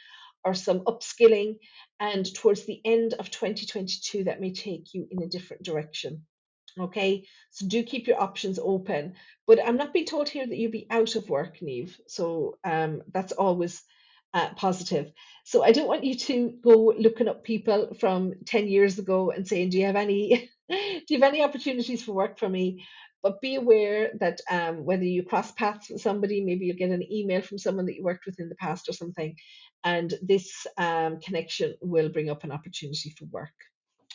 or 0.45 0.55
some 0.55 0.81
upskilling, 0.81 1.57
and 2.01 2.33
towards 2.35 2.67
the 2.67 2.81
end 2.85 3.15
of 3.15 3.31
2022, 3.31 4.25
that 4.25 4.41
may 4.41 4.53
take 4.53 4.95
you 4.95 5.07
in 5.11 5.23
a 5.23 5.29
different 5.29 5.63
direction. 5.65 6.27
Okay, 6.81 7.27
so 7.51 7.67
do 7.69 7.83
keep 7.83 8.07
your 8.09 8.21
options 8.21 8.59
open. 8.63 9.15
But 9.47 9.61
I'm 9.67 9.77
not 9.77 9.93
being 9.93 10.07
told 10.07 10.29
here 10.29 10.47
that 10.47 10.57
you'll 10.57 10.73
be 10.73 10.87
out 10.91 11.17
of 11.17 11.29
work, 11.31 11.63
Neve. 11.63 11.99
So 12.09 12.59
um, 12.65 13.03
that's 13.13 13.33
always 13.33 13.83
uh, 14.35 14.51
positive. 14.55 15.13
So 15.45 15.63
I 15.63 15.73
don't 15.73 15.89
want 15.89 16.05
you 16.05 16.15
to 16.15 16.55
go 16.63 16.95
looking 16.99 17.29
up 17.29 17.45
people 17.45 17.95
from 17.99 18.35
10 18.47 18.69
years 18.69 18.99
ago 18.99 19.31
and 19.31 19.47
saying, 19.47 19.71
do 19.71 19.79
you 19.79 19.87
have 19.87 19.97
any, 19.97 20.51
do 20.71 21.05
you 21.09 21.21
have 21.21 21.33
any 21.33 21.43
opportunities 21.43 22.03
for 22.03 22.13
work 22.13 22.39
for 22.39 22.49
me? 22.49 22.87
But 23.23 23.41
be 23.41 23.55
aware 23.55 24.11
that 24.19 24.41
um, 24.51 24.85
whether 24.85 25.05
you 25.05 25.23
cross 25.23 25.53
paths 25.53 25.91
with 25.91 26.01
somebody, 26.01 26.43
maybe 26.45 26.67
you'll 26.67 26.77
get 26.77 26.91
an 26.91 27.13
email 27.13 27.41
from 27.41 27.59
someone 27.59 27.87
that 27.87 27.95
you 27.95 28.03
worked 28.03 28.27
with 28.27 28.41
in 28.41 28.49
the 28.49 28.57
past 28.57 28.89
or 28.89 28.93
something, 28.93 29.37
and 29.85 30.13
this 30.23 30.67
um, 30.77 31.21
connection 31.21 31.75
will 31.81 32.09
bring 32.09 32.31
up 32.31 32.43
an 32.43 32.51
opportunity 32.51 33.15
for 33.17 33.27
work. 33.27 33.55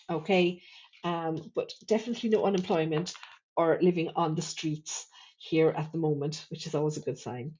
Okay, 0.09 0.61
um, 1.05 1.51
but 1.55 1.72
definitely 1.86 2.30
no 2.30 2.43
unemployment 2.43 3.13
or 3.55 3.80
living 3.82 4.09
on 4.18 4.36
the 4.36 4.41
streets 4.41 5.07
here 5.38 5.70
at 5.70 5.93
the 5.93 5.97
moment, 5.97 6.45
which 6.49 6.68
is 6.68 6.76
always 6.76 6.97
a 6.97 7.01
good 7.01 7.18
sign. 7.18 7.53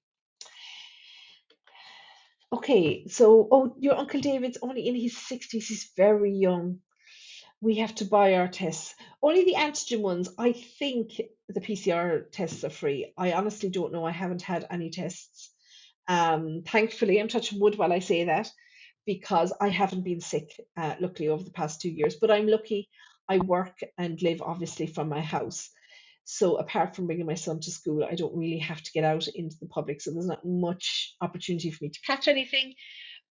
Okay, 2.52 3.08
so 3.08 3.48
oh, 3.52 3.76
your 3.78 3.98
Uncle 3.98 4.22
David's 4.22 4.58
only 4.62 4.88
in 4.88 4.96
his 4.96 5.16
60s, 5.16 5.52
he's 5.52 5.92
very 5.98 6.32
young. 6.32 6.80
We 7.60 7.76
have 7.76 7.94
to 7.96 8.06
buy 8.06 8.36
our 8.36 8.48
tests. 8.48 8.96
Only 9.22 9.44
the 9.44 9.56
antigen 9.56 10.02
ones, 10.02 10.30
I 10.38 10.54
think 10.54 11.20
the 11.50 11.60
PCR 11.60 12.32
tests 12.32 12.64
are 12.64 12.70
free. 12.70 13.12
I 13.18 13.34
honestly 13.34 13.70
don't 13.70 13.92
know. 13.92 14.06
I 14.06 14.12
haven't 14.12 14.44
had 14.44 14.66
any 14.70 14.92
tests. 14.92 15.50
Um, 16.08 16.64
thankfully, 16.66 17.20
I'm 17.20 17.28
touching 17.28 17.60
wood 17.60 17.78
while 17.78 17.92
I 17.92 18.00
say 18.00 18.26
that 18.26 18.50
because 19.06 19.52
I 19.60 19.70
haven't 19.70 20.04
been 20.04 20.22
sick, 20.22 20.52
uh, 20.78 20.96
luckily, 21.00 21.30
over 21.30 21.44
the 21.44 21.52
past 21.52 21.82
two 21.82 21.90
years. 21.90 22.16
But 22.16 22.32
I'm 22.32 22.48
lucky 22.48 22.90
I 23.30 23.40
work 23.40 23.80
and 23.98 24.22
live 24.22 24.42
obviously 24.42 24.88
from 24.88 25.10
my 25.10 25.22
house. 25.22 25.70
So 26.30 26.58
apart 26.58 26.94
from 26.94 27.06
bringing 27.08 27.26
my 27.26 27.36
son 27.36 27.62
to 27.62 27.72
school, 27.72 28.04
I 28.04 28.16
don't 28.16 28.36
really 28.36 28.58
have 28.58 28.82
to 28.82 28.92
get 28.92 29.06
out 29.06 29.26
into 29.34 29.56
the 29.62 29.68
public. 29.68 30.02
So 30.02 30.12
there's 30.12 30.28
not 30.28 30.44
much 30.44 31.16
opportunity 31.22 31.72
for 31.72 31.86
me 31.86 31.90
to 31.90 32.02
catch 32.06 32.28
anything. 32.28 32.74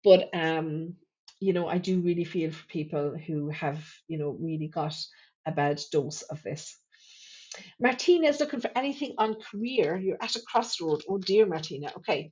But 0.05 0.29
um, 0.33 0.95
you 1.41 1.53
know, 1.53 1.67
I 1.67 1.79
do 1.79 1.99
really 1.99 2.23
feel 2.23 2.53
for 2.53 2.65
people 2.69 3.17
who 3.27 3.51
have, 3.51 3.85
you 4.07 4.17
know, 4.17 4.37
really 4.41 4.69
got 4.69 4.95
a 5.45 5.51
bad 5.51 5.81
dose 5.91 6.23
of 6.23 6.41
this. 6.45 6.79
Martina 7.81 8.29
is 8.29 8.39
looking 8.39 8.61
for 8.61 8.71
anything 8.77 9.17
on 9.19 9.35
career. 9.41 9.97
You're 9.97 10.23
at 10.23 10.37
a 10.37 10.43
crossroad. 10.47 11.03
Oh 11.09 11.19
dear, 11.19 11.47
Martina. 11.47 11.91
Okay, 11.97 12.31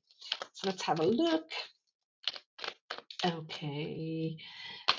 so 0.53 0.69
let's 0.69 0.83
have 0.83 1.01
a 1.01 1.07
look. 1.07 1.51
Okay, 3.27 4.37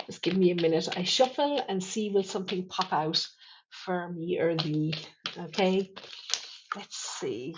just 0.08 0.22
give 0.22 0.36
me 0.36 0.52
a 0.52 0.56
minute. 0.56 0.90
I 0.94 1.04
shuffle 1.04 1.64
and 1.70 1.82
see 1.82 2.10
will 2.10 2.24
something 2.24 2.68
pop 2.68 2.92
out 2.92 3.26
for 3.70 4.12
me 4.12 4.40
or 4.42 4.58
thee. 4.58 4.94
Okay, 5.38 5.92
let's 6.76 6.98
see. 7.20 7.56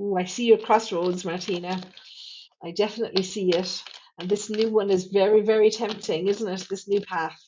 Oh, 0.00 0.16
I 0.16 0.24
see 0.24 0.46
your 0.46 0.58
crossroads, 0.58 1.24
Martina. 1.24 1.80
I 2.62 2.72
definitely 2.72 3.22
see 3.22 3.50
it. 3.50 3.82
And 4.18 4.28
this 4.28 4.50
new 4.50 4.70
one 4.70 4.90
is 4.90 5.04
very, 5.04 5.42
very 5.42 5.70
tempting, 5.70 6.26
isn't 6.26 6.48
it? 6.48 6.66
This 6.68 6.88
new 6.88 7.00
path. 7.00 7.38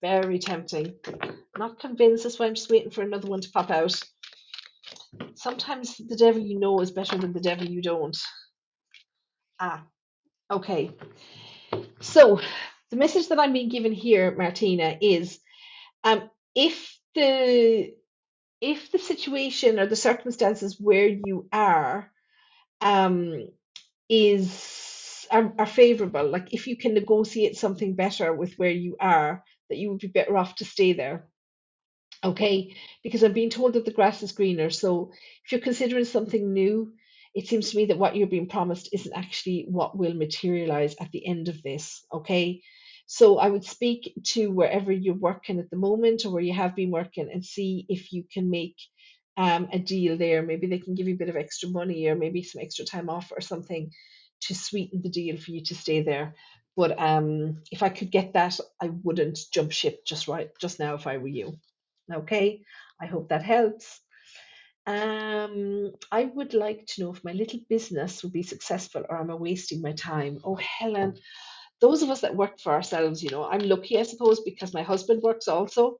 Very 0.00 0.38
tempting. 0.38 0.94
Not 1.56 1.78
convinced, 1.78 2.24
that's 2.24 2.38
why 2.38 2.46
I'm 2.46 2.54
just 2.54 2.70
waiting 2.70 2.90
for 2.90 3.02
another 3.02 3.28
one 3.28 3.40
to 3.40 3.50
pop 3.50 3.70
out. 3.70 3.94
Sometimes 5.34 5.96
the 5.96 6.16
devil 6.16 6.42
you 6.42 6.58
know 6.58 6.80
is 6.80 6.90
better 6.90 7.16
than 7.18 7.32
the 7.32 7.40
devil 7.40 7.66
you 7.66 7.82
don't. 7.82 8.16
Ah, 9.60 9.84
okay. 10.50 10.90
So 12.00 12.40
the 12.90 12.96
message 12.96 13.28
that 13.28 13.38
I'm 13.38 13.52
being 13.52 13.68
given 13.68 13.92
here, 13.92 14.34
Martina, 14.36 14.96
is 15.00 15.38
um, 16.02 16.28
if 16.54 16.98
the 17.14 17.94
if 18.62 18.92
the 18.92 18.98
situation 18.98 19.80
or 19.80 19.86
the 19.86 19.96
circumstances 19.96 20.76
where 20.80 21.08
you 21.08 21.48
are 21.52 22.10
um, 22.80 23.48
is 24.08 25.26
are, 25.30 25.52
are 25.58 25.66
favorable, 25.66 26.28
like 26.28 26.54
if 26.54 26.68
you 26.68 26.76
can 26.76 26.94
negotiate 26.94 27.56
something 27.56 27.96
better 27.96 28.32
with 28.32 28.54
where 28.54 28.70
you 28.70 28.96
are, 29.00 29.44
that 29.68 29.78
you 29.78 29.90
would 29.90 29.98
be 30.00 30.06
better 30.06 30.36
off 30.36 30.56
to 30.56 30.64
stay 30.64 30.92
there. 30.92 31.28
Okay, 32.24 32.76
because 33.02 33.24
I'm 33.24 33.32
being 33.32 33.50
told 33.50 33.72
that 33.72 33.84
the 33.84 33.90
grass 33.90 34.22
is 34.22 34.30
greener. 34.32 34.70
So 34.70 35.10
if 35.44 35.50
you're 35.50 35.60
considering 35.60 36.04
something 36.04 36.52
new, 36.52 36.92
it 37.34 37.48
seems 37.48 37.70
to 37.70 37.76
me 37.76 37.86
that 37.86 37.98
what 37.98 38.14
you're 38.14 38.28
being 38.28 38.48
promised 38.48 38.90
isn't 38.92 39.16
actually 39.16 39.66
what 39.68 39.98
will 39.98 40.14
materialize 40.14 40.94
at 41.00 41.10
the 41.10 41.26
end 41.26 41.48
of 41.48 41.62
this. 41.64 42.04
Okay, 42.12 42.62
so 43.12 43.36
I 43.36 43.50
would 43.50 43.62
speak 43.62 44.14
to 44.28 44.50
wherever 44.50 44.90
you're 44.90 45.12
working 45.12 45.58
at 45.58 45.68
the 45.68 45.76
moment 45.76 46.24
or 46.24 46.30
where 46.30 46.42
you 46.42 46.54
have 46.54 46.74
been 46.74 46.90
working 46.90 47.28
and 47.30 47.44
see 47.44 47.84
if 47.90 48.10
you 48.10 48.24
can 48.32 48.48
make 48.48 48.76
um, 49.36 49.68
a 49.70 49.78
deal 49.78 50.16
there. 50.16 50.42
Maybe 50.42 50.66
they 50.66 50.78
can 50.78 50.94
give 50.94 51.08
you 51.08 51.14
a 51.16 51.18
bit 51.18 51.28
of 51.28 51.36
extra 51.36 51.68
money 51.68 52.06
or 52.06 52.14
maybe 52.14 52.42
some 52.42 52.62
extra 52.62 52.86
time 52.86 53.10
off 53.10 53.30
or 53.30 53.42
something 53.42 53.90
to 54.44 54.54
sweeten 54.54 55.02
the 55.02 55.10
deal 55.10 55.36
for 55.36 55.50
you 55.50 55.62
to 55.64 55.74
stay 55.74 56.00
there. 56.00 56.36
But 56.74 56.98
um, 56.98 57.58
if 57.70 57.82
I 57.82 57.90
could 57.90 58.10
get 58.10 58.32
that, 58.32 58.58
I 58.80 58.88
wouldn't 59.04 59.40
jump 59.52 59.72
ship 59.72 60.06
just 60.06 60.26
right 60.26 60.48
just 60.58 60.80
now 60.80 60.94
if 60.94 61.06
I 61.06 61.18
were 61.18 61.28
you. 61.28 61.52
Okay, 62.10 62.62
I 62.98 63.04
hope 63.04 63.28
that 63.28 63.42
helps. 63.42 64.00
Um, 64.86 65.92
I 66.10 66.24
would 66.24 66.54
like 66.54 66.86
to 66.86 67.02
know 67.02 67.12
if 67.12 67.22
my 67.24 67.32
little 67.32 67.60
business 67.68 68.22
will 68.22 68.30
be 68.30 68.42
successful 68.42 69.04
or 69.06 69.20
am 69.20 69.30
I 69.30 69.34
wasting 69.34 69.82
my 69.82 69.92
time? 69.92 70.38
Oh, 70.44 70.56
Helen, 70.56 71.18
those 71.82 72.02
of 72.02 72.10
us 72.10 72.20
that 72.20 72.36
work 72.36 72.60
for 72.60 72.72
ourselves, 72.72 73.22
you 73.22 73.30
know, 73.30 73.44
I'm 73.44 73.60
lucky, 73.60 73.98
I 73.98 74.04
suppose, 74.04 74.40
because 74.40 74.72
my 74.72 74.82
husband 74.82 75.20
works 75.20 75.48
also. 75.48 75.98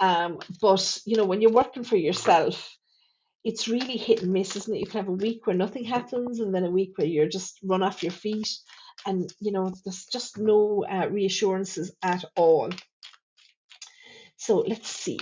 Um, 0.00 0.40
but 0.60 0.98
you 1.06 1.16
know, 1.16 1.24
when 1.24 1.40
you're 1.40 1.52
working 1.52 1.84
for 1.84 1.96
yourself, 1.96 2.76
it's 3.44 3.68
really 3.68 3.96
hit 3.96 4.22
and 4.22 4.32
miss, 4.32 4.56
isn't 4.56 4.74
it? 4.74 4.80
You 4.80 4.86
can 4.86 5.00
have 5.00 5.08
a 5.08 5.12
week 5.12 5.46
where 5.46 5.56
nothing 5.56 5.84
happens, 5.84 6.40
and 6.40 6.52
then 6.52 6.64
a 6.64 6.70
week 6.70 6.98
where 6.98 7.06
you're 7.06 7.28
just 7.28 7.58
run 7.62 7.84
off 7.84 8.02
your 8.02 8.12
feet, 8.12 8.48
and 9.06 9.32
you 9.40 9.52
know, 9.52 9.72
there's 9.84 10.06
just 10.06 10.38
no 10.38 10.84
uh, 10.84 11.08
reassurances 11.08 11.94
at 12.02 12.24
all. 12.36 12.70
So 14.36 14.64
let's 14.66 14.88
see. 14.88 15.20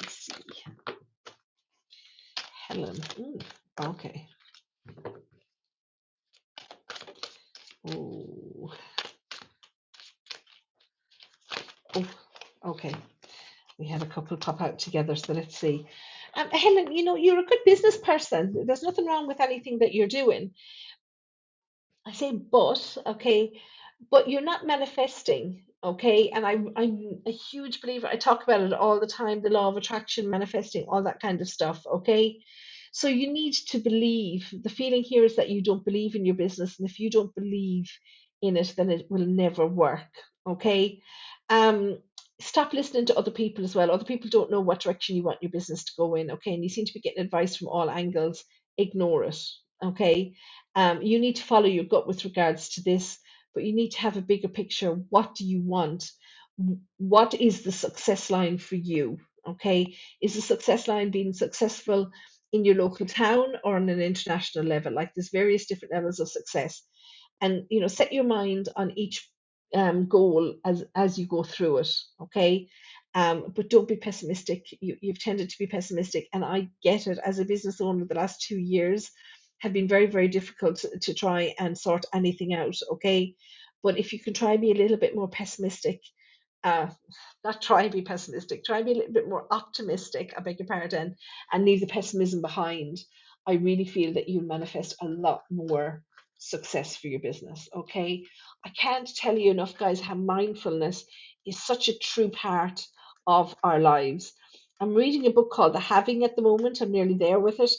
Let's 0.00 0.26
see. 0.26 0.42
Helen. 2.68 2.96
Mm, 2.96 3.42
okay. 3.84 4.26
Oh. 7.86 8.72
Oh, 11.94 12.06
okay. 12.64 12.94
We 13.78 13.88
a 14.02 14.06
couple 14.06 14.36
pop 14.36 14.60
out 14.60 14.78
together, 14.78 15.16
so 15.16 15.32
let's 15.32 15.56
see. 15.56 15.86
Um, 16.34 16.48
Helen, 16.50 16.92
you 16.92 17.04
know, 17.04 17.16
you're 17.16 17.40
a 17.40 17.46
good 17.46 17.58
business 17.64 17.96
person. 17.96 18.64
There's 18.66 18.82
nothing 18.82 19.06
wrong 19.06 19.26
with 19.26 19.40
anything 19.40 19.80
that 19.80 19.94
you're 19.94 20.08
doing. 20.08 20.52
I 22.06 22.12
say 22.12 22.32
but, 22.32 22.96
okay, 23.06 23.60
but 24.10 24.28
you're 24.28 24.40
not 24.40 24.66
manifesting, 24.66 25.64
okay? 25.82 26.30
And 26.30 26.46
I'm 26.46 26.70
I'm 26.76 27.20
a 27.26 27.32
huge 27.32 27.80
believer. 27.80 28.06
I 28.06 28.16
talk 28.16 28.42
about 28.42 28.62
it 28.62 28.72
all 28.72 29.00
the 29.00 29.06
time, 29.06 29.42
the 29.42 29.50
law 29.50 29.68
of 29.68 29.76
attraction, 29.76 30.30
manifesting, 30.30 30.86
all 30.88 31.02
that 31.04 31.20
kind 31.20 31.40
of 31.40 31.48
stuff, 31.48 31.84
okay? 31.86 32.38
So 32.92 33.08
you 33.08 33.32
need 33.32 33.54
to 33.68 33.78
believe. 33.78 34.52
The 34.62 34.70
feeling 34.70 35.02
here 35.02 35.24
is 35.24 35.36
that 35.36 35.50
you 35.50 35.62
don't 35.62 35.84
believe 35.84 36.14
in 36.14 36.24
your 36.24 36.36
business, 36.36 36.78
and 36.78 36.88
if 36.88 36.98
you 36.98 37.10
don't 37.10 37.34
believe 37.34 37.90
in 38.42 38.56
it, 38.56 38.74
then 38.76 38.90
it 38.90 39.06
will 39.10 39.26
never 39.26 39.66
work, 39.66 40.10
okay? 40.48 41.02
Um, 41.50 41.98
stop 42.40 42.72
listening 42.72 43.06
to 43.06 43.18
other 43.18 43.30
people 43.30 43.64
as 43.64 43.74
well. 43.74 43.90
Other 43.90 44.04
people 44.04 44.30
don't 44.30 44.50
know 44.50 44.60
what 44.60 44.80
direction 44.80 45.16
you 45.16 45.22
want 45.22 45.42
your 45.42 45.50
business 45.50 45.84
to 45.84 45.92
go 45.96 46.14
in, 46.14 46.30
okay? 46.32 46.54
And 46.54 46.62
you 46.62 46.68
seem 46.68 46.86
to 46.86 46.94
be 46.94 47.00
getting 47.00 47.22
advice 47.22 47.56
from 47.56 47.68
all 47.68 47.90
angles. 47.90 48.44
Ignore 48.78 49.24
it, 49.24 49.42
okay? 49.84 50.34
Um, 50.74 51.02
you 51.02 51.18
need 51.18 51.36
to 51.36 51.42
follow 51.42 51.66
your 51.66 51.84
gut 51.84 52.06
with 52.06 52.24
regards 52.24 52.70
to 52.70 52.82
this, 52.82 53.18
but 53.54 53.64
you 53.64 53.74
need 53.74 53.90
to 53.90 54.00
have 54.00 54.16
a 54.16 54.22
bigger 54.22 54.48
picture. 54.48 54.92
What 55.10 55.34
do 55.34 55.44
you 55.44 55.62
want? 55.62 56.10
What 56.98 57.34
is 57.34 57.62
the 57.62 57.72
success 57.72 58.30
line 58.30 58.58
for 58.58 58.76
you? 58.76 59.18
Okay, 59.48 59.96
is 60.20 60.34
the 60.34 60.42
success 60.42 60.86
line 60.86 61.10
being 61.10 61.32
successful 61.32 62.10
in 62.52 62.64
your 62.64 62.74
local 62.74 63.06
town 63.06 63.54
or 63.64 63.76
on 63.76 63.88
an 63.88 64.00
international 64.00 64.66
level? 64.66 64.92
Like 64.92 65.14
there's 65.14 65.30
various 65.30 65.66
different 65.66 65.94
levels 65.94 66.20
of 66.20 66.30
success, 66.30 66.82
and 67.40 67.64
you 67.70 67.80
know, 67.80 67.86
set 67.86 68.12
your 68.12 68.24
mind 68.24 68.68
on 68.76 68.92
each 68.98 69.28
um, 69.74 70.06
goal 70.06 70.54
as 70.64 70.84
as 70.94 71.18
you 71.18 71.26
go 71.26 71.42
through 71.42 71.78
it. 71.78 71.94
Okay, 72.20 72.68
um, 73.14 73.52
but 73.54 73.70
don't 73.70 73.88
be 73.88 73.96
pessimistic. 73.96 74.66
You, 74.80 74.96
you've 75.00 75.20
tended 75.20 75.50
to 75.50 75.58
be 75.58 75.66
pessimistic, 75.66 76.28
and 76.32 76.44
I 76.44 76.68
get 76.82 77.06
it. 77.06 77.18
As 77.24 77.38
a 77.38 77.44
business 77.44 77.80
owner, 77.80 78.04
the 78.04 78.14
last 78.14 78.42
two 78.42 78.58
years 78.58 79.10
have 79.58 79.72
been 79.72 79.88
very 79.88 80.06
very 80.06 80.28
difficult 80.28 80.76
to, 80.76 80.98
to 80.98 81.14
try 81.14 81.54
and 81.58 81.76
sort 81.76 82.04
anything 82.14 82.54
out. 82.54 82.76
Okay, 82.92 83.34
but 83.82 83.98
if 83.98 84.12
you 84.12 84.20
can 84.20 84.34
try 84.34 84.52
and 84.52 84.60
be 84.60 84.72
a 84.72 84.82
little 84.82 84.96
bit 84.96 85.14
more 85.14 85.28
pessimistic, 85.28 86.00
uh, 86.64 86.88
not 87.44 87.62
try 87.62 87.82
and 87.82 87.92
be 87.92 88.02
pessimistic, 88.02 88.64
try 88.64 88.78
and 88.78 88.86
be 88.86 88.92
a 88.92 88.96
little 88.96 89.12
bit 89.12 89.28
more 89.28 89.46
optimistic, 89.50 90.34
I 90.36 90.40
beg 90.40 90.58
your 90.58 90.68
pardon, 90.68 91.16
and 91.52 91.64
leave 91.64 91.80
the 91.80 91.86
pessimism 91.86 92.42
behind, 92.42 92.98
I 93.46 93.54
really 93.54 93.86
feel 93.86 94.14
that 94.14 94.28
you'll 94.28 94.44
manifest 94.44 94.94
a 95.00 95.06
lot 95.06 95.42
more 95.50 96.02
success 96.40 96.96
for 96.96 97.08
your 97.08 97.20
business. 97.20 97.68
Okay. 97.74 98.24
I 98.64 98.70
can't 98.70 99.08
tell 99.14 99.38
you 99.38 99.50
enough, 99.50 99.76
guys, 99.78 100.00
how 100.00 100.14
mindfulness 100.14 101.04
is 101.46 101.62
such 101.62 101.88
a 101.88 101.98
true 101.98 102.30
part 102.30 102.84
of 103.26 103.54
our 103.62 103.78
lives. 103.78 104.32
I'm 104.80 104.94
reading 104.94 105.26
a 105.26 105.30
book 105.30 105.50
called 105.52 105.74
The 105.74 105.80
Having 105.80 106.24
at 106.24 106.36
the 106.36 106.42
moment. 106.42 106.80
I'm 106.80 106.90
nearly 106.90 107.14
there 107.14 107.38
with 107.38 107.60
it. 107.60 107.70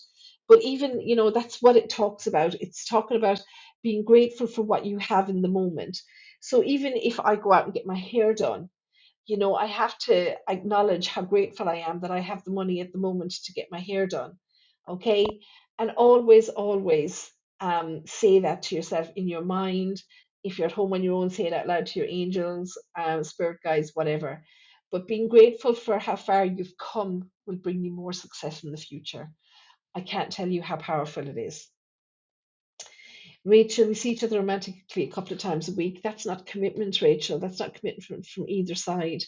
But 0.48 0.62
even, 0.64 1.02
you 1.02 1.16
know, 1.16 1.32
that's 1.32 1.62
what 1.62 1.76
it 1.76 1.90
talks 1.90 2.28
about. 2.28 2.54
It's 2.56 2.86
talking 2.86 3.18
about 3.18 3.42
being 3.84 4.04
grateful 4.04 4.48
for 4.48 4.62
what 4.62 4.86
you 4.86 5.00
have 5.00 5.30
in 5.30 5.42
the 5.42 5.48
moment. 5.48 5.98
So 6.40 6.64
even 6.64 6.94
if 6.96 7.20
I 7.20 7.36
go 7.36 7.52
out 7.54 7.66
and 7.66 7.74
get 7.74 7.86
my 7.86 7.98
hair 7.98 8.34
done, 8.34 8.70
you 9.26 9.38
know, 9.38 9.56
I 9.56 9.66
have 9.66 9.98
to 10.00 10.36
acknowledge 10.48 11.08
how 11.08 11.22
grateful 11.24 11.68
I 11.70 11.78
am 11.88 12.02
that 12.02 12.12
I 12.12 12.20
have 12.20 12.44
the 12.44 12.52
money 12.52 12.82
at 12.82 12.92
the 12.92 13.00
moment 13.00 13.34
to 13.46 13.54
get 13.54 13.68
my 13.72 13.80
hair 13.80 14.06
done. 14.06 14.34
Okay. 14.88 15.26
And 15.80 15.92
always, 15.92 16.50
always 16.50 17.32
um, 17.62 18.04
say 18.08 18.42
that 18.42 18.64
to 18.64 18.76
yourself 18.76 19.12
in 19.16 19.28
your 19.30 19.44
mind. 19.46 20.02
If 20.44 20.60
you're 20.60 20.68
at 20.68 20.74
home 20.74 20.94
on 20.94 21.04
your 21.04 21.16
own, 21.22 21.30
say 21.32 21.48
it 21.48 21.54
out 21.54 21.68
loud 21.68 21.88
to 21.88 22.00
your 22.00 22.10
angels, 22.10 22.80
um, 23.00 23.24
spirit 23.24 23.60
guides, 23.64 23.92
whatever. 23.96 24.44
But 24.92 25.08
being 25.08 25.30
grateful 25.30 25.76
for 25.76 26.00
how 26.00 26.18
far 26.18 26.46
you've 26.46 26.74
come 26.78 27.30
will 27.48 27.58
bring 27.58 27.84
you 27.84 27.92
more 27.92 28.14
success 28.14 28.64
in 28.64 28.72
the 28.72 28.78
future. 28.78 29.30
I 29.96 30.02
can't 30.02 30.32
tell 30.32 30.48
you 30.48 30.62
how 30.62 30.78
powerful 30.78 31.28
it 31.28 31.38
is. 31.38 31.68
Rachel, 33.46 33.88
we 33.88 33.96
see 33.96 34.12
each 34.12 34.24
other 34.24 34.40
romantically 34.40 35.04
a 35.04 35.12
couple 35.12 35.34
of 35.34 35.40
times 35.40 35.70
a 35.70 35.74
week. 35.74 36.02
That's 36.04 36.26
not 36.28 36.46
commitment, 36.46 37.02
Rachel. 37.02 37.40
That's 37.40 37.60
not 37.60 37.74
commitment 37.74 38.04
from, 38.04 38.24
from 38.24 38.46
either 38.50 38.76
side. 38.76 39.24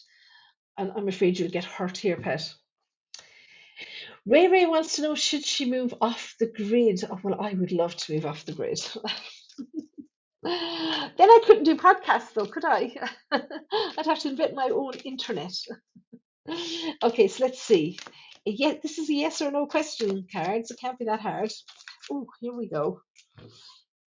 And 0.78 0.92
I'm 0.96 1.08
afraid 1.08 1.38
you'll 1.38 1.50
get 1.50 1.64
hurt 1.64 1.96
here, 1.98 2.16
pet. 2.18 2.52
Ray 4.26 4.48
Ray 4.48 4.66
wants 4.66 4.96
to 4.96 5.02
know 5.02 5.14
should 5.14 5.44
she 5.44 5.70
move 5.70 5.94
off 6.00 6.34
the 6.40 6.46
grid? 6.46 7.00
Oh, 7.10 7.18
well, 7.22 7.40
I 7.40 7.52
would 7.52 7.72
love 7.72 7.94
to 7.96 8.12
move 8.14 8.24
off 8.24 8.46
the 8.46 8.52
grid. 8.52 8.80
then 10.42 11.30
I 11.30 11.40
couldn't 11.44 11.64
do 11.64 11.76
podcasts, 11.76 12.32
though, 12.34 12.46
could 12.46 12.64
I? 12.64 12.94
I'd 13.32 14.06
have 14.06 14.20
to 14.20 14.28
invent 14.28 14.54
my 14.54 14.70
own 14.72 14.94
internet. 15.04 15.52
okay, 17.02 17.28
so 17.28 17.44
let's 17.44 17.60
see. 17.60 17.98
Yeah, 18.46 18.74
this 18.82 18.98
is 18.98 19.08
a 19.10 19.14
yes 19.14 19.42
or 19.42 19.50
no 19.50 19.66
question 19.66 20.26
card, 20.30 20.66
so 20.66 20.74
it 20.74 20.80
can't 20.80 20.98
be 20.98 21.06
that 21.06 21.20
hard. 21.20 21.52
Oh, 22.10 22.26
here 22.40 22.52
we 22.52 22.68
go. 22.68 23.00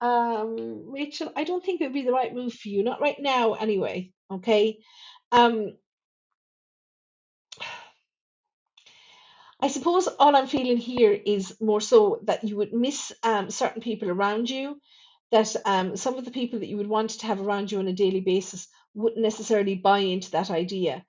Um, 0.02 0.92
Rachel, 0.92 1.32
I 1.36 1.44
don't 1.44 1.64
think 1.64 1.82
it 1.82 1.86
would 1.86 1.94
be 1.94 2.04
the 2.04 2.12
right 2.12 2.34
move 2.34 2.54
for 2.54 2.70
you, 2.70 2.84
not 2.84 3.02
right 3.02 3.18
now, 3.20 3.54
anyway. 3.54 4.12
Okay. 4.30 4.80
Um, 5.32 5.78
I 9.64 9.70
suppose 9.70 10.08
all 10.20 10.36
I'm 10.36 10.48
feeling 10.48 10.76
here 10.76 11.14
is 11.14 11.56
more 11.62 11.80
so 11.80 12.20
that 12.24 12.44
you 12.44 12.58
would 12.58 12.74
miss 12.74 13.14
um, 13.24 13.50
certain 13.50 13.82
people 13.82 14.10
around 14.10 14.50
you, 14.50 14.82
that 15.32 15.56
um, 15.66 15.96
some 15.96 16.16
of 16.16 16.26
the 16.26 16.32
people 16.32 16.60
that 16.60 16.68
you 16.68 16.76
would 16.76 16.90
want 16.90 17.12
to 17.12 17.28
have 17.28 17.40
around 17.40 17.72
you 17.72 17.80
on 17.80 17.88
a 17.88 17.94
daily 17.94 18.20
basis 18.20 18.68
wouldn't 18.94 19.22
necessarily 19.22 19.76
buy 19.76 20.00
into 20.00 20.32
that 20.32 20.52
idea. 20.52 21.06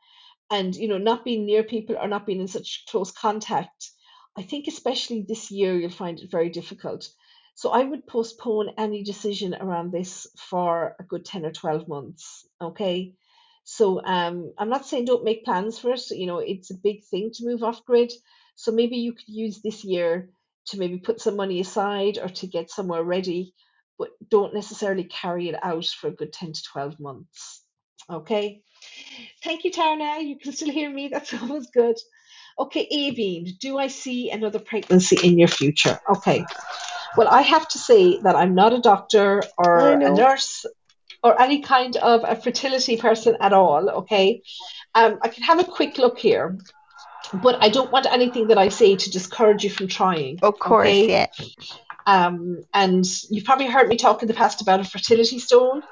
And, 0.52 0.72
you 0.72 0.86
know, 0.86 0.98
not 0.98 1.24
being 1.24 1.46
near 1.46 1.64
people 1.64 1.96
or 2.00 2.06
not 2.06 2.26
being 2.26 2.40
in 2.40 2.46
such 2.46 2.84
close 2.88 3.10
contact, 3.10 3.90
I 4.38 4.42
think 4.42 4.68
especially 4.68 5.22
this 5.26 5.50
year 5.50 5.74
you'll 5.76 5.90
find 5.90 6.20
it 6.20 6.30
very 6.30 6.50
difficult. 6.50 7.08
So 7.56 7.70
I 7.70 7.82
would 7.82 8.06
postpone 8.06 8.70
any 8.78 9.02
decision 9.02 9.56
around 9.56 9.90
this 9.90 10.28
for 10.36 10.94
a 11.00 11.02
good 11.02 11.24
10 11.24 11.44
or 11.44 11.50
12 11.50 11.88
months. 11.88 12.46
Okay. 12.60 13.14
So 13.64 14.00
um, 14.04 14.52
I'm 14.56 14.68
not 14.68 14.86
saying 14.86 15.06
don't 15.06 15.24
make 15.24 15.44
plans 15.44 15.76
for 15.76 15.90
it. 15.90 16.08
You 16.12 16.26
know, 16.26 16.38
it's 16.38 16.70
a 16.70 16.76
big 16.76 17.02
thing 17.02 17.32
to 17.34 17.46
move 17.46 17.64
off 17.64 17.84
grid. 17.84 18.12
So 18.54 18.72
maybe 18.72 18.96
you 18.96 19.12
could 19.12 19.28
use 19.28 19.60
this 19.62 19.84
year 19.84 20.30
to 20.66 20.78
maybe 20.78 20.98
put 20.98 21.20
some 21.20 21.36
money 21.36 21.60
aside 21.60 22.18
or 22.18 22.28
to 22.28 22.46
get 22.46 22.70
somewhere 22.70 23.02
ready, 23.02 23.54
but 23.98 24.10
don't 24.30 24.54
necessarily 24.54 25.04
carry 25.04 25.48
it 25.48 25.56
out 25.62 25.86
for 25.86 26.08
a 26.08 26.14
good 26.14 26.32
10 26.32 26.52
to 26.52 26.62
12 26.72 27.00
months. 27.00 27.62
Okay. 28.10 28.62
Thank 29.42 29.64
you, 29.64 29.70
Tarna. 29.70 30.22
You 30.22 30.38
can 30.38 30.52
still 30.52 30.70
hear 30.70 30.90
me. 30.90 31.08
That's 31.12 31.34
always 31.34 31.68
good. 31.70 31.96
Okay, 32.58 32.86
Aveen, 32.92 33.58
do 33.58 33.78
I 33.78 33.88
see 33.88 34.30
another 34.30 34.60
pregnancy 34.60 35.16
in 35.26 35.38
your 35.38 35.48
future? 35.48 35.98
Okay. 36.08 36.44
Well, 37.16 37.28
I 37.28 37.42
have 37.42 37.66
to 37.68 37.78
say 37.78 38.20
that 38.20 38.36
I'm 38.36 38.54
not 38.54 38.72
a 38.72 38.80
doctor 38.80 39.42
or 39.58 39.92
a 39.92 40.14
nurse 40.14 40.64
or 41.22 41.40
any 41.40 41.62
kind 41.62 41.96
of 41.96 42.22
a 42.24 42.36
fertility 42.36 42.96
person 42.96 43.36
at 43.40 43.52
all. 43.52 43.90
Okay. 43.90 44.42
Um, 44.94 45.18
I 45.22 45.28
can 45.28 45.42
have 45.42 45.58
a 45.58 45.64
quick 45.64 45.98
look 45.98 46.18
here, 46.18 46.58
but 47.32 47.62
I 47.62 47.68
don't 47.68 47.90
want 47.90 48.06
anything 48.06 48.48
that 48.48 48.58
I 48.58 48.68
say 48.68 48.96
to 48.96 49.10
discourage 49.10 49.64
you 49.64 49.70
from 49.70 49.88
trying. 49.88 50.38
Of 50.42 50.58
course, 50.58 50.88
okay? 50.88 51.08
yeah. 51.08 51.26
Um, 52.06 52.64
and 52.72 53.04
you've 53.30 53.44
probably 53.44 53.66
heard 53.66 53.88
me 53.88 53.96
talk 53.96 54.22
in 54.22 54.28
the 54.28 54.34
past 54.34 54.60
about 54.60 54.80
a 54.80 54.84
fertility 54.84 55.38
stone. 55.38 55.82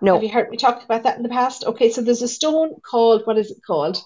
No. 0.00 0.14
Have 0.14 0.22
you 0.22 0.28
heard 0.28 0.50
me 0.50 0.56
talk 0.56 0.84
about 0.84 1.02
that 1.04 1.16
in 1.16 1.22
the 1.22 1.28
past? 1.28 1.64
Okay, 1.64 1.90
so 1.90 2.00
there's 2.00 2.22
a 2.22 2.28
stone 2.28 2.74
called 2.80 3.22
what 3.24 3.38
is 3.38 3.50
it 3.50 3.58
called? 3.66 4.02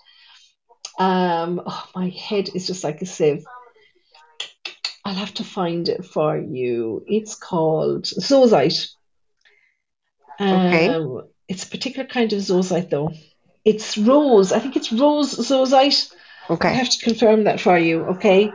Um, 0.99 1.61
oh, 1.65 1.89
my 1.95 2.09
head 2.09 2.51
is 2.55 2.67
just 2.67 2.85
like 2.85 3.03
a 3.03 3.07
sieve. 3.07 3.45
I'll 5.05 5.15
have 5.15 5.35
to 5.35 5.45
find 5.45 5.89
it 5.89 6.05
for 6.05 6.37
you. 6.39 7.05
It's 7.07 7.35
called 7.35 8.05
zoisite. 8.05 8.89
Okay. 10.41 10.89
Um, 10.89 11.23
it's 11.49 11.65
a 11.65 11.71
particular 11.71 12.07
kind 12.07 12.33
of 12.33 12.41
zoisite, 12.41 12.91
though. 12.91 13.13
It's 13.71 13.99
rose. 13.99 14.51
I 14.53 14.61
think 14.61 14.77
it's 14.77 14.91
rose 14.93 15.35
zoisite. 15.49 16.11
Okay, 16.51 16.69
I 16.69 16.73
have 16.73 16.89
to 16.91 17.05
confirm 17.05 17.45
that 17.45 17.61
for 17.61 17.77
you. 17.79 17.97
Okay. 18.15 18.51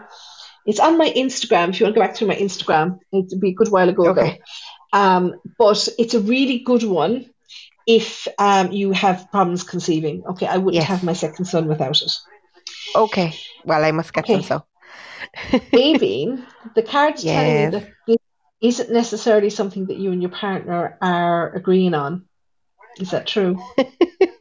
It's 0.65 0.79
on 0.79 0.97
my 0.97 1.09
Instagram. 1.23 1.69
If 1.69 1.79
you 1.79 1.85
want 1.85 1.95
to 1.95 1.99
go 1.99 2.05
back 2.07 2.15
through 2.15 2.29
my 2.29 2.35
Instagram, 2.47 2.99
it'd 3.11 3.39
be 3.39 3.49
a 3.49 3.53
good 3.53 3.69
while 3.69 3.89
ago, 3.89 4.07
Okay. 4.09 4.39
though. 4.93 4.99
Um, 4.99 5.23
but 5.59 5.87
it's 5.99 6.13
a 6.13 6.21
really 6.21 6.59
good 6.59 6.83
one 6.83 7.29
if 7.85 8.27
um, 8.39 8.71
you 8.71 8.91
have 8.93 9.27
problems 9.29 9.63
conceiving. 9.63 10.23
Okay, 10.31 10.47
I 10.47 10.57
wouldn't 10.57 10.75
Yes. 10.81 10.87
have 10.87 11.03
my 11.03 11.13
second 11.13 11.45
son 11.45 11.67
without 11.67 12.01
it. 12.01 12.11
Okay. 12.95 13.33
Well, 13.65 13.83
I 13.83 13.91
must 13.91 14.13
get 14.13 14.25
some 14.25 14.35
Okay. 14.37 14.47
so. 14.47 14.65
Aveen, 15.73 16.45
the 16.75 16.81
cards 16.83 17.23
tell 17.23 17.43
me 17.43 17.49
Yes. 17.63 17.71
that 17.73 17.87
this 18.07 18.17
isn't 18.61 18.91
necessarily 18.91 19.49
something 19.49 19.87
that 19.87 19.97
you 19.97 20.11
and 20.11 20.21
your 20.21 20.31
partner 20.31 20.97
are 21.01 21.53
agreeing 21.53 21.93
on. 21.93 22.25
Is 22.99 23.11
that 23.11 23.27
true? 23.27 23.59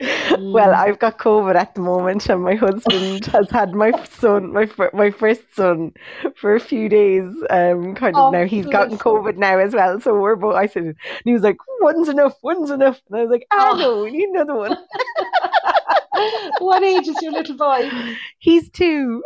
Well. 0.38 0.74
I've 0.74 0.98
got 0.98 1.18
COVID 1.18 1.54
at 1.54 1.74
the 1.74 1.80
moment, 1.80 2.28
and 2.28 2.42
my 2.42 2.54
husband 2.54 3.24
has 3.32 3.50
had 3.50 3.74
my 3.74 3.92
son, 4.04 4.52
my 4.52 4.68
my 4.92 5.10
first 5.10 5.42
son, 5.54 5.92
for 6.36 6.54
a 6.54 6.60
few 6.60 6.88
days. 6.90 7.24
Um, 7.48 7.94
kind 7.94 8.14
of 8.14 8.22
Oh, 8.26 8.30
now 8.30 8.44
he's 8.44 8.66
gotten 8.66 8.98
COVID 8.98 9.36
now 9.38 9.58
as 9.58 9.72
well. 9.74 9.98
So 10.00 10.18
we're 10.18 10.36
both. 10.36 10.54
I 10.54 10.66
said, 10.66 10.82
and 10.84 10.96
he 11.24 11.32
was 11.32 11.42
like, 11.42 11.56
"One's 11.80 12.08
enough, 12.10 12.34
one's 12.42 12.70
enough," 12.70 13.00
and 13.08 13.18
I 13.18 13.22
was 13.22 13.30
like, 13.30 13.46
"Ah, 13.50 13.70
Oh. 13.72 13.78
no, 13.78 14.02
we 14.02 14.10
need 14.10 14.28
another 14.28 14.54
one." 14.56 14.76
what 16.58 16.82
age 16.82 17.08
is 17.08 17.20
your 17.22 17.32
little 17.32 17.56
boy? 17.56 17.90
He's 18.38 18.68
two. 18.70 19.22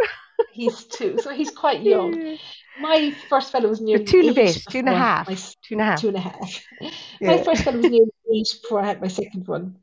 He's 0.52 0.84
two, 0.84 1.18
so 1.18 1.30
he's 1.30 1.50
quite 1.50 1.82
young. 1.82 2.38
My 2.80 3.14
first 3.28 3.52
fellow 3.52 3.68
was 3.68 3.80
nearly 3.80 4.04
two 4.04 4.20
and 4.20 4.30
a 4.30 4.34
bit, 4.34 4.62
two 4.70 4.78
and 4.78 4.88
a 4.88 4.94
half, 4.94 5.26
my 5.26 5.34
s- 5.34 5.54
two 5.62 5.74
and 5.74 5.82
a 5.82 5.84
half. 5.84 6.00
two 6.00 6.08
and 6.08 6.16
a 6.16 6.20
half. 6.20 6.64
My 7.20 7.42
first 7.42 7.62
fellow 7.62 7.76
was 7.76 7.90
nearly 7.90 8.10
eight 8.34 8.48
before 8.62 8.80
I 8.80 8.86
had 8.86 9.00
my 9.02 9.08
second 9.08 9.46
one. 9.46 9.76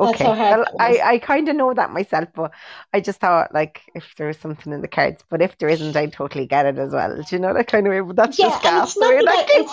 Okay. 0.00 0.34
Well. 0.48 0.64
I, 0.78 1.00
I 1.04 1.18
kind 1.18 1.48
of 1.48 1.56
know 1.56 1.74
that 1.74 1.90
myself, 1.92 2.28
but 2.34 2.52
I 2.92 3.00
just 3.00 3.20
thought 3.20 3.52
like 3.52 3.82
if 3.94 4.14
there 4.16 4.28
was 4.28 4.38
something 4.38 4.72
in 4.72 4.80
the 4.80 4.88
cards, 4.88 5.22
but 5.28 5.42
if 5.42 5.58
there 5.58 5.68
isn't, 5.68 5.96
I 5.96 6.06
totally 6.06 6.46
get 6.46 6.66
it 6.66 6.78
as 6.78 6.92
well. 6.92 7.14
Do 7.16 7.36
you 7.36 7.38
know 7.40 7.52
that 7.54 7.66
kind 7.68 7.86
of 7.86 7.90
way? 7.92 8.00
But 8.00 8.16
that's 8.16 8.38
Yeah, 8.38 8.48
just 8.48 8.62
gas 8.62 8.88
it's 8.88 8.94
the 8.94 9.06
way 9.06 9.16
that 9.18 9.28
that 9.28 9.46
I- 9.46 9.46
came 9.52 9.66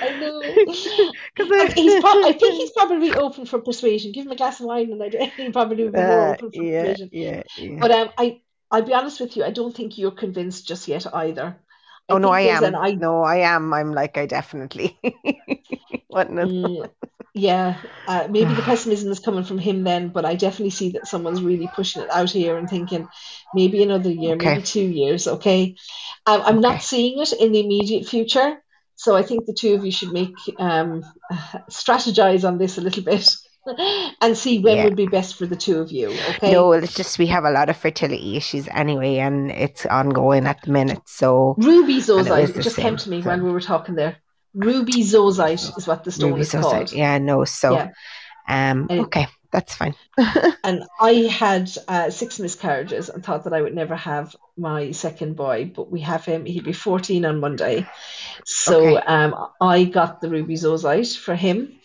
I 0.00 0.10
know. 0.10 0.62
Because 1.36 1.72
he's 1.74 1.96
pro- 1.96 2.22
I 2.22 2.32
think 2.32 2.54
he's 2.56 2.72
probably 2.72 3.14
open 3.14 3.46
for 3.46 3.60
persuasion. 3.60 4.12
Give 4.12 4.26
him 4.26 4.32
a 4.32 4.36
glass 4.36 4.60
of 4.60 4.66
wine, 4.66 4.92
and 4.92 5.02
I 5.02 5.08
he 5.36 5.50
probably 5.52 5.84
would 5.84 5.94
be 5.94 6.02
more 6.02 6.20
uh, 6.24 6.32
open 6.32 6.52
for 6.52 6.62
yeah, 6.62 6.64
persuasion. 6.64 7.10
yeah, 7.10 7.42
yeah. 7.56 7.80
But 7.80 7.90
um, 7.92 8.10
I 8.18 8.42
I'll 8.70 8.82
be 8.82 8.94
honest 8.94 9.20
with 9.20 9.36
you. 9.36 9.44
I 9.44 9.50
don't 9.50 9.74
think 9.74 9.98
you're 9.98 10.12
convinced 10.12 10.68
just 10.68 10.88
yet 10.88 11.06
either. 11.14 11.60
oh 12.08 12.18
no, 12.18 12.30
I 12.30 12.42
am. 12.42 12.74
I, 12.76 13.00
No, 13.00 13.22
I 13.22 13.36
am. 13.38 13.72
I'm 13.72 13.92
like 13.92 14.16
I 14.16 14.26
definitely. 14.26 14.98
what 16.08 16.28
Mm, 16.42 16.90
yeah, 17.34 17.76
uh, 18.06 18.26
maybe 18.30 18.54
the 18.54 18.62
pessimism 18.62 19.10
is 19.12 19.20
coming 19.20 19.44
from 19.44 19.58
him 19.58 19.84
then, 19.84 20.08
but 20.08 20.24
I 20.24 20.34
definitely 20.34 20.70
see 20.70 20.90
that 20.92 21.06
someone's 21.06 21.42
really 21.42 21.68
pushing 21.68 22.02
it 22.02 22.10
out 22.10 22.30
here 22.30 22.56
and 22.56 22.68
thinking 22.68 23.08
maybe 23.54 23.82
another 23.82 24.10
year, 24.10 24.34
Okay. 24.34 24.50
maybe 24.50 24.62
two 24.62 24.80
years. 24.84 25.26
Okay, 25.28 25.76
um, 26.26 26.40
I'm 26.42 26.58
Okay. 26.58 26.60
not 26.60 26.82
seeing 26.82 27.20
it 27.20 27.32
in 27.32 27.52
the 27.52 27.60
immediate 27.60 28.06
future, 28.08 28.56
so 28.96 29.14
I 29.16 29.22
think 29.22 29.46
the 29.46 29.54
two 29.54 29.74
of 29.74 29.84
you 29.84 29.92
should 29.92 30.12
make 30.12 30.34
um, 30.58 31.04
strategize 31.70 32.46
on 32.46 32.58
this 32.58 32.78
a 32.78 32.80
little 32.80 33.02
bit 33.04 33.30
and 34.20 34.36
see 34.36 34.58
when 34.60 34.76
Yeah. 34.78 34.84
would 34.84 34.96
be 34.96 35.06
best 35.06 35.36
for 35.36 35.46
the 35.46 35.56
two 35.56 35.78
of 35.78 35.92
you. 35.92 36.08
Okay. 36.08 36.52
No, 36.52 36.72
it's 36.72 36.94
just 36.94 37.18
we 37.18 37.26
have 37.26 37.44
a 37.44 37.50
lot 37.50 37.68
of 37.68 37.76
fertility 37.76 38.36
issues 38.36 38.66
anyway, 38.68 39.16
and 39.18 39.50
it's 39.50 39.86
ongoing 39.86 40.46
at 40.46 40.62
the 40.62 40.72
minute. 40.72 41.02
So 41.06 41.54
Ruby 41.58 41.98
And 41.98 42.02
it 42.02 42.08
zoisite. 42.08 42.56
was 42.56 42.64
just 42.64 42.76
came 42.78 42.96
to 42.96 43.10
me 43.10 43.22
so- 43.22 43.28
when 43.28 43.44
we 43.44 43.50
were 43.50 43.60
talking 43.60 43.94
there. 43.94 44.16
Ruby 44.54 45.02
zoisite 45.02 45.76
is 45.78 45.86
what 45.86 46.04
the 46.04 46.10
stone 46.10 46.30
Ruby 46.30 46.42
is 46.42 46.50
so 46.50 46.60
called. 46.62 46.92
Yeah, 46.92 47.18
no. 47.18 47.44
So, 47.44 47.72
Yeah. 47.74 47.90
um, 48.48 48.86
And- 48.90 49.00
okay, 49.02 49.26
that's 49.52 49.74
fine. 49.74 49.94
And 50.64 50.82
I 51.00 51.12
had 51.30 51.70
uh, 51.86 52.10
six 52.10 52.38
miscarriages 52.38 53.08
and 53.08 53.24
thought 53.24 53.44
that 53.44 53.52
I 53.54 53.62
would 53.62 53.74
never 53.74 53.96
have 53.96 54.34
my 54.56 54.90
second 54.90 55.36
boy, 55.36 55.70
but 55.74 55.90
we 55.90 56.00
have 56.00 56.24
him. 56.24 56.44
He'll 56.44 56.64
be 56.64 56.72
14 56.72 57.24
on 57.24 57.40
Monday. 57.40 57.86
So 58.44 58.96
Okay. 58.96 59.06
um, 59.06 59.34
I 59.60 59.84
got 59.84 60.20
the 60.20 60.28
ruby 60.28 60.54
zoisite 60.54 61.16
for 61.16 61.34
him 61.34 61.78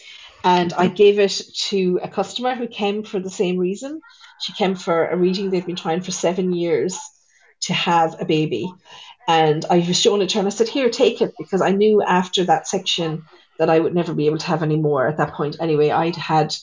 and 0.44 0.74
I 0.74 0.88
gave 0.88 1.20
it 1.20 1.42
to 1.70 2.00
a 2.04 2.10
customer 2.10 2.56
who 2.56 2.68
came 2.68 3.04
for 3.04 3.20
the 3.20 3.30
same 3.30 3.58
reason. 3.58 4.02
She 4.42 4.52
came 4.54 4.76
for 4.76 5.08
a 5.08 5.16
reading 5.16 5.50
they've 5.50 5.66
been 5.66 5.78
trying 5.78 6.02
for 6.02 6.12
seven 6.12 6.52
years 6.54 7.00
to 7.62 7.74
have 7.74 8.20
a 8.20 8.26
baby. 8.26 8.70
And 9.28 9.64
I 9.70 9.78
was 9.80 10.00
shown 10.00 10.22
it 10.22 10.30
to 10.30 10.36
her 10.36 10.40
and 10.40 10.48
I 10.48 10.52
said, 10.52 10.68
Here, 10.68 10.90
take 10.90 11.22
it, 11.22 11.34
because 11.38 11.62
I 11.62 11.72
knew 11.72 12.02
after 12.02 12.44
that 12.46 12.68
section 12.68 13.24
that 13.60 13.70
I 13.70 13.80
would 13.80 13.94
never 13.94 14.14
be 14.14 14.26
able 14.28 14.40
to 14.40 14.48
have 14.48 14.64
any 14.64 14.78
more 14.78 15.08
at 15.08 15.18
that 15.18 15.34
point. 15.34 15.58
Anyway, 15.60 15.92
I'd 15.92 16.16
had 16.16 16.54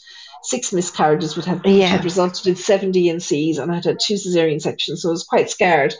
six 0.42 0.72
miscarriages, 0.72 1.36
would 1.36 1.44
have, 1.44 1.64
Yeah. 1.64 1.86
had 1.86 2.04
resulted 2.04 2.46
in 2.46 2.56
seven 2.56 2.90
D&Cs, 2.90 3.58
and 3.58 3.70
I'd 3.70 3.84
had 3.84 3.98
two 4.00 4.14
cesarean 4.14 4.60
sections, 4.60 5.02
so 5.02 5.08
I 5.08 5.12
was 5.12 5.24
quite 5.24 5.50
scared. 5.50 5.94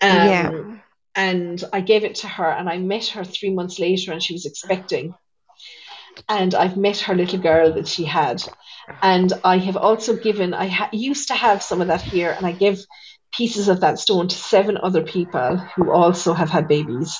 Um, 0.00 0.10
Yeah. 0.10 0.50
And 1.14 1.64
I 1.72 1.80
gave 1.80 2.04
it 2.04 2.16
to 2.16 2.28
her, 2.28 2.50
and 2.50 2.68
I 2.68 2.76
met 2.76 3.06
her 3.08 3.24
three 3.24 3.50
months 3.50 3.78
later, 3.78 4.12
and 4.12 4.22
she 4.22 4.34
was 4.34 4.44
expecting. 4.44 5.14
And 6.28 6.54
I've 6.54 6.76
met 6.76 6.98
her 7.00 7.14
little 7.14 7.38
girl 7.38 7.72
that 7.74 7.88
she 7.88 8.04
had. 8.04 8.42
And 9.02 9.32
I 9.42 9.58
have 9.58 9.76
also 9.76 10.16
given, 10.16 10.52
I 10.54 10.68
ha- 10.68 10.90
used 10.92 11.28
to 11.28 11.34
have 11.34 11.62
some 11.62 11.80
of 11.80 11.88
that 11.88 12.02
here, 12.02 12.30
and 12.36 12.46
I 12.46 12.52
give 12.52 12.84
pieces 13.36 13.68
of 13.68 13.80
that 13.80 13.98
stone 13.98 14.28
to 14.28 14.36
seven 14.36 14.78
other 14.82 15.02
people 15.02 15.56
who 15.76 15.90
also 15.90 16.32
have 16.34 16.50
had 16.50 16.68
babies. 16.68 17.18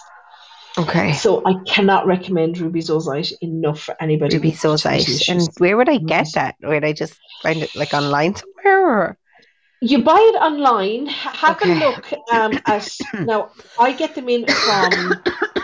Okay. 0.78 1.12
So 1.14 1.42
I 1.46 1.54
cannot 1.66 2.06
recommend 2.06 2.58
ruby 2.58 2.80
zoisite 2.80 3.32
enough 3.40 3.80
for 3.80 3.96
anybody. 4.00 4.36
Ruby 4.36 4.52
Zoisite. 4.52 5.28
And 5.28 5.48
where 5.58 5.76
would 5.76 5.88
I 5.88 5.96
get 5.98 6.28
that? 6.34 6.56
Would 6.62 6.84
I 6.84 6.92
just 6.92 7.14
find 7.42 7.62
it 7.62 7.74
like 7.74 7.94
online 7.94 8.34
somewhere? 8.34 8.88
Or? 8.88 9.18
You 9.80 10.02
buy 10.02 10.18
it 10.34 10.36
online. 10.36 11.06
ha- 11.06 11.32
Have 11.32 11.56
Okay. 11.62 11.82
a 11.82 11.88
look 11.88 12.12
um, 12.32 12.60
at 12.66 12.88
now. 13.26 13.50
I 13.78 13.92
get 13.92 14.14
them 14.14 14.28
in 14.28 14.46
from 14.46 15.14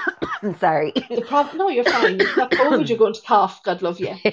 I'm 0.44 0.58
sorry. 0.58 0.92
the 1.08 1.24
problem. 1.26 1.58
No, 1.58 1.68
you're 1.68 1.84
fine. 1.84 2.18
You've 2.18 2.34
got 2.34 2.50
COVID. 2.50 2.88
You're 2.88 2.98
going 2.98 3.14
to 3.14 3.22
cough. 3.22 3.62
God 3.62 3.82
love 3.82 4.00
you. 4.00 4.14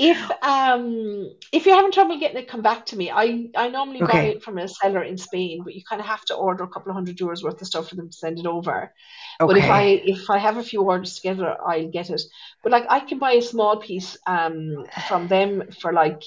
If 0.00 0.30
um 0.42 1.28
if 1.52 1.66
you're 1.66 1.74
having 1.74 1.90
trouble 1.90 2.20
getting 2.20 2.36
it, 2.36 2.46
come 2.46 2.62
back 2.62 2.86
to 2.86 2.96
me. 2.96 3.10
I 3.10 3.48
I 3.56 3.68
normally 3.68 4.00
buy 4.00 4.26
it 4.26 4.44
from 4.44 4.56
a 4.58 4.68
seller 4.68 5.02
in 5.02 5.18
Spain, 5.18 5.62
but 5.64 5.74
you 5.74 5.82
kind 5.82 6.00
of 6.00 6.06
have 6.06 6.24
to 6.26 6.36
order 6.36 6.62
a 6.62 6.68
couple 6.68 6.90
of 6.90 6.94
hundred 6.94 7.16
euros 7.18 7.42
worth 7.42 7.60
of 7.60 7.66
stuff 7.66 7.88
for 7.88 7.96
them 7.96 8.08
to 8.08 8.16
send 8.16 8.38
it 8.38 8.46
over. 8.46 8.92
Okay. 9.40 9.52
But 9.52 9.56
if 9.56 9.68
I 9.68 9.82
if 10.04 10.30
I 10.30 10.38
have 10.38 10.56
a 10.56 10.62
few 10.62 10.82
orders 10.82 11.16
together, 11.16 11.56
I'll 11.66 11.88
get 11.90 12.10
it. 12.10 12.22
But 12.62 12.70
like 12.70 12.86
I 12.88 13.00
can 13.00 13.18
buy 13.18 13.32
a 13.32 13.42
small 13.42 13.78
piece 13.78 14.16
um 14.26 14.86
from 15.08 15.26
them 15.26 15.64
for 15.80 15.92
like 15.92 16.22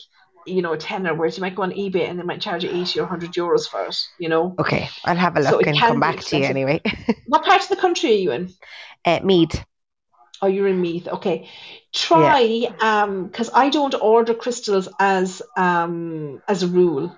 you 0.45 0.61
know 0.61 0.73
a 0.73 0.77
tenner, 0.77 1.13
whereas 1.13 1.37
you 1.37 1.41
might 1.41 1.55
go 1.55 1.63
on 1.63 1.71
eBay 1.71 2.09
and 2.09 2.19
they 2.19 2.23
might 2.23 2.41
charge 2.41 2.63
you 2.63 2.71
eighty 2.71 2.99
or 2.99 3.05
hundred 3.05 3.31
euros 3.33 3.67
for 3.67 3.85
it. 3.85 3.97
You 4.19 4.29
know. 4.29 4.55
Okay. 4.59 4.89
I'll 5.05 5.15
have 5.15 5.37
a 5.37 5.41
look 5.41 5.61
it 5.61 5.67
and 5.67 5.79
come 5.79 5.99
back 5.99 6.19
to 6.19 6.37
you 6.37 6.45
anyway. 6.45 6.81
What 7.27 7.45
part 7.45 7.61
of 7.61 7.69
the 7.69 7.77
country 7.77 8.11
are 8.11 8.15
you 8.15 8.31
in? 8.31 8.53
uh, 9.05 9.19
Meath. 9.23 9.63
Oh, 10.41 10.47
you're 10.47 10.67
in 10.67 10.81
Meath. 10.81 11.07
Okay. 11.07 11.47
Try 11.93 12.67
um 12.79 13.27
because 13.27 13.49
I 13.53 13.69
don't 13.69 13.95
order 13.95 14.33
crystals 14.33 14.89
as 14.99 15.41
um 15.55 16.41
as 16.47 16.63
a 16.63 16.67
rule. 16.67 17.15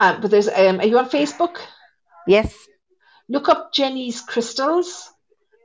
Um, 0.00 0.20
but 0.20 0.30
there's 0.30 0.48
um 0.48 0.80
are 0.80 0.86
you 0.86 0.98
on 0.98 1.10
Facebook? 1.10 1.58
Yes. 2.26 2.54
Look 3.28 3.48
up 3.48 3.72
Jenny's 3.72 4.20
crystals. 4.20 5.10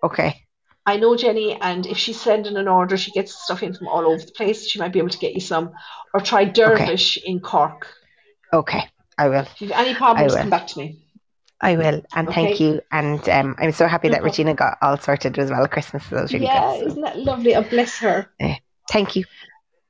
Okay. 0.04 0.47
I 0.88 0.96
know 0.96 1.18
Jenny, 1.18 1.54
and 1.54 1.86
if 1.86 1.98
she's 1.98 2.20
sending 2.20 2.56
an 2.56 2.70
order, 2.70 2.96
she 2.96 3.12
gets 3.12 3.36
stuff 3.36 3.62
in 3.62 3.74
from 3.74 3.90
all 3.90 4.08
over 4.08 4.26
the 4.26 4.32
place. 4.32 4.66
She 4.66 4.80
might 4.80 4.94
be 4.94 5.00
able 5.00 5.10
to 5.10 5.18
get 5.18 5.34
you 5.34 5.42
some. 5.42 5.74
Or 6.14 6.22
try 6.22 6.46
Dervish 6.46 7.18
in 7.18 7.42
Cork. 7.42 7.94
Okay. 8.54 8.88
I 9.18 9.28
will. 9.28 9.42
If 9.42 9.62
you 9.62 9.68
have 9.68 9.86
any 9.86 9.96
problems, 9.96 10.34
come 10.34 10.50
back 10.50 10.68
to 10.68 10.80
me. 10.80 11.04
I 11.60 11.76
will. 11.76 12.04
And 12.16 12.30
thank 12.30 12.62
you. 12.62 12.80
And 12.90 13.28
um, 13.28 13.56
I'm 13.60 13.74
so 13.74 13.86
happy 13.86 14.08
that. 14.10 14.24
Regina 14.24 14.54
got 14.54 14.78
all 14.82 14.98
sorted 14.98 15.38
as 15.38 15.50
well 15.50 15.68
Christmas. 15.68 16.06
So 16.06 16.16
that 16.16 16.22
was 16.22 16.34
really 16.34 16.46
yeah, 16.46 16.72
good. 16.72 16.80
So, 16.80 16.88
isn't 16.88 17.02
that 17.02 17.20
lovely? 17.20 17.56
Oh, 17.56 17.64
bless 17.64 17.98
her. 17.98 18.32
thank 18.90 19.18
you. 19.18 19.26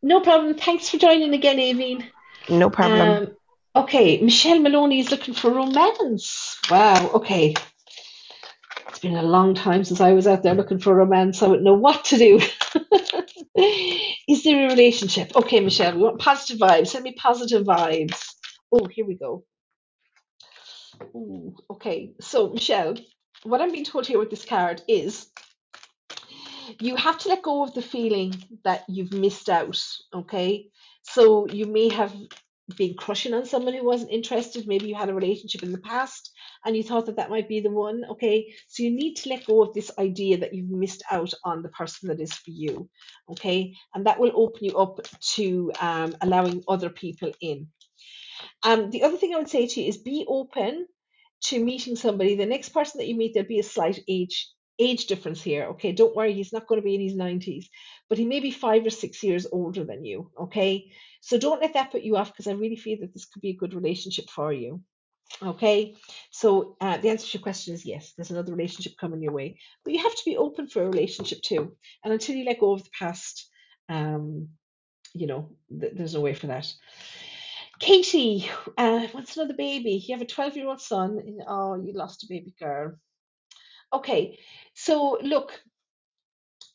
No 0.01 0.21
problem. 0.21 0.55
Thanks 0.55 0.89
for 0.89 0.97
joining 0.97 1.33
again, 1.35 1.57
Aveen. 1.57 2.05
No 2.49 2.71
problem. 2.71 3.27
Um, 3.75 3.83
okay, 3.83 4.19
Michelle 4.19 4.61
Maloney 4.61 4.99
is 4.99 5.11
looking 5.11 5.35
for 5.35 5.51
romance. 5.51 6.57
Wow, 6.71 7.11
okay. 7.15 7.53
It's 8.97 9.03
been 9.03 9.15
a 9.15 9.21
long 9.21 9.53
time 9.53 9.83
since 9.83 10.01
I 10.01 10.13
was 10.13 10.25
out 10.25 10.41
there 10.41 10.55
looking 10.55 10.79
for 10.79 10.95
romance. 10.95 11.43
I 11.43 11.47
wouldn't 11.47 11.63
know 11.63 11.75
what 11.75 12.05
to 12.05 12.17
do. 12.17 12.39
is 14.27 14.43
there 14.43 14.65
a 14.65 14.71
relationship? 14.71 15.35
Okay, 15.35 15.59
Michelle, 15.59 15.95
we 15.95 16.01
want 16.01 16.19
positive 16.19 16.57
vibes. 16.57 16.87
Send 16.87 17.03
me 17.03 17.13
positive 17.13 17.63
vibes. 17.63 18.19
Oh, 18.71 18.87
here 18.89 19.05
we 19.05 19.13
go. 19.13 19.43
Ooh, 21.15 21.55
okay, 21.69 22.13
so 22.19 22.49
Michelle, 22.49 22.95
what 23.43 23.61
I'm 23.61 23.71
being 23.71 23.85
told 23.85 24.07
here 24.07 24.17
with 24.17 24.31
this 24.31 24.45
card 24.45 24.81
is 24.87 25.27
you 26.81 26.95
have 26.95 27.19
to 27.19 27.29
let 27.29 27.43
go 27.43 27.61
of 27.61 27.75
the 27.75 27.83
feeling 27.83 28.33
that 28.63 28.83
you've 28.87 29.13
missed 29.13 29.47
out. 29.47 29.79
Okay, 30.11 30.69
so 31.03 31.45
you 31.45 31.67
may 31.67 31.89
have 31.89 32.15
been 32.76 32.95
crushing 32.95 33.34
on 33.34 33.45
someone 33.45 33.74
who 33.74 33.86
wasn't 33.86 34.11
interested. 34.11 34.68
Maybe 34.68 34.88
you 34.88 34.95
had 34.95 35.09
a 35.09 35.13
relationship 35.13 35.63
in 35.63 35.72
the 35.72 35.78
past 35.78 36.32
and 36.65 36.76
you 36.76 36.84
thought 36.84 37.05
that 37.05 37.15
that 37.15 37.30
might 37.30 37.47
be 37.47 37.61
the 37.61 37.72
one. 37.72 38.03
Okay, 38.11 38.53
so 38.68 38.84
you 38.84 38.91
need 38.91 39.15
to 39.15 39.30
let 39.30 39.45
go 39.45 39.63
of 39.63 39.74
this 39.74 39.91
idea 39.97 40.39
that 40.39 40.53
you've 40.53 40.70
missed 40.70 41.03
out 41.09 41.34
on 41.43 41.61
the 41.61 41.70
person 41.70 42.09
that 42.09 42.20
is 42.20 42.34
for 42.34 42.51
you. 42.51 42.89
Okay, 43.30 43.74
and 43.93 44.05
that 44.05 44.20
will 44.20 44.32
open 44.36 44.65
you 44.65 44.78
up 44.78 44.99
to 45.36 45.72
um, 45.80 46.15
allowing 46.22 46.63
other 46.68 46.89
people 46.89 47.32
in. 47.39 47.68
Um, 48.63 48.89
the 48.89 49.03
other 49.03 49.18
thing 49.18 49.34
I 49.34 49.38
would 49.38 49.49
say 49.49 49.68
to 49.68 49.82
you 49.82 49.88
is 49.88 49.97
be 49.97 50.26
open 50.28 50.88
to 51.45 51.63
meeting 51.63 51.95
somebody. 51.95 52.36
The 52.36 52.45
next 52.45 52.70
person 52.70 52.99
that 52.99 53.07
you 53.07 53.15
meet, 53.15 53.34
there'll 53.34 53.47
be 53.47 53.59
a 53.59 53.63
slight 53.63 53.99
age 54.07 54.49
age 54.80 55.07
difference 55.07 55.41
here. 55.41 55.65
Okay, 55.71 55.91
don't 55.91 56.15
worry, 56.15 56.34
he's 56.34 56.53
not 56.53 56.67
going 56.67 56.82
to 56.82 56.86
be 56.86 56.95
in 56.95 57.01
his 57.01 57.15
nineties, 57.15 57.69
but 58.09 58.17
he 58.17 58.25
may 58.25 58.39
be 58.39 58.51
five 58.51 58.86
or 58.86 58.89
six 58.89 59.23
years 59.23 59.47
older 59.51 59.84
than 59.84 60.05
you. 60.05 60.32
Okay, 60.39 60.91
so 61.21 61.38
don't 61.38 61.61
let 61.61 61.73
that 61.73 61.91
put 61.91 62.03
you 62.03 62.17
off 62.17 62.32
because 62.32 62.47
I 62.47 62.53
really 62.53 62.75
feel 62.75 62.99
that 63.01 63.13
this 63.13 63.25
could 63.25 63.41
be 63.41 63.51
a 63.51 63.57
good 63.57 63.73
relationship 63.73 64.30
for 64.30 64.53
you. 64.53 64.82
Okay, 65.43 65.95
so 66.32 66.78
uh, 66.82 66.97
the 66.97 67.09
answer 67.09 67.28
to 67.28 67.38
your 67.38 67.43
question 67.43 67.73
is 67.73 67.86
yes, 67.86 68.13
there's 68.15 68.32
another 68.32 68.53
relationship 68.53 68.93
coming 68.99 69.21
your 69.21 69.34
way, 69.34 69.59
but 69.84 69.93
you 69.93 70.01
have 70.01 70.15
to 70.15 70.25
be 70.25 70.38
open 70.38 70.67
for 70.67 70.84
a 70.84 70.89
relationship 70.89 71.41
too. 71.41 71.75
And 72.03 72.13
until 72.13 72.36
you 72.36 72.45
let 72.45 72.59
go 72.59 72.73
of 72.73 72.84
the 72.84 72.89
past, 72.97 73.49
um, 73.89 74.49
you 75.13 75.28
know, 75.28 75.49
th- 75.69 75.93
there's 75.95 76.13
no 76.13 76.21
way 76.21 76.34
for 76.34 76.47
that. 76.47 76.71
Katie 77.80 78.49
uh, 78.78 79.07
wants 79.13 79.38
another 79.38 79.53
baby. 79.53 80.03
You 80.07 80.15
have 80.15 80.21
a 80.21 80.25
12 80.25 80.55
year 80.55 80.67
old 80.67 80.82
son. 80.82 81.19
Oh, 81.47 81.75
you 81.75 81.93
lost 81.93 82.23
a 82.23 82.28
baby 82.30 82.53
girl. 82.59 82.95
Okay, 83.93 84.39
so 84.73 85.17
look, 85.21 85.59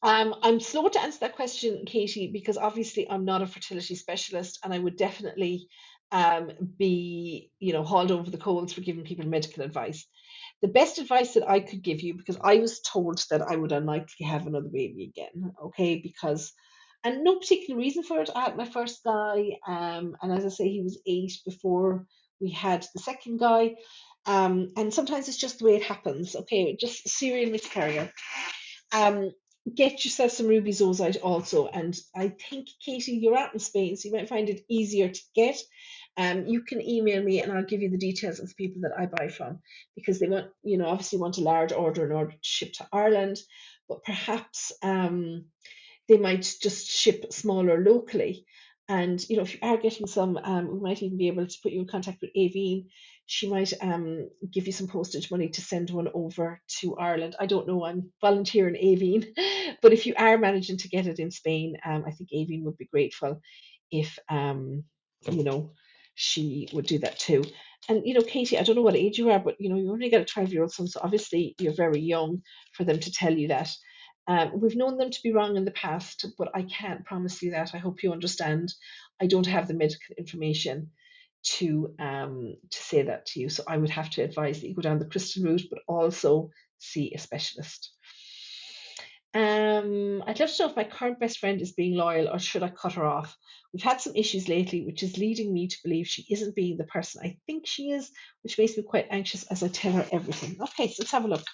um, 0.02 0.34
I'm 0.42 0.60
slow 0.60 0.88
to 0.88 1.00
answer 1.00 1.20
that 1.20 1.36
question, 1.36 1.84
Katie, 1.86 2.30
because 2.32 2.56
obviously 2.56 3.08
I'm 3.08 3.24
not 3.24 3.42
a 3.42 3.46
fertility 3.46 3.94
specialist, 3.94 4.58
and 4.64 4.72
I 4.72 4.78
would 4.78 4.96
definitely 4.96 5.68
um, 6.10 6.50
be, 6.78 7.50
you 7.58 7.72
know, 7.72 7.84
hauled 7.84 8.10
over 8.10 8.30
the 8.30 8.38
coals 8.38 8.72
for 8.72 8.80
giving 8.80 9.04
people 9.04 9.26
medical 9.26 9.62
advice. 9.62 10.06
The 10.60 10.68
best 10.68 10.98
advice 10.98 11.34
that 11.34 11.48
I 11.48 11.60
could 11.60 11.82
give 11.82 12.00
you, 12.00 12.14
because 12.14 12.38
I 12.40 12.56
was 12.56 12.80
told 12.80 13.22
that 13.30 13.42
I 13.42 13.56
would 13.56 13.72
unlikely 13.72 14.26
have 14.26 14.46
another 14.46 14.68
baby 14.68 15.12
again, 15.14 15.52
okay, 15.66 16.00
because 16.02 16.52
and 17.04 17.24
no 17.24 17.36
particular 17.36 17.78
reason 17.78 18.04
for 18.04 18.20
it. 18.20 18.30
I 18.34 18.42
had 18.42 18.56
my 18.56 18.64
first 18.64 19.02
guy, 19.04 19.58
um, 19.66 20.16
and 20.22 20.32
as 20.32 20.44
I 20.44 20.48
say, 20.48 20.68
he 20.68 20.82
was 20.82 21.00
eight 21.06 21.32
before 21.44 22.06
we 22.40 22.50
had 22.50 22.86
the 22.94 23.00
second 23.00 23.38
guy. 23.38 23.74
Um, 24.26 24.72
and 24.76 24.92
sometimes 24.94 25.28
it's 25.28 25.36
just 25.38 25.58
the 25.58 25.64
way 25.66 25.76
it 25.76 25.82
happens. 25.84 26.36
Okay, 26.36 26.76
just 26.78 27.08
serial 27.08 27.50
miscarrier. 27.50 28.10
Um, 28.92 29.32
get 29.74 30.04
yourself 30.04 30.32
some 30.32 30.48
ruby 30.48 30.72
zoisite 30.72 31.18
also. 31.22 31.66
And 31.68 31.96
I 32.14 32.28
think 32.50 32.68
Katie, 32.84 33.18
you're 33.22 33.36
out 33.38 33.52
in 33.54 33.60
Spain, 33.60 33.96
so 33.96 34.08
you 34.08 34.14
might 34.14 34.28
find 34.28 34.48
it 34.48 34.64
easier 34.68 35.08
to 35.08 35.20
get. 35.34 35.56
Um, 36.16 36.46
you 36.46 36.62
can 36.62 36.82
email 36.82 37.22
me 37.22 37.40
and 37.40 37.50
I'll 37.52 37.64
give 37.64 37.80
you 37.80 37.90
the 37.90 37.98
details 37.98 38.38
of 38.38 38.48
the 38.48 38.54
people 38.54 38.82
that 38.82 38.98
I 38.98 39.06
buy 39.06 39.28
from 39.28 39.60
because 39.96 40.20
they 40.20 40.28
want, 40.28 40.48
you 40.62 40.76
know, 40.76 40.86
obviously 40.86 41.18
want 41.18 41.38
a 41.38 41.42
large 41.42 41.72
order 41.72 42.04
in 42.04 42.12
order 42.12 42.32
to 42.32 42.38
ship 42.42 42.74
to 42.74 42.88
Ireland, 42.92 43.38
but 43.88 44.04
perhaps 44.04 44.72
um, 44.82 45.46
they 46.08 46.18
might 46.18 46.42
just 46.62 46.90
ship 46.90 47.32
smaller 47.32 47.82
locally. 47.82 48.46
And 48.88 49.24
you 49.30 49.36
know, 49.36 49.42
if 49.44 49.54
you 49.54 49.60
are 49.62 49.78
getting 49.78 50.06
some, 50.06 50.36
um, 50.36 50.70
we 50.72 50.80
might 50.80 51.02
even 51.02 51.16
be 51.16 51.28
able 51.28 51.46
to 51.46 51.58
put 51.62 51.72
you 51.72 51.80
in 51.80 51.86
contact 51.88 52.18
with 52.20 52.30
Aveen. 52.36 52.88
She 53.32 53.48
might 53.48 53.72
um, 53.80 54.28
give 54.52 54.66
you 54.66 54.74
some 54.74 54.88
postage 54.88 55.30
money 55.30 55.48
to 55.48 55.62
send 55.62 55.88
one 55.88 56.08
over 56.12 56.60
to 56.80 56.96
Ireland. 56.98 57.34
I 57.40 57.46
don't 57.46 57.66
know. 57.66 57.82
I'm 57.82 58.12
volunteering 58.20 58.74
Aveen, 58.74 59.26
but 59.82 59.94
if 59.94 60.04
you 60.04 60.12
are 60.18 60.36
managing 60.36 60.76
to 60.80 60.88
get 60.90 61.06
it 61.06 61.18
in 61.18 61.30
Spain, 61.30 61.78
um, 61.82 62.04
I 62.06 62.10
think 62.10 62.28
Aveen 62.30 62.64
would 62.64 62.76
be 62.76 62.84
grateful 62.92 63.40
if 63.90 64.18
um, 64.28 64.84
you 65.30 65.44
know 65.44 65.72
she 66.14 66.68
would 66.74 66.84
do 66.86 66.98
that 66.98 67.18
too. 67.18 67.42
And 67.88 68.02
you 68.06 68.12
know, 68.12 68.20
Katie, 68.20 68.58
I 68.58 68.64
don't 68.64 68.76
know 68.76 68.82
what 68.82 68.96
age 68.96 69.16
you 69.16 69.30
are, 69.30 69.40
but 69.40 69.56
you 69.58 69.70
know, 69.70 69.76
you 69.76 69.90
only 69.92 70.10
got 70.10 70.20
a 70.20 70.26
12 70.26 70.52
year 70.52 70.62
old 70.62 70.72
son, 70.72 70.86
so 70.88 71.00
obviously 71.02 71.54
you're 71.58 71.72
very 71.74 72.00
young 72.02 72.42
for 72.74 72.84
them 72.84 73.00
to 73.00 73.12
tell 73.12 73.32
you 73.32 73.48
that. 73.48 73.70
Um, 74.28 74.60
we've 74.60 74.76
known 74.76 74.98
them 74.98 75.10
to 75.10 75.22
be 75.24 75.32
wrong 75.32 75.56
in 75.56 75.64
the 75.64 75.70
past, 75.72 76.26
but 76.36 76.50
I 76.54 76.64
can't 76.64 77.06
promise 77.06 77.42
you 77.42 77.52
that. 77.52 77.74
I 77.74 77.78
hope 77.78 78.02
you 78.02 78.12
understand. 78.12 78.74
I 79.22 79.26
don't 79.26 79.46
have 79.46 79.68
the 79.68 79.74
medical 79.74 80.16
information 80.18 80.90
to 81.42 81.94
um, 81.98 82.56
to 82.70 82.78
say 82.78 83.02
that 83.02 83.26
to 83.26 83.40
you, 83.40 83.48
so 83.48 83.64
I 83.66 83.76
would 83.76 83.90
have 83.90 84.10
to 84.10 84.22
advise 84.22 84.60
that 84.60 84.68
you 84.68 84.74
go 84.74 84.82
down 84.82 84.98
the 84.98 85.06
crystal 85.06 85.44
route, 85.44 85.66
but 85.70 85.80
also 85.88 86.50
see 86.78 87.12
a 87.14 87.18
specialist. 87.18 87.92
Um, 89.34 90.22
I'd 90.26 90.38
love 90.40 90.50
to 90.50 90.62
know 90.62 90.68
if 90.68 90.76
my 90.76 90.84
current 90.84 91.18
best 91.18 91.38
friend 91.38 91.60
is 91.62 91.72
being 91.72 91.94
loyal 91.94 92.28
or 92.28 92.38
should 92.38 92.62
I 92.62 92.68
cut 92.68 92.94
her 92.94 93.06
off? 93.06 93.34
We've 93.72 93.82
had 93.82 94.00
some 94.00 94.14
issues 94.14 94.46
lately, 94.46 94.84
which 94.84 95.02
is 95.02 95.16
leading 95.16 95.54
me 95.54 95.68
to 95.68 95.78
believe 95.82 96.06
she 96.06 96.26
isn't 96.28 96.54
being 96.54 96.76
the 96.76 96.84
person 96.84 97.22
I 97.24 97.38
think 97.46 97.66
she 97.66 97.90
is, 97.92 98.10
which 98.42 98.58
makes 98.58 98.76
me 98.76 98.82
quite 98.82 99.06
anxious 99.10 99.44
as 99.44 99.62
I 99.62 99.68
tell 99.68 99.92
her 99.92 100.06
everything. 100.12 100.58
Okay, 100.60 100.88
so 100.88 100.96
let's 101.00 101.12
have 101.12 101.24
a 101.24 101.28
look. 101.28 101.44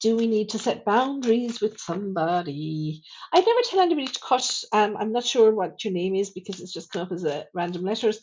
Do 0.00 0.16
we 0.16 0.26
need 0.26 0.50
to 0.50 0.58
set 0.58 0.84
boundaries 0.84 1.60
with 1.60 1.78
somebody? 1.78 3.02
I 3.34 3.40
never 3.40 3.60
tell 3.64 3.80
anybody 3.80 4.06
to 4.06 4.20
cut. 4.20 4.64
Um, 4.72 4.96
I'm 4.96 5.12
not 5.12 5.24
sure 5.24 5.54
what 5.54 5.84
your 5.84 5.92
name 5.92 6.14
is 6.14 6.30
because 6.30 6.60
it's 6.60 6.72
just 6.72 6.90
come 6.90 7.02
up 7.02 7.12
as 7.12 7.24
a 7.24 7.46
random 7.54 7.82
letters, 7.82 8.20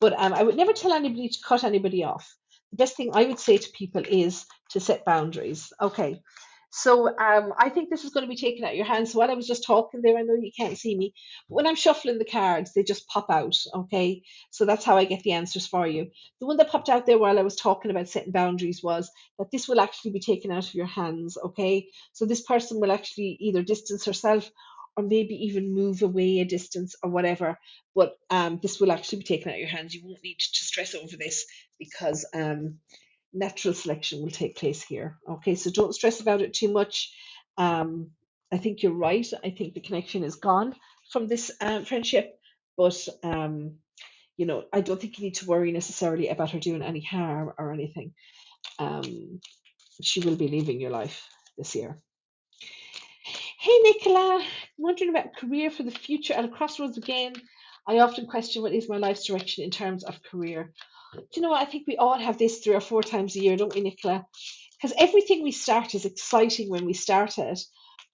but 0.00 0.12
um, 0.18 0.32
I 0.34 0.42
would 0.42 0.56
never 0.56 0.72
tell 0.72 0.92
anybody 0.92 1.28
to 1.28 1.38
cut 1.46 1.62
anybody 1.64 2.04
off. 2.04 2.34
The 2.72 2.78
best 2.78 2.96
thing 2.96 3.10
I 3.14 3.24
would 3.24 3.38
say 3.38 3.58
to 3.58 3.70
people 3.72 4.02
is 4.08 4.46
to 4.70 4.80
set 4.80 5.04
boundaries. 5.04 5.72
Okay, 5.80 6.20
so 6.70 7.08
um, 7.08 7.52
I 7.58 7.68
think 7.68 7.90
this 7.90 8.04
is 8.04 8.12
going 8.12 8.24
to 8.24 8.30
be 8.30 8.36
taken 8.36 8.64
out 8.64 8.70
of 8.70 8.76
your 8.76 8.86
hands. 8.86 9.12
So 9.12 9.18
while 9.18 9.30
I 9.30 9.34
was 9.34 9.46
just 9.46 9.64
talking 9.64 10.02
there, 10.02 10.16
I 10.16 10.22
know 10.22 10.34
you 10.34 10.52
can't 10.56 10.78
see 10.78 10.96
me, 10.96 11.14
but 11.48 11.56
when 11.56 11.66
I'm 11.66 11.74
shuffling 11.74 12.18
the 12.18 12.24
cards, 12.24 12.72
they 12.72 12.84
just 12.84 13.08
pop 13.08 13.28
out. 13.28 13.56
Okay, 13.74 14.22
so 14.50 14.64
that's 14.64 14.84
how 14.84 14.96
I 14.96 15.04
get 15.04 15.22
the 15.22 15.32
answers 15.32 15.66
for 15.66 15.86
you. 15.86 16.10
The 16.40 16.46
one 16.46 16.56
that 16.58 16.70
popped 16.70 16.88
out 16.88 17.06
there 17.06 17.18
while 17.18 17.38
I 17.38 17.42
was 17.42 17.56
talking 17.56 17.90
about 17.90 18.08
setting 18.08 18.32
boundaries 18.32 18.82
was 18.82 19.10
that 19.38 19.50
this 19.50 19.68
will 19.68 19.80
actually 19.80 20.12
be 20.12 20.20
taken 20.20 20.52
out 20.52 20.68
of 20.68 20.74
your 20.74 20.86
hands. 20.86 21.36
Okay, 21.44 21.88
so 22.12 22.24
this 22.24 22.42
person 22.42 22.80
will 22.80 22.92
actually 22.92 23.36
either 23.40 23.62
distance 23.62 24.04
herself 24.04 24.50
or 24.96 25.02
maybe 25.02 25.46
even 25.46 25.74
move 25.74 26.02
away 26.02 26.40
a 26.40 26.44
distance 26.44 26.94
or 27.02 27.10
whatever. 27.10 27.58
But 27.94 28.16
um, 28.30 28.60
this 28.62 28.80
will 28.80 28.92
actually 28.92 29.18
be 29.18 29.24
taken 29.24 29.50
out 29.50 29.54
of 29.54 29.60
your 29.60 29.68
hands. 29.68 29.94
You 29.94 30.02
won't 30.04 30.22
need 30.22 30.38
to 30.38 30.64
stress 30.64 30.94
over 30.94 31.16
this 31.16 31.46
because 31.78 32.26
um, 32.34 32.78
natural 33.32 33.74
selection 33.74 34.22
will 34.22 34.30
take 34.30 34.56
place 34.56 34.82
here. 34.82 35.18
Okay, 35.28 35.54
so 35.54 35.70
don't 35.70 35.94
stress 35.94 36.20
about 36.20 36.40
it 36.40 36.54
too 36.54 36.72
much. 36.72 37.14
Um, 37.56 38.10
I 38.52 38.58
think 38.58 38.82
you're 38.82 38.92
right. 38.92 39.26
I 39.44 39.50
think 39.50 39.74
the 39.74 39.80
connection 39.80 40.24
is 40.24 40.36
gone 40.36 40.74
from 41.12 41.26
this 41.26 41.50
um, 41.60 41.84
friendship, 41.84 42.38
but 42.76 43.08
um, 43.22 43.76
you 44.36 44.46
know, 44.46 44.64
I 44.72 44.80
don't 44.80 45.00
think 45.00 45.18
you 45.18 45.24
need 45.24 45.36
to 45.36 45.46
worry 45.46 45.70
necessarily 45.70 46.28
about 46.28 46.50
her 46.50 46.58
doing 46.58 46.82
any 46.82 47.02
harm 47.02 47.52
or 47.58 47.72
anything. 47.72 48.12
Um, 48.78 49.40
she 50.02 50.20
will 50.20 50.36
be 50.36 50.48
leaving 50.48 50.80
your 50.80 50.90
life 50.90 51.28
this 51.58 51.74
year. 51.74 51.98
Hey 53.58 53.78
Nicola, 53.82 54.42
wondering 54.78 55.10
about 55.10 55.36
career 55.36 55.70
for 55.70 55.82
the 55.82 55.90
future 55.90 56.32
at 56.32 56.46
a 56.46 56.48
crossroads 56.48 56.96
again. 56.96 57.34
I 57.86 57.98
often 57.98 58.26
question 58.26 58.62
what 58.62 58.72
is 58.72 58.88
my 58.88 58.96
life's 58.96 59.26
direction 59.26 59.64
in 59.64 59.70
terms 59.70 60.04
of 60.04 60.22
career. 60.22 60.72
Do 61.14 61.22
you 61.36 61.42
know 61.42 61.50
what? 61.50 61.62
I 61.62 61.70
think 61.70 61.86
we 61.86 61.96
all 61.96 62.18
have 62.18 62.38
this 62.38 62.60
three 62.60 62.74
or 62.74 62.80
four 62.80 63.02
times 63.02 63.36
a 63.36 63.40
year, 63.40 63.56
don't 63.56 63.74
we, 63.74 63.80
Nicola? 63.82 64.26
Because 64.80 64.96
everything 64.98 65.42
we 65.42 65.52
start 65.52 65.94
is 65.94 66.04
exciting 66.04 66.70
when 66.70 66.86
we 66.86 66.94
start 66.94 67.38
it. 67.38 67.60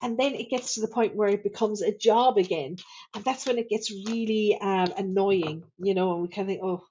And 0.01 0.17
then 0.17 0.35
it 0.35 0.49
gets 0.49 0.75
to 0.75 0.81
the 0.81 0.87
point 0.87 1.15
where 1.15 1.29
it 1.29 1.43
becomes 1.43 1.81
a 1.81 1.95
job 1.97 2.37
again. 2.37 2.77
And 3.15 3.23
that's 3.25 3.45
when 3.45 3.57
it 3.57 3.69
gets 3.69 3.91
really 3.91 4.57
um, 4.61 4.93
annoying, 4.97 5.63
you 5.79 5.95
know, 5.95 6.13
and 6.13 6.21
we 6.23 6.27
kind 6.29 6.47
of 6.47 6.53
think, 6.53 6.61
oh, 6.63 6.83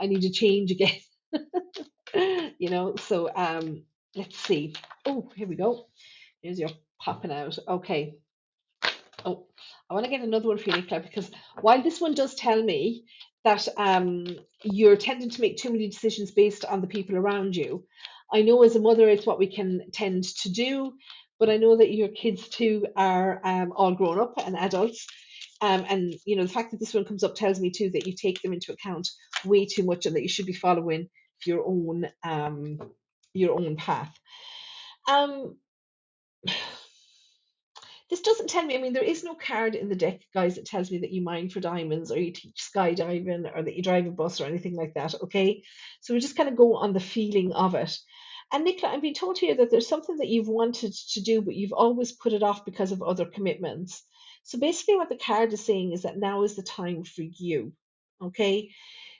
I 0.00 0.06
need 0.06 0.22
to 0.22 0.30
change 0.32 0.70
again. 0.72 0.98
you 2.58 2.70
know, 2.70 2.96
so 2.96 3.30
um, 3.34 3.84
let's 4.16 4.36
see. 4.38 4.74
Oh, 5.06 5.30
here 5.36 5.48
we 5.48 5.56
go. 5.56 5.86
Here's 6.42 6.58
your 6.58 6.70
popping 7.00 7.32
out. 7.32 7.58
Okay. 7.68 8.14
Oh, 9.24 9.46
I 9.90 9.94
want 9.94 10.04
to 10.04 10.10
get 10.10 10.22
another 10.22 10.48
one 10.48 10.58
for 10.58 10.70
you, 10.70 10.76
Nicola, 10.76 11.00
because 11.02 11.30
while 11.60 11.82
this 11.82 12.00
one 12.00 12.14
does 12.14 12.34
tell 12.34 12.62
me 12.62 13.04
that 13.44 13.66
um, 13.76 14.26
you're 14.62 14.96
tending 14.96 15.30
to 15.30 15.40
make 15.40 15.56
too 15.56 15.70
many 15.70 15.88
decisions 15.88 16.30
based 16.30 16.64
on 16.64 16.80
the 16.80 16.86
people 16.86 17.16
around 17.16 17.56
you, 17.56 17.84
I 18.32 18.42
know 18.42 18.62
as 18.62 18.76
a 18.76 18.80
mother 18.80 19.08
it's 19.08 19.26
what 19.26 19.38
we 19.38 19.48
can 19.48 19.90
tend 19.92 20.24
to 20.42 20.50
do, 20.50 20.92
but 21.38 21.50
I 21.50 21.56
know 21.56 21.76
that 21.76 21.92
your 21.92 22.08
kids 22.08 22.48
too 22.48 22.86
are 22.96 23.40
um, 23.44 23.72
all 23.74 23.94
grown 23.94 24.20
up 24.20 24.34
and 24.44 24.56
adults. 24.56 25.06
Um, 25.62 25.84
and 25.88 26.14
you 26.24 26.36
know 26.36 26.44
the 26.44 26.52
fact 26.52 26.70
that 26.70 26.80
this 26.80 26.94
one 26.94 27.04
comes 27.04 27.22
up 27.22 27.34
tells 27.34 27.60
me 27.60 27.70
too 27.70 27.90
that 27.90 28.06
you 28.06 28.14
take 28.14 28.40
them 28.40 28.54
into 28.54 28.72
account 28.72 29.08
way 29.44 29.66
too 29.66 29.84
much 29.84 30.06
and 30.06 30.16
that 30.16 30.22
you 30.22 30.28
should 30.28 30.46
be 30.46 30.54
following 30.54 31.08
your 31.44 31.62
own 31.66 32.06
um, 32.24 32.78
your 33.34 33.54
own 33.58 33.76
path. 33.76 34.10
Um, 35.08 35.56
this 38.10 38.20
doesn't 38.20 38.50
tell 38.50 38.64
me, 38.64 38.76
I 38.76 38.80
mean, 38.80 38.92
there 38.92 39.02
is 39.04 39.22
no 39.22 39.34
card 39.34 39.76
in 39.76 39.88
the 39.88 39.94
deck, 39.94 40.20
guys, 40.34 40.56
that 40.56 40.66
tells 40.66 40.90
me 40.90 40.98
that 40.98 41.12
you 41.12 41.22
mine 41.22 41.48
for 41.48 41.60
diamonds 41.60 42.10
or 42.10 42.18
you 42.18 42.32
teach 42.32 42.68
skydiving 42.74 43.50
or 43.54 43.62
that 43.62 43.76
you 43.76 43.82
drive 43.82 44.06
a 44.06 44.10
bus 44.10 44.40
or 44.40 44.46
anything 44.46 44.74
like 44.74 44.94
that, 44.94 45.14
okay? 45.22 45.62
So 46.00 46.12
we 46.12 46.20
just 46.20 46.36
kind 46.36 46.48
of 46.48 46.56
go 46.56 46.74
on 46.74 46.92
the 46.92 47.00
feeling 47.00 47.52
of 47.52 47.76
it. 47.76 47.96
And 48.52 48.64
Nicola, 48.64 48.92
I'm 48.92 49.00
being 49.00 49.14
told 49.14 49.38
here 49.38 49.54
that 49.54 49.70
there's 49.70 49.88
something 49.88 50.16
that 50.16 50.28
you've 50.28 50.48
wanted 50.48 50.92
to 51.12 51.20
do, 51.20 51.40
but 51.40 51.54
you've 51.54 51.72
always 51.72 52.10
put 52.10 52.32
it 52.32 52.42
off 52.42 52.64
because 52.64 52.90
of 52.90 53.00
other 53.00 53.24
commitments. 53.24 54.02
So 54.42 54.58
basically, 54.58 54.96
what 54.96 55.08
the 55.08 55.16
card 55.16 55.52
is 55.52 55.64
saying 55.64 55.92
is 55.92 56.02
that 56.02 56.18
now 56.18 56.42
is 56.42 56.56
the 56.56 56.64
time 56.64 57.04
for 57.04 57.22
you, 57.22 57.72
okay? 58.20 58.70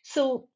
So 0.03 0.49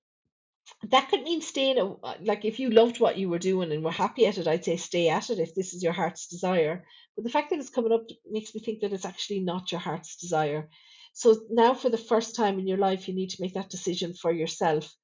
that 0.91 1.09
could 1.09 1.23
mean 1.23 1.41
staying 1.43 1.79
uh, 1.79 2.15
like 2.23 2.45
if 2.45 2.59
you 2.59 2.71
loved 2.71 3.01
what 3.01 3.19
you 3.19 3.29
were 3.29 3.39
doing 3.39 3.73
and 3.73 3.85
were 3.85 3.91
happy 3.91 4.27
at 4.27 4.39
it 4.39 4.49
i'd 4.49 4.65
say 4.65 4.77
stay 4.77 5.09
at 5.09 5.31
it 5.31 5.39
if 5.39 5.55
this 5.55 5.75
is 5.75 5.83
your 5.83 5.93
heart's 5.93 6.27
desire. 6.29 6.85
But 7.17 7.25
the 7.25 7.31
fact 7.31 7.51
that 7.51 7.59
it's 7.59 7.71
coming 7.71 7.93
up 7.93 8.07
makes 8.31 8.55
me 8.55 8.61
think 8.61 8.81
that 8.81 8.93
it's 8.93 9.05
actually 9.05 9.41
not 9.41 9.71
your 9.71 9.81
heart's 9.81 10.17
desire. 10.17 10.69
So 11.12 11.37
now 11.51 11.75
for 11.75 11.91
the 11.91 11.99
first 12.11 12.35
time 12.35 12.59
in 12.59 12.67
your 12.67 12.79
life 12.79 13.09
you 13.09 13.15
need 13.15 13.31
to 13.31 13.43
make 13.43 13.55
that 13.55 13.71
decision 13.71 14.15
for 14.15 14.33
yourself. 14.33 14.95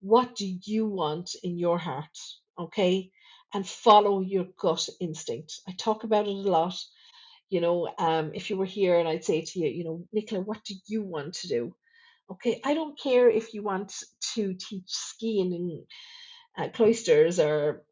What 0.00 0.36
do 0.36 0.46
you 0.64 0.86
want 0.86 1.30
in 1.42 1.58
your 1.58 1.78
heart? 1.78 2.16
Okay? 2.58 3.10
And 3.52 3.66
follow 3.66 4.20
your 4.20 4.46
gut 4.58 4.88
instinct. 5.00 5.60
I 5.68 5.72
talk 5.72 6.04
about 6.04 6.26
it 6.26 6.30
a 6.30 6.50
lot. 6.58 6.76
You 7.48 7.60
know 7.60 7.88
um 7.98 8.32
if 8.34 8.50
you 8.50 8.56
were 8.56 8.72
here 8.78 8.98
and 8.98 9.08
i'd 9.08 9.24
say 9.24 9.42
to 9.42 9.60
you 9.60 9.68
you 9.68 9.84
know 9.84 10.04
nicola 10.12 10.42
what 10.42 10.64
do 10.64 10.74
you 10.88 11.02
want 11.02 11.34
to 11.34 11.48
do 11.48 11.74
Okay, 12.30 12.60
I 12.64 12.74
don't 12.74 12.98
care 12.98 13.28
if 13.30 13.54
you 13.54 13.62
want 13.62 13.94
to 14.34 14.54
teach 14.54 14.84
skiing 14.88 15.52
in 15.52 15.84
uh, 16.58 16.68
Klosters, 16.70 17.44
or 17.44 17.84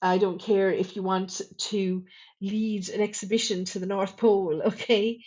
I 0.00 0.18
don't 0.18 0.40
care 0.40 0.70
if 0.70 0.96
you 0.96 1.02
want 1.02 1.40
to 1.70 2.04
lead 2.40 2.88
an 2.90 3.00
exhibition 3.00 3.64
to 3.66 3.78
the 3.78 3.86
North 3.86 4.16
Pole. 4.16 4.62
Okay, 4.66 5.20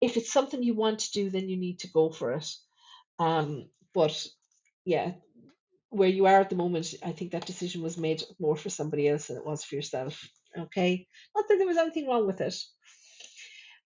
if 0.00 0.16
it's 0.16 0.32
something 0.32 0.62
you 0.62 0.74
want 0.74 1.00
to 1.00 1.12
do, 1.12 1.30
then 1.30 1.48
you 1.48 1.56
need 1.56 1.80
to 1.80 1.88
go 1.88 2.10
for 2.10 2.32
it. 2.32 2.48
Um, 3.18 3.68
but 3.92 4.26
yeah, 4.84 5.12
where 5.90 6.08
you 6.08 6.26
are 6.26 6.40
at 6.40 6.50
the 6.50 6.56
moment, 6.56 6.94
I 7.04 7.12
think 7.12 7.32
that 7.32 7.46
decision 7.46 7.82
was 7.82 7.98
made 7.98 8.22
more 8.38 8.56
for 8.56 8.70
somebody 8.70 9.08
else 9.08 9.26
than 9.26 9.36
it 9.36 9.46
was 9.46 9.64
for 9.64 9.74
yourself. 9.74 10.26
Okay, 10.56 11.06
not 11.34 11.46
that 11.48 11.58
there 11.58 11.66
was 11.66 11.76
anything 11.76 12.08
wrong 12.08 12.26
with 12.26 12.40
it. 12.40 12.54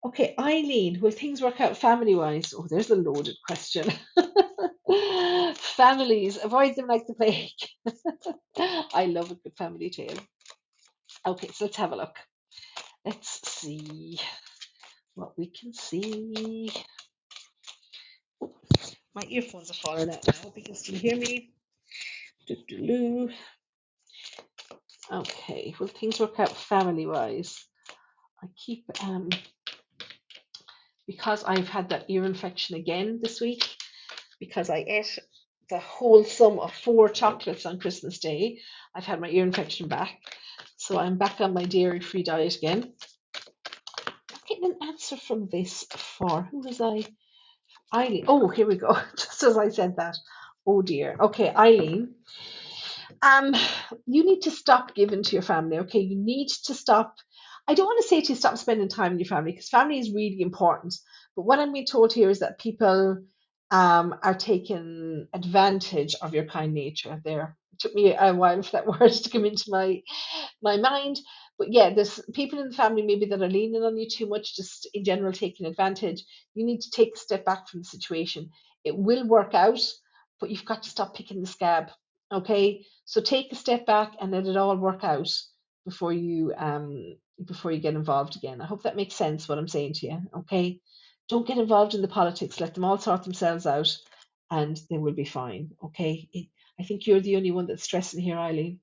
Okay, 0.04 0.34
Eileen, 0.38 1.00
will 1.00 1.10
things 1.10 1.40
work 1.40 1.60
out 1.62 1.78
family 1.78 2.14
wise? 2.14 2.52
Oh, 2.56 2.66
there's 2.68 2.90
a 2.90 2.96
loaded 2.96 3.36
question. 3.46 3.90
Families, 5.56 6.38
avoid 6.44 6.76
them 6.76 6.88
like 6.88 7.06
the 7.06 7.14
plague. 7.14 7.50
I 8.94 9.06
love 9.06 9.30
a 9.30 9.34
good 9.34 9.56
family 9.56 9.88
tale. 9.88 10.18
Okay, 11.26 11.48
so 11.48 11.64
let's 11.64 11.76
have 11.78 11.92
a 11.92 11.96
look. 11.96 12.16
Let's 13.04 13.40
see 13.48 14.18
what 15.14 15.38
we 15.38 15.46
can 15.46 15.72
see. 15.72 16.70
Oh, 18.42 18.54
my 19.14 19.22
earphones 19.28 19.70
are 19.70 19.74
falling 19.74 20.10
out. 20.10 20.28
I 20.28 20.36
hope 20.36 20.56
you 20.56 20.64
can 20.64 20.74
still 20.74 20.96
hear 20.96 21.16
me. 21.16 21.54
Doo-doo-doo. 22.46 23.30
Okay, 25.10 25.74
will 25.78 25.86
things 25.86 26.20
work 26.20 26.38
out 26.40 26.54
family 26.56 27.06
wise? 27.06 27.64
I 28.42 28.48
keep 28.56 28.84
um 29.02 29.30
because 31.06 31.44
I've 31.44 31.68
had 31.68 31.90
that 31.90 32.06
ear 32.08 32.24
infection 32.24 32.76
again 32.76 33.20
this 33.22 33.40
week 33.40 33.64
because 34.40 34.70
I 34.70 34.84
ate 34.86 35.18
the 35.70 35.78
whole 35.78 36.24
sum 36.24 36.58
of 36.58 36.72
four 36.72 37.08
chocolates 37.08 37.66
on 37.66 37.80
Christmas 37.80 38.18
Day. 38.18 38.58
I've 38.94 39.04
had 39.04 39.20
my 39.20 39.28
ear 39.28 39.44
infection 39.44 39.88
back. 39.88 40.18
So 40.76 40.98
I'm 40.98 41.16
back 41.18 41.40
on 41.40 41.54
my 41.54 41.64
dairy 41.64 42.00
free 42.00 42.22
diet 42.22 42.56
again. 42.56 42.92
I'm 44.06 44.38
getting 44.48 44.64
an 44.64 44.88
answer 44.88 45.16
from 45.16 45.48
this 45.50 45.84
for 45.90 46.42
who 46.50 46.60
was 46.60 46.80
I? 46.80 47.04
Eileen. 47.94 48.24
Oh, 48.28 48.48
here 48.48 48.66
we 48.66 48.76
go. 48.76 48.96
Just 49.16 49.42
as 49.42 49.56
I 49.56 49.68
said 49.68 49.96
that. 49.96 50.16
Oh 50.66 50.82
dear. 50.82 51.16
Okay, 51.20 51.52
Eileen. 51.54 52.14
Um, 53.22 53.54
you 54.06 54.24
need 54.24 54.42
to 54.42 54.50
stop 54.50 54.94
giving 54.94 55.22
to 55.22 55.32
your 55.32 55.42
family. 55.42 55.78
Okay, 55.80 56.00
you 56.00 56.16
need 56.16 56.48
to 56.64 56.74
stop. 56.74 57.16
I 57.66 57.74
don't 57.74 57.86
want 57.86 58.02
to 58.02 58.08
say 58.08 58.20
to 58.20 58.28
you 58.30 58.34
stop 58.34 58.58
spending 58.58 58.88
time 58.88 59.12
with 59.12 59.20
your 59.20 59.28
family 59.28 59.52
because 59.52 59.68
family 59.68 59.98
is 59.98 60.12
really 60.12 60.40
important. 60.40 60.94
But 61.36 61.44
what 61.46 61.58
I'm 61.58 61.72
being 61.72 61.86
told 61.86 62.12
here 62.12 62.30
is 62.30 62.40
that 62.40 62.58
people 62.60 63.18
um, 63.70 64.14
are 64.22 64.34
taking 64.34 65.26
advantage 65.32 66.14
of 66.20 66.34
your 66.34 66.44
kind 66.44 66.74
nature. 66.74 67.20
There, 67.24 67.56
it 67.72 67.78
took 67.80 67.94
me 67.94 68.14
a 68.18 68.34
while 68.34 68.62
for 68.62 68.72
that 68.72 68.86
word 69.00 69.12
to 69.12 69.30
come 69.30 69.44
into 69.46 69.64
my 69.68 70.02
my 70.62 70.76
mind, 70.76 71.20
but 71.58 71.72
yeah, 71.72 71.94
there's 71.94 72.20
people 72.34 72.60
in 72.60 72.70
the 72.70 72.76
family 72.76 73.02
maybe 73.02 73.26
that 73.26 73.42
are 73.42 73.48
leaning 73.48 73.82
on 73.82 73.96
you 73.98 74.08
too 74.08 74.26
much, 74.28 74.56
just 74.56 74.88
in 74.94 75.04
general 75.04 75.32
taking 75.32 75.66
advantage. 75.66 76.24
You 76.54 76.66
need 76.66 76.80
to 76.82 76.90
take 76.90 77.14
a 77.14 77.18
step 77.18 77.44
back 77.44 77.68
from 77.68 77.80
the 77.80 77.84
situation. 77.86 78.50
It 78.84 78.96
will 78.96 79.26
work 79.28 79.54
out, 79.54 79.80
but 80.40 80.50
you've 80.50 80.64
got 80.66 80.84
to 80.84 80.90
stop 80.90 81.14
picking 81.16 81.40
the 81.42 81.48
scab. 81.48 81.90
Okay, 82.32 82.84
so 83.06 83.20
take 83.22 83.52
a 83.52 83.56
step 83.56 83.86
back 83.86 84.14
and 84.20 84.32
let 84.32 84.46
it 84.46 84.56
all 84.58 84.76
work 84.76 85.04
out 85.04 85.30
before 85.86 86.12
you 86.12 86.52
um 86.58 87.16
before 87.42 87.72
you 87.72 87.80
get 87.80 87.94
involved 87.94 88.36
again. 88.36 88.60
I 88.60 88.66
hope 88.66 88.82
that 88.82 88.96
makes 88.96 89.14
sense 89.14 89.48
what 89.48 89.58
I'm 89.58 89.68
saying 89.68 89.94
to 89.94 90.06
you. 90.06 90.22
Okay, 90.38 90.80
don't 91.28 91.46
get 91.46 91.58
involved 91.58 91.94
in 91.94 92.02
the 92.02 92.08
politics. 92.08 92.60
Let 92.60 92.74
them 92.74 92.84
all 92.84 92.98
sort 92.98 93.24
themselves 93.24 93.66
out, 93.66 93.96
and 94.50 94.80
they 94.90 94.98
will 94.98 95.14
be 95.14 95.24
fine. 95.24 95.70
Okay, 95.82 96.28
It- 96.32 96.48
I 96.78 96.82
think 96.82 97.06
you're 97.06 97.20
the 97.20 97.36
only 97.36 97.52
one 97.52 97.66
that's 97.66 97.84
stressing 97.84 98.20
here, 98.20 98.36
Eileen. 98.36 98.80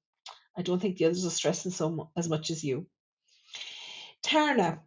I 0.58 0.62
don't 0.62 0.82
think 0.82 0.98
the 0.98 1.06
others 1.06 1.26
are 1.26 1.30
stressing 1.30 1.72
so 1.72 2.10
as 2.16 2.30
much 2.30 2.50
as 2.50 2.64
you. 2.64 2.88
Tarna, 4.24 4.80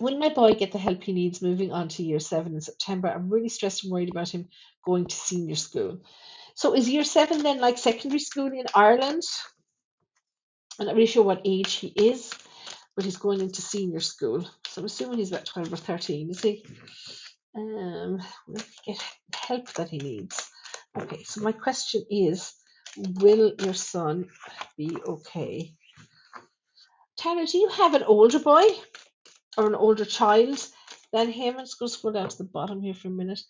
will 0.00 0.18
my 0.18 0.30
boy 0.30 0.54
get 0.54 0.72
the 0.72 0.78
help 0.78 1.02
he 1.02 1.12
needs 1.12 1.42
moving 1.42 1.72
on 1.72 1.88
to 1.88 2.02
year 2.02 2.20
seven 2.20 2.54
in 2.54 2.60
September? 2.60 3.08
I'm 3.08 3.28
really 3.28 3.48
stressed 3.48 3.84
and 3.84 3.92
worried 3.92 4.10
about 4.10 4.30
him 4.30 4.48
going 4.84 5.06
to 5.06 5.16
senior 5.16 5.54
school. 5.54 6.00
So 6.54 6.74
is 6.74 6.88
year 6.88 7.04
seven 7.04 7.42
then 7.42 7.60
like 7.60 7.78
secondary 7.78 8.20
school 8.20 8.46
in 8.46 8.66
Ireland? 8.74 9.22
I'm 10.78 10.86
not 10.86 10.94
really 10.94 11.06
sure 11.06 11.24
what 11.24 11.42
age 11.44 11.74
he 11.74 11.88
is, 11.88 12.32
but 12.96 13.04
he's 13.04 13.16
going 13.16 13.40
into 13.40 13.62
senior 13.62 14.00
school. 14.00 14.48
So 14.66 14.80
I'm 14.80 14.86
assuming 14.86 15.18
he's 15.18 15.32
about 15.32 15.46
12 15.46 15.72
or 15.72 15.76
13, 15.76 16.30
is 16.30 16.42
he? 16.42 16.64
Um, 17.56 18.22
will 18.46 18.60
he 18.60 18.92
get 18.92 19.04
help 19.34 19.72
that 19.74 19.88
he 19.90 19.98
needs? 19.98 20.50
Okay, 20.96 21.22
so 21.24 21.40
my 21.40 21.52
question 21.52 22.04
is, 22.10 22.52
will 22.96 23.52
your 23.60 23.74
son 23.74 24.28
be 24.76 24.96
okay? 25.06 25.72
Tara, 27.16 27.46
do 27.46 27.58
you 27.58 27.68
have 27.68 27.94
an 27.94 28.02
older 28.02 28.38
boy 28.38 28.64
or 29.56 29.66
an 29.66 29.74
older 29.74 30.04
child 30.04 30.64
than 31.12 31.30
him? 31.30 31.54
Going 31.54 31.66
to 31.66 31.88
scroll 31.88 32.12
down 32.12 32.28
to 32.28 32.38
the 32.38 32.44
bottom 32.44 32.80
here 32.80 32.94
for 32.94 33.08
a 33.08 33.12
minute. 33.12 33.40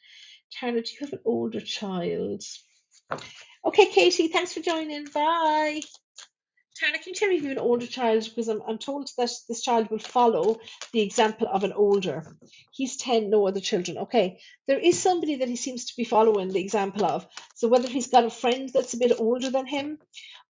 Tara, 0.52 0.72
do 0.72 0.78
you 0.78 0.98
have 1.00 1.12
an 1.12 1.20
older 1.24 1.60
child? 1.60 2.42
Okay, 3.64 3.86
Katie, 3.86 4.28
thanks 4.28 4.52
for 4.52 4.60
joining. 4.60 5.06
Bye. 5.06 5.80
Tana, 6.76 6.98
can 6.98 7.10
you 7.10 7.14
tell 7.14 7.28
me 7.28 7.36
if 7.36 7.42
you 7.42 7.50
have 7.50 7.58
an 7.58 7.62
older 7.62 7.86
child? 7.86 8.24
Because 8.24 8.48
I'm, 8.48 8.60
I'm 8.66 8.78
told 8.78 9.08
that 9.16 9.30
this 9.48 9.62
child 9.62 9.90
will 9.90 10.00
follow 10.00 10.58
the 10.92 11.02
example 11.02 11.46
of 11.46 11.62
an 11.62 11.72
older. 11.72 12.24
He's 12.72 12.96
10, 12.96 13.30
no 13.30 13.46
other 13.46 13.60
children. 13.60 13.98
Okay, 13.98 14.40
there 14.66 14.78
is 14.80 14.98
somebody 14.98 15.36
that 15.36 15.48
he 15.48 15.54
seems 15.54 15.84
to 15.86 15.96
be 15.96 16.02
following 16.04 16.48
the 16.48 16.60
example 16.60 17.04
of. 17.04 17.28
So 17.54 17.68
whether 17.68 17.88
he's 17.88 18.08
got 18.08 18.24
a 18.24 18.30
friend 18.30 18.70
that's 18.74 18.94
a 18.94 18.98
bit 18.98 19.12
older 19.20 19.50
than 19.50 19.66
him, 19.66 19.98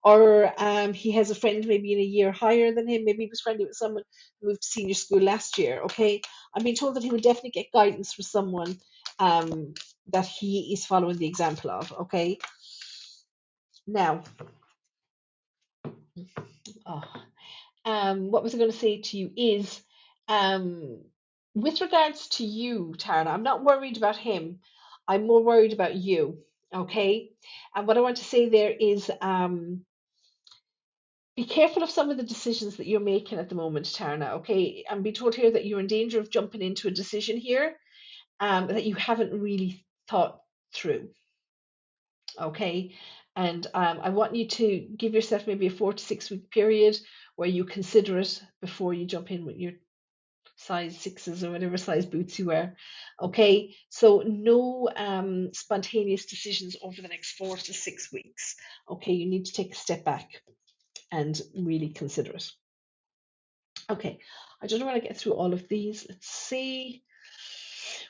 or 0.05 0.53
um, 0.59 0.93
he 0.93 1.13
has 1.13 1.31
a 1.31 1.35
friend 1.35 1.67
maybe 1.67 1.93
in 1.93 1.99
a 1.99 2.03
year 2.03 2.31
higher 2.31 2.73
than 2.73 2.89
him, 2.89 3.05
maybe 3.05 3.25
he 3.25 3.31
was 3.31 3.41
friendly 3.41 3.65
with 3.65 3.77
someone 3.77 4.05
who 4.41 4.49
moved 4.49 4.63
to 4.63 4.69
senior 4.69 4.95
school 4.95 5.21
last 5.21 5.59
year. 5.59 5.83
Okay, 5.83 6.23
I'm 6.55 6.63
being 6.63 6.77
told 6.77 6.95
that 6.95 7.03
he 7.03 7.11
will 7.11 7.19
definitely 7.19 7.51
get 7.51 7.73
guidance 7.73 8.13
from 8.13 8.25
someone 8.25 8.77
um, 9.19 9.75
that 10.13 10.27
he 10.27 10.73
is 10.73 10.87
following 10.87 11.19
the 11.19 11.27
example 11.27 11.71
of. 11.71 11.93
Okay, 11.93 12.39
now. 13.89 14.23
Oh, 16.87 17.03
um, 17.85 18.31
what 18.31 18.43
was 18.43 18.55
I 18.55 18.59
going 18.59 18.71
to 18.71 18.77
say 18.77 19.01
to 19.01 19.17
you 19.17 19.31
is, 19.37 19.81
um, 20.29 21.01
with 21.55 21.81
regards 21.81 22.29
to 22.29 22.45
you, 22.45 22.95
Tara, 22.97 23.29
I'm 23.31 23.43
not 23.43 23.65
worried 23.65 23.97
about 23.97 24.17
him. 24.17 24.61
I'm 25.09 25.27
more 25.27 25.43
worried 25.43 25.73
about 25.73 25.95
you. 25.95 26.39
Okay. 26.75 27.31
And 27.75 27.87
what 27.87 27.99
I 27.99 28.01
want 28.01 28.19
to 28.19 28.25
say 28.25 28.49
there 28.49 28.71
is, 28.71 29.11
um, 29.21 29.85
be 31.37 31.45
careful 31.45 31.83
of 31.83 31.91
some 31.91 32.11
of 32.11 32.19
the 32.19 32.23
decisions 32.23 32.77
that 32.77 32.87
you're 32.87 33.01
making 33.01 33.39
at 33.39 33.49
the 33.49 33.55
moment, 33.55 33.87
Tarna. 33.87 34.35
Okay. 34.35 34.85
I'm 34.89 35.03
being 35.03 35.15
told 35.15 35.35
here 35.35 35.51
that 35.51 35.67
you're 35.67 35.81
in 35.81 35.87
danger 35.87 36.21
of 36.21 36.31
jumping 36.31 36.63
into 36.63 36.89
a 36.89 36.93
decision 36.93 37.37
here, 37.37 37.77
um, 38.41 38.69
that 38.69 38.85
you 38.85 38.95
haven't 38.95 39.39
really 39.39 39.85
thought 40.09 40.41
through. 40.75 41.09
Okay. 42.41 42.95
And 43.35 43.67
um, 43.73 44.01
I 44.03 44.11
want 44.11 44.35
you 44.35 44.47
to 44.47 44.87
give 44.97 45.15
yourself 45.15 45.47
maybe 45.47 45.67
a 45.67 45.71
four 45.71 45.93
to 45.93 46.05
six 46.05 46.31
week 46.31 46.51
period 46.51 46.99
where 47.37 47.49
you 47.49 47.65
consider 47.65 48.19
it 48.19 48.43
before 48.61 48.93
you 48.93 49.07
jump 49.07 49.31
in 49.31 49.47
with 49.47 49.57
your 49.57 49.73
size 50.57 50.99
sixes 50.99 51.43
or 51.43 51.51
whatever 51.51 51.77
size 51.77 52.07
boots 52.07 52.39
you 52.39 52.47
wear. 52.47 52.77
Okay, 53.21 53.75
so 53.89 54.23
no 54.27 54.89
um, 54.95 55.53
spontaneous 55.53 56.27
decisions 56.27 56.77
over 56.83 57.01
the 57.01 57.09
next 57.09 57.33
four 57.33 57.57
to 57.57 57.73
six 57.73 58.13
weeks. 58.13 58.57
Okay, 58.89 59.13
you 59.13 59.29
need 59.29 59.47
to 59.47 59.53
take 59.53 59.73
a 59.73 59.77
step 59.77 60.05
back 60.05 60.43
and 61.11 61.41
really 61.57 61.89
consider 61.89 62.33
it. 62.33 62.51
Okay, 63.91 64.19
I 64.63 64.67
don't 64.67 64.85
want 64.85 65.01
to 65.01 65.07
get 65.07 65.17
through 65.17 65.35
all 65.35 65.53
of 65.53 65.69
these. 65.69 66.07
Let's 66.09 66.29
see. 66.29 67.03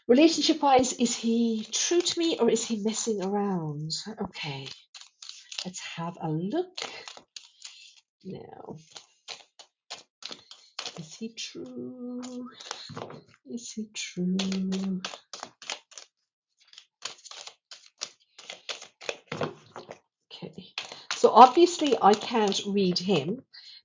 Relationship 0.08 0.60
wise, 0.60 0.92
is 0.94 1.16
he 1.16 1.66
true 1.70 2.00
to 2.00 2.18
me 2.18 2.38
or 2.38 2.50
is 2.50 2.64
he 2.64 2.82
messing 2.82 3.22
around? 3.22 3.92
Okay, 4.20 4.66
let's 5.64 5.80
have 5.96 6.18
a 6.20 6.28
look 6.30 6.78
now. 8.24 8.76
Is 10.98 11.14
he 11.14 11.30
true? 11.30 12.48
Is 13.50 13.72
he 13.72 13.88
true? 13.94 15.00
Okay. 20.32 20.74
So 21.16 21.30
obviously 21.30 21.96
I 22.00 22.14
can't 22.14 22.60
read 22.66 22.98
him 22.98 23.42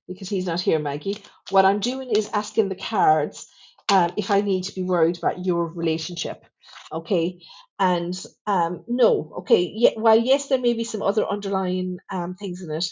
because 0.08 0.28
he's 0.28 0.46
not 0.46 0.60
here, 0.60 0.78
Maggie. 0.78 1.18
What 1.50 1.64
I'm 1.64 1.80
doing 1.80 2.10
is 2.10 2.30
asking 2.32 2.68
the 2.68 2.74
cards 2.74 3.48
um, 3.90 4.12
if 4.16 4.30
I 4.30 4.40
need 4.40 4.64
to 4.64 4.74
be 4.74 4.82
worried 4.82 5.18
about 5.18 5.44
your 5.44 5.66
relationship. 5.66 6.44
Okay. 6.92 7.40
And 7.78 8.14
um, 8.46 8.84
no, 8.88 9.34
okay. 9.38 9.70
Yeah, 9.74 9.90
while 9.96 10.18
yes, 10.18 10.48
there 10.48 10.60
may 10.60 10.72
be 10.72 10.84
some 10.84 11.02
other 11.02 11.26
underlying 11.26 11.98
um, 12.10 12.34
things 12.34 12.62
in 12.62 12.70
it, 12.70 12.86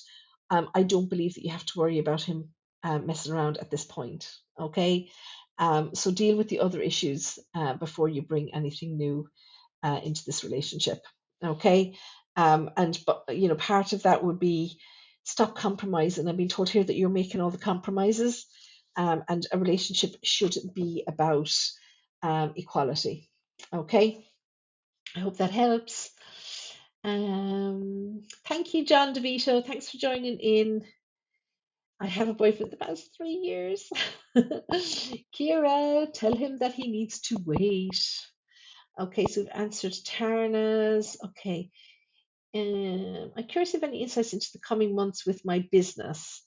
um, 0.51 0.69
I 0.75 0.83
don't 0.83 1.11
believe 1.11 1.35
that 1.35 1.45
you 1.45 1.51
have 1.51 1.65
to 1.67 1.79
worry 1.79 1.99
about 1.99 2.23
him 2.23 2.51
um, 2.85 3.07
messing 3.07 3.33
around 3.33 3.59
at 3.59 3.71
this 3.71 3.85
point. 3.85 4.31
Okay. 4.61 5.11
Um, 5.59 5.95
so 5.95 6.11
deal 6.11 6.37
with 6.37 6.49
the 6.49 6.61
other 6.61 6.81
issues 6.81 7.39
uh, 7.55 7.75
before 7.75 8.09
you 8.09 8.23
bring 8.23 8.55
anything 8.55 8.97
new 8.97 9.29
uh, 9.83 10.01
into 10.05 10.23
this 10.25 10.45
relationship. 10.45 11.01
Okay. 11.43 11.97
Um, 12.37 12.71
and 12.77 12.99
but 13.07 13.25
you 13.31 13.49
know, 13.49 13.55
part 13.55 13.95
of 13.95 14.03
that 14.03 14.23
would 14.23 14.39
be 14.39 14.79
stop 15.25 15.57
compromising. 15.57 16.29
I've 16.29 16.37
been 16.37 16.49
told 16.49 16.69
here 16.69 16.85
that 16.85 16.97
you're 16.97 17.09
making 17.09 17.41
all 17.41 17.51
the 17.51 17.59
compromises, 17.59 18.47
um, 18.97 19.25
and 19.29 19.47
a 19.51 19.59
relationship 19.59 20.17
should 20.23 20.55
be 20.75 21.05
about 21.09 21.51
equality. 22.23 23.31
Okay. 23.73 24.27
I 25.15 25.21
hope 25.21 25.39
that 25.39 25.51
helps. 25.51 26.11
Um, 27.05 28.23
thank 28.47 28.75
you, 28.75 28.85
John 28.85 29.15
DeVito. 29.15 29.65
Thanks 29.65 29.91
for 29.91 29.99
joining 29.99 30.39
in. 30.39 30.85
I 32.01 32.07
have 32.07 32.29
a 32.29 32.35
boyfriend 32.35 32.73
the 32.73 32.77
past 32.77 33.11
three 33.17 33.41
years. 33.43 33.89
Kira, 34.37 36.13
tell 36.13 36.35
him 36.35 36.59
that 36.59 36.75
he 36.75 36.91
needs 36.91 37.21
to 37.23 37.39
wait. 37.45 37.99
Okay, 38.99 39.27
so 39.27 39.41
we've 39.41 39.51
answered 39.55 39.93
Tarna's. 39.93 41.17
Okay. 41.25 41.71
Um, 42.55 43.33
I'm 43.37 43.45
curious 43.45 43.75
if 43.75 43.83
any 43.83 44.03
insights 44.03 44.33
into 44.33 44.49
the 44.53 44.59
coming 44.59 44.95
months 44.95 45.27
with 45.27 45.45
my 45.45 45.67
business. 45.71 46.43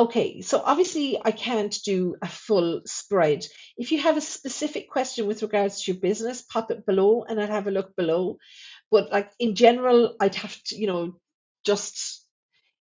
Okay, 0.00 0.40
so 0.40 0.62
obviously 0.64 1.20
I 1.22 1.30
can't 1.30 1.76
do 1.84 2.16
a 2.22 2.26
full 2.26 2.80
spread. 2.86 3.44
If 3.76 3.92
you 3.92 4.00
have 4.00 4.16
a 4.16 4.22
specific 4.22 4.88
question 4.88 5.26
with 5.26 5.42
regards 5.42 5.82
to 5.82 5.92
your 5.92 6.00
business, 6.00 6.40
pop 6.40 6.70
it 6.70 6.86
below 6.86 7.24
and 7.28 7.38
I'll 7.38 7.48
have 7.48 7.66
a 7.66 7.70
look 7.70 7.94
below. 7.96 8.38
But 8.90 9.12
like 9.12 9.30
in 9.38 9.54
general, 9.54 10.16
I'd 10.18 10.36
have 10.36 10.56
to, 10.68 10.76
you 10.76 10.86
know, 10.86 11.18
just 11.66 12.19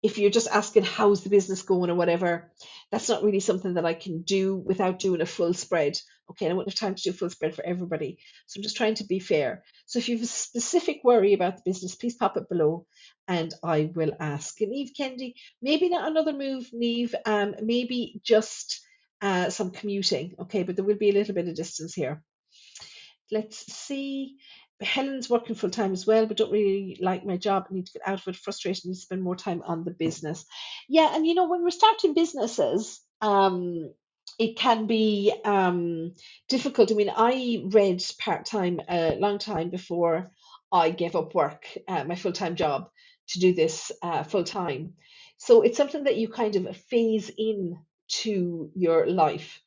if 0.02 0.18
you're 0.18 0.30
just 0.30 0.48
asking 0.48 0.84
how's 0.84 1.24
the 1.24 1.30
business 1.30 1.62
going 1.62 1.90
or 1.90 1.96
whatever, 1.96 2.52
that's 2.92 3.10
not 3.10 3.24
really 3.24 3.40
something 3.42 3.74
that 3.74 3.86
I 3.86 3.94
can 3.94 4.22
do 4.22 4.56
without 4.56 5.00
doing 5.00 5.22
a 5.22 5.26
full 5.26 5.54
spread. 5.54 6.00
Okay, 6.32 6.46
and 6.46 6.54
I 6.54 6.56
wouldn't 6.56 6.74
have 6.74 6.80
time 6.80 6.96
to 6.96 7.04
do 7.04 7.10
a 7.10 7.14
full 7.14 7.30
spread 7.30 7.56
for 7.56 7.66
everybody. 7.66 8.20
So 8.48 8.58
I'm 8.60 8.64
just 8.64 8.78
trying 8.78 8.96
to 8.96 9.04
be 9.04 9.20
fair. 9.20 9.64
So 9.86 10.00
if 10.00 10.08
you 10.08 10.16
have 10.16 10.24
a 10.24 10.28
specific 10.28 11.02
worry 11.04 11.34
about 11.34 11.58
the 11.58 11.64
business, 11.66 11.96
please 11.96 12.16
pop 12.16 12.38
it 12.38 12.50
below 12.50 12.86
and 13.28 13.54
I 13.64 13.92
will 13.94 14.12
ask. 14.20 14.62
And 14.62 14.74
Eve 14.74 14.92
Kennedy, 14.96 15.36
maybe 15.62 15.90
not 15.90 16.10
another 16.10 16.34
move, 16.34 16.70
Neve, 16.72 17.16
um, 17.26 17.56
maybe 17.62 18.22
just 18.24 18.82
uh, 19.22 19.50
some 19.50 19.72
commuting. 19.72 20.36
Okay, 20.40 20.64
but 20.64 20.76
there 20.76 20.86
will 20.86 20.98
be 20.98 21.10
a 21.10 21.14
little 21.14 21.36
bit 21.36 21.48
of 21.48 21.56
distance 21.56 21.94
here. 21.94 22.24
Let's 23.32 23.72
see. 23.72 24.38
Helen's 24.82 25.30
working 25.30 25.56
full 25.56 25.70
time 25.70 25.92
as 25.92 26.08
well, 26.08 26.26
but 26.26 26.38
don't 26.38 26.52
really 26.52 26.98
like 27.02 27.26
my 27.26 27.38
job. 27.38 27.68
I 27.70 27.74
need 27.74 27.88
to 27.88 27.94
get 27.94 28.08
out 28.08 28.22
of 28.22 28.28
it. 28.28 28.36
Frustrated. 28.36 28.86
Need 28.86 28.94
to 28.94 29.00
spend 29.00 29.22
more 29.22 29.36
time 29.36 29.62
on 29.66 29.84
the 29.84 29.92
business. 29.92 30.46
Yeah, 30.88 31.14
and 31.14 31.26
you 31.26 31.34
know 31.34 31.48
when 31.50 31.64
we're 31.64 31.72
starting 31.72 32.14
businesses, 32.14 33.02
um, 33.22 33.92
it 34.38 34.58
can 34.58 34.88
be 34.88 35.34
um 35.44 36.14
difficult. 36.48 36.92
I 36.92 36.96
mean, 36.96 37.12
I 37.16 37.64
read 37.66 38.04
part 38.20 38.46
time 38.46 38.80
a 38.88 39.16
long 39.16 39.38
time 39.38 39.70
before 39.70 40.32
I 40.72 40.92
gave 40.92 41.16
up 41.16 41.36
work, 41.36 41.66
uh, 41.88 42.04
my 42.04 42.16
full 42.16 42.32
time 42.32 42.56
job, 42.56 42.90
to 43.30 43.40
do 43.40 43.54
this 43.54 43.92
uh, 44.02 44.24
full 44.24 44.44
time. 44.44 44.94
So 45.38 45.62
it's 45.62 45.78
something 45.78 46.04
that 46.04 46.18
you 46.18 46.30
kind 46.30 46.56
of 46.56 46.78
phase 46.78 47.32
in 47.38 47.80
to 48.24 48.72
your 48.76 49.08
life. 49.08 49.62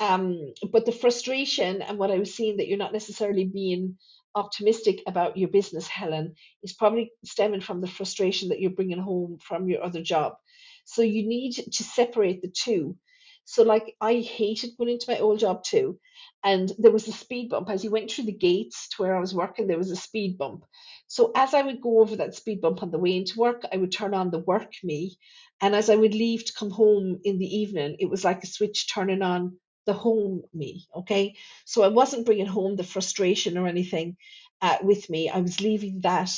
Um, 0.00 0.54
but 0.72 0.86
the 0.86 0.92
frustration 0.92 1.80
and 1.82 1.98
what 1.98 2.10
I 2.10 2.18
was 2.18 2.34
seeing 2.34 2.56
that 2.56 2.66
you're 2.66 2.78
not 2.78 2.92
necessarily 2.92 3.44
being 3.44 3.96
optimistic 4.34 5.02
about 5.06 5.36
your 5.36 5.48
business, 5.48 5.86
Helen, 5.88 6.34
is 6.62 6.72
probably 6.72 7.12
stemming 7.24 7.60
from 7.60 7.80
the 7.80 7.86
frustration 7.86 8.50
that 8.50 8.60
you're 8.60 8.70
bringing 8.70 8.98
home 8.98 9.38
from 9.40 9.68
your 9.68 9.82
other 9.82 10.02
job. 10.02 10.34
So 10.84 11.02
you 11.02 11.26
need 11.26 11.52
to 11.52 11.84
separate 11.84 12.42
the 12.42 12.48
two. 12.48 12.96
So, 13.46 13.62
like, 13.62 13.94
I 14.00 14.16
hated 14.20 14.76
going 14.78 14.90
into 14.90 15.10
my 15.10 15.18
old 15.18 15.38
job 15.38 15.64
too. 15.64 15.98
And 16.42 16.72
there 16.78 16.92
was 16.92 17.08
a 17.08 17.12
speed 17.12 17.50
bump. 17.50 17.70
As 17.70 17.84
you 17.84 17.90
went 17.90 18.10
through 18.10 18.24
the 18.24 18.32
gates 18.32 18.88
to 18.90 19.02
where 19.02 19.16
I 19.16 19.20
was 19.20 19.34
working, 19.34 19.66
there 19.66 19.78
was 19.78 19.90
a 19.90 19.96
speed 19.96 20.38
bump. 20.38 20.64
So, 21.08 21.32
as 21.34 21.54
I 21.54 21.62
would 21.62 21.80
go 21.82 22.00
over 22.00 22.16
that 22.16 22.34
speed 22.34 22.60
bump 22.60 22.82
on 22.82 22.90
the 22.90 22.98
way 22.98 23.16
into 23.16 23.38
work, 23.38 23.62
I 23.72 23.76
would 23.76 23.92
turn 23.92 24.14
on 24.14 24.30
the 24.30 24.38
work 24.38 24.72
me. 24.82 25.16
And 25.60 25.74
as 25.74 25.90
I 25.90 25.96
would 25.96 26.14
leave 26.14 26.44
to 26.46 26.54
come 26.58 26.70
home 26.70 27.20
in 27.24 27.38
the 27.38 27.56
evening, 27.56 27.96
it 27.98 28.10
was 28.10 28.24
like 28.24 28.42
a 28.42 28.46
switch 28.46 28.92
turning 28.92 29.22
on 29.22 29.58
the 29.86 29.92
home 29.94 30.42
me. 30.52 30.86
Okay. 30.96 31.36
So, 31.64 31.82
I 31.82 31.88
wasn't 31.88 32.26
bringing 32.26 32.46
home 32.46 32.76
the 32.76 32.84
frustration 32.84 33.58
or 33.58 33.66
anything 33.66 34.16
uh, 34.62 34.78
with 34.82 35.08
me. 35.10 35.28
I 35.30 35.40
was 35.40 35.60
leaving 35.60 36.00
that 36.02 36.30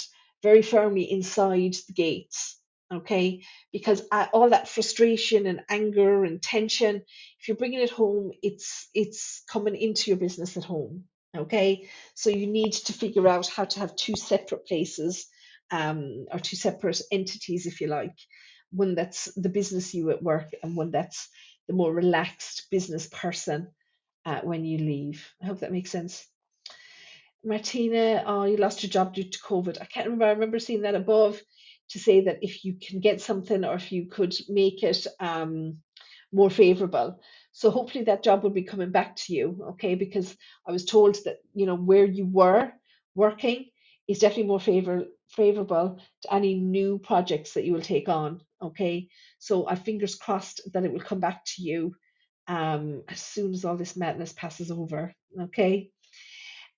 very 0.42 0.62
firmly 0.62 1.10
inside 1.10 1.74
the 1.88 1.94
gates 1.94 2.58
okay 2.92 3.42
because 3.72 4.02
uh, 4.12 4.26
all 4.32 4.50
that 4.50 4.68
frustration 4.68 5.46
and 5.46 5.60
anger 5.68 6.24
and 6.24 6.40
tension 6.40 7.02
if 7.40 7.48
you're 7.48 7.56
bringing 7.56 7.80
it 7.80 7.90
home 7.90 8.30
it's 8.42 8.88
it's 8.94 9.42
coming 9.50 9.74
into 9.74 10.10
your 10.10 10.18
business 10.18 10.56
at 10.56 10.64
home 10.64 11.04
okay 11.36 11.88
so 12.14 12.30
you 12.30 12.46
need 12.46 12.72
to 12.72 12.92
figure 12.92 13.26
out 13.26 13.48
how 13.48 13.64
to 13.64 13.80
have 13.80 13.96
two 13.96 14.14
separate 14.14 14.66
places 14.66 15.26
um, 15.72 16.26
or 16.30 16.38
two 16.38 16.56
separate 16.56 17.00
entities 17.10 17.66
if 17.66 17.80
you 17.80 17.88
like 17.88 18.14
one 18.70 18.94
that's 18.94 19.32
the 19.34 19.48
business 19.48 19.94
you 19.94 20.10
at 20.10 20.22
work 20.22 20.48
and 20.62 20.76
one 20.76 20.92
that's 20.92 21.28
the 21.68 21.74
more 21.74 21.92
relaxed 21.92 22.66
business 22.70 23.06
person 23.08 23.68
uh, 24.24 24.40
when 24.42 24.64
you 24.64 24.78
leave 24.78 25.32
i 25.42 25.46
hope 25.46 25.60
that 25.60 25.72
makes 25.72 25.90
sense 25.90 26.26
Martina, 27.44 28.24
oh, 28.26 28.44
you 28.44 28.56
lost 28.56 28.82
your 28.82 28.90
job 28.90 29.14
due 29.14 29.22
to 29.22 29.38
COVID. 29.38 29.78
I 29.80 29.84
can't 29.84 30.06
remember. 30.06 30.24
I 30.24 30.30
remember 30.30 30.58
seeing 30.58 30.82
that 30.82 30.96
above 30.96 31.40
to 31.90 31.98
say 31.98 32.22
that 32.22 32.38
if 32.42 32.64
you 32.64 32.74
can 32.74 32.98
get 32.98 33.20
something 33.20 33.64
or 33.64 33.74
if 33.74 33.92
you 33.92 34.06
could 34.06 34.34
make 34.48 34.82
it 34.82 35.06
um, 35.20 35.78
more 36.32 36.50
favorable. 36.50 37.20
So 37.52 37.70
hopefully 37.70 38.04
that 38.04 38.24
job 38.24 38.42
will 38.42 38.50
be 38.50 38.64
coming 38.64 38.90
back 38.90 39.16
to 39.16 39.32
you, 39.32 39.64
okay? 39.70 39.94
Because 39.94 40.36
I 40.66 40.72
was 40.72 40.84
told 40.84 41.16
that 41.24 41.36
you 41.54 41.66
know 41.66 41.76
where 41.76 42.04
you 42.04 42.26
were 42.26 42.72
working 43.14 43.66
is 44.08 44.18
definitely 44.18 44.48
more 44.48 44.60
favor 44.60 45.04
favorable 45.28 46.00
to 46.22 46.34
any 46.34 46.54
new 46.54 46.98
projects 46.98 47.54
that 47.54 47.64
you 47.64 47.72
will 47.72 47.82
take 47.82 48.08
on, 48.08 48.40
okay? 48.62 49.08
So 49.38 49.68
I 49.68 49.74
fingers 49.74 50.14
crossed 50.14 50.60
that 50.72 50.84
it 50.84 50.92
will 50.92 51.00
come 51.00 51.20
back 51.20 51.44
to 51.44 51.62
you 51.62 51.94
um, 52.48 53.02
as 53.08 53.20
soon 53.20 53.52
as 53.52 53.64
all 53.64 53.76
this 53.76 53.96
madness 53.96 54.32
passes 54.32 54.70
over, 54.70 55.12
okay? 55.40 55.90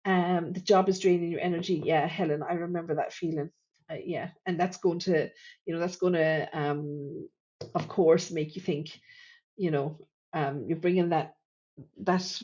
Um, 0.05 0.53
the 0.53 0.61
job 0.61 0.89
is 0.89 1.01
draining 1.01 1.31
your 1.31 1.41
energy. 1.41 1.83
Yeah, 1.85 2.07
Helen, 2.07 2.43
I 2.43 2.55
remember 2.55 2.95
that 2.95 3.13
feeling. 3.13 3.51
Uh, 3.91 3.97
yeah, 4.05 4.31
and 4.47 4.59
that's 4.59 4.79
going 4.79 4.99
to, 5.01 5.31
you 5.67 5.75
know, 5.75 5.81
that's 5.81 5.97
going 5.97 6.13
to, 6.15 6.49
um, 6.53 7.29
of 7.75 7.89
course, 7.89 8.31
make 8.31 8.55
you 8.55 8.63
think, 8.63 8.99
you 9.57 9.71
know, 9.71 9.99
um, 10.33 10.65
you're 10.69 10.79
bringing 10.79 11.11
that 11.11 11.35
that 11.99 12.43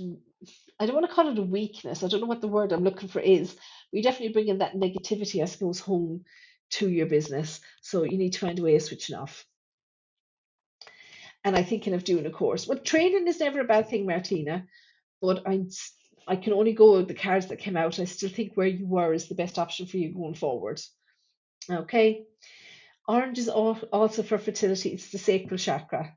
I 0.80 0.86
don't 0.86 0.94
want 0.96 1.08
to 1.08 1.14
call 1.14 1.28
it 1.30 1.38
a 1.38 1.42
weakness. 1.42 2.02
I 2.02 2.08
don't 2.08 2.20
know 2.20 2.26
what 2.26 2.40
the 2.40 2.48
word 2.48 2.72
I'm 2.72 2.84
looking 2.84 3.08
for 3.08 3.20
is. 3.20 3.56
We 3.92 4.02
definitely 4.02 4.32
bring 4.32 4.48
in 4.48 4.58
that 4.58 4.74
negativity, 4.74 5.42
I 5.42 5.46
suppose, 5.46 5.80
home 5.80 6.24
to 6.72 6.88
your 6.88 7.06
business. 7.06 7.60
So 7.82 8.04
you 8.04 8.18
need 8.18 8.34
to 8.34 8.40
find 8.40 8.58
a 8.58 8.62
way 8.62 8.76
of 8.76 8.82
switching 8.82 9.16
off. 9.16 9.46
And 11.44 11.56
I'm 11.56 11.64
thinking 11.64 11.94
of 11.94 12.04
doing 12.04 12.26
a 12.26 12.30
course. 12.30 12.66
Well, 12.66 12.78
training 12.78 13.28
is 13.28 13.40
never 13.40 13.60
a 13.60 13.64
bad 13.64 13.88
thing, 13.88 14.06
Martina, 14.06 14.66
but 15.22 15.42
s- 15.46 15.92
I 16.26 16.36
can 16.36 16.54
only 16.54 16.72
go 16.72 16.96
with 16.98 17.08
the 17.08 17.14
cards 17.14 17.48
that 17.48 17.58
came 17.60 17.76
out. 17.76 17.98
I 18.00 18.04
still 18.04 18.30
think 18.30 18.54
where 18.54 18.66
you 18.66 18.86
were 18.86 19.12
is 19.14 19.28
the 19.28 19.34
best 19.34 19.58
option 19.58 19.86
for 19.86 19.98
you 19.98 20.14
going 20.14 20.34
forward. 20.34 20.80
Okay. 21.70 22.26
Orange 23.08 23.38
is 23.38 23.48
also 23.48 24.22
for 24.22 24.38
fertility. 24.38 24.90
It's 24.90 25.10
the 25.10 25.18
sacral 25.18 25.58
chakra. 25.58 26.16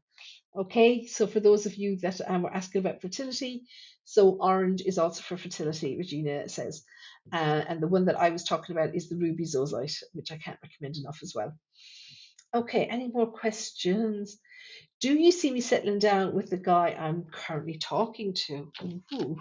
Okay. 0.58 1.06
So 1.06 1.28
for 1.28 1.40
those 1.40 1.66
of 1.66 1.76
you 1.76 1.98
that 1.98 2.20
um, 2.28 2.42
were 2.44 2.54
asking 2.54 2.80
about 2.80 3.02
fertility, 3.02 3.64
so 4.06 4.38
orange 4.40 4.82
is 4.82 4.98
also 4.98 5.22
for 5.22 5.38
fertility, 5.38 5.98
Regina 5.98 6.50
says. 6.50 6.84
Uh, 7.32 7.62
and 7.68 7.82
the 7.82 7.88
one 7.88 8.06
that 8.06 8.20
I 8.20 8.30
was 8.30 8.44
talking 8.44 8.76
about 8.76 8.96
is 8.96 9.10
the 9.10 9.18
ruby 9.18 9.44
zoisite, 9.44 10.02
which 10.14 10.32
I 10.32 10.38
can't 10.38 10.60
recommend 10.64 10.98
enough 10.98 11.20
as 11.22 11.34
well. 11.36 11.54
Okay. 12.56 12.86
Any 12.86 13.10
more 13.10 13.28
questions? 13.28 14.40
Do 15.00 15.14
you 15.14 15.32
see 15.32 15.52
me 15.52 15.62
settling 15.62 16.00
down 16.00 16.34
with 16.34 16.50
the 16.50 16.58
guy 16.58 16.96
I'm 16.98 17.26
currently 17.32 17.78
talking 17.78 18.34
to? 18.48 18.72
Ooh. 19.14 19.40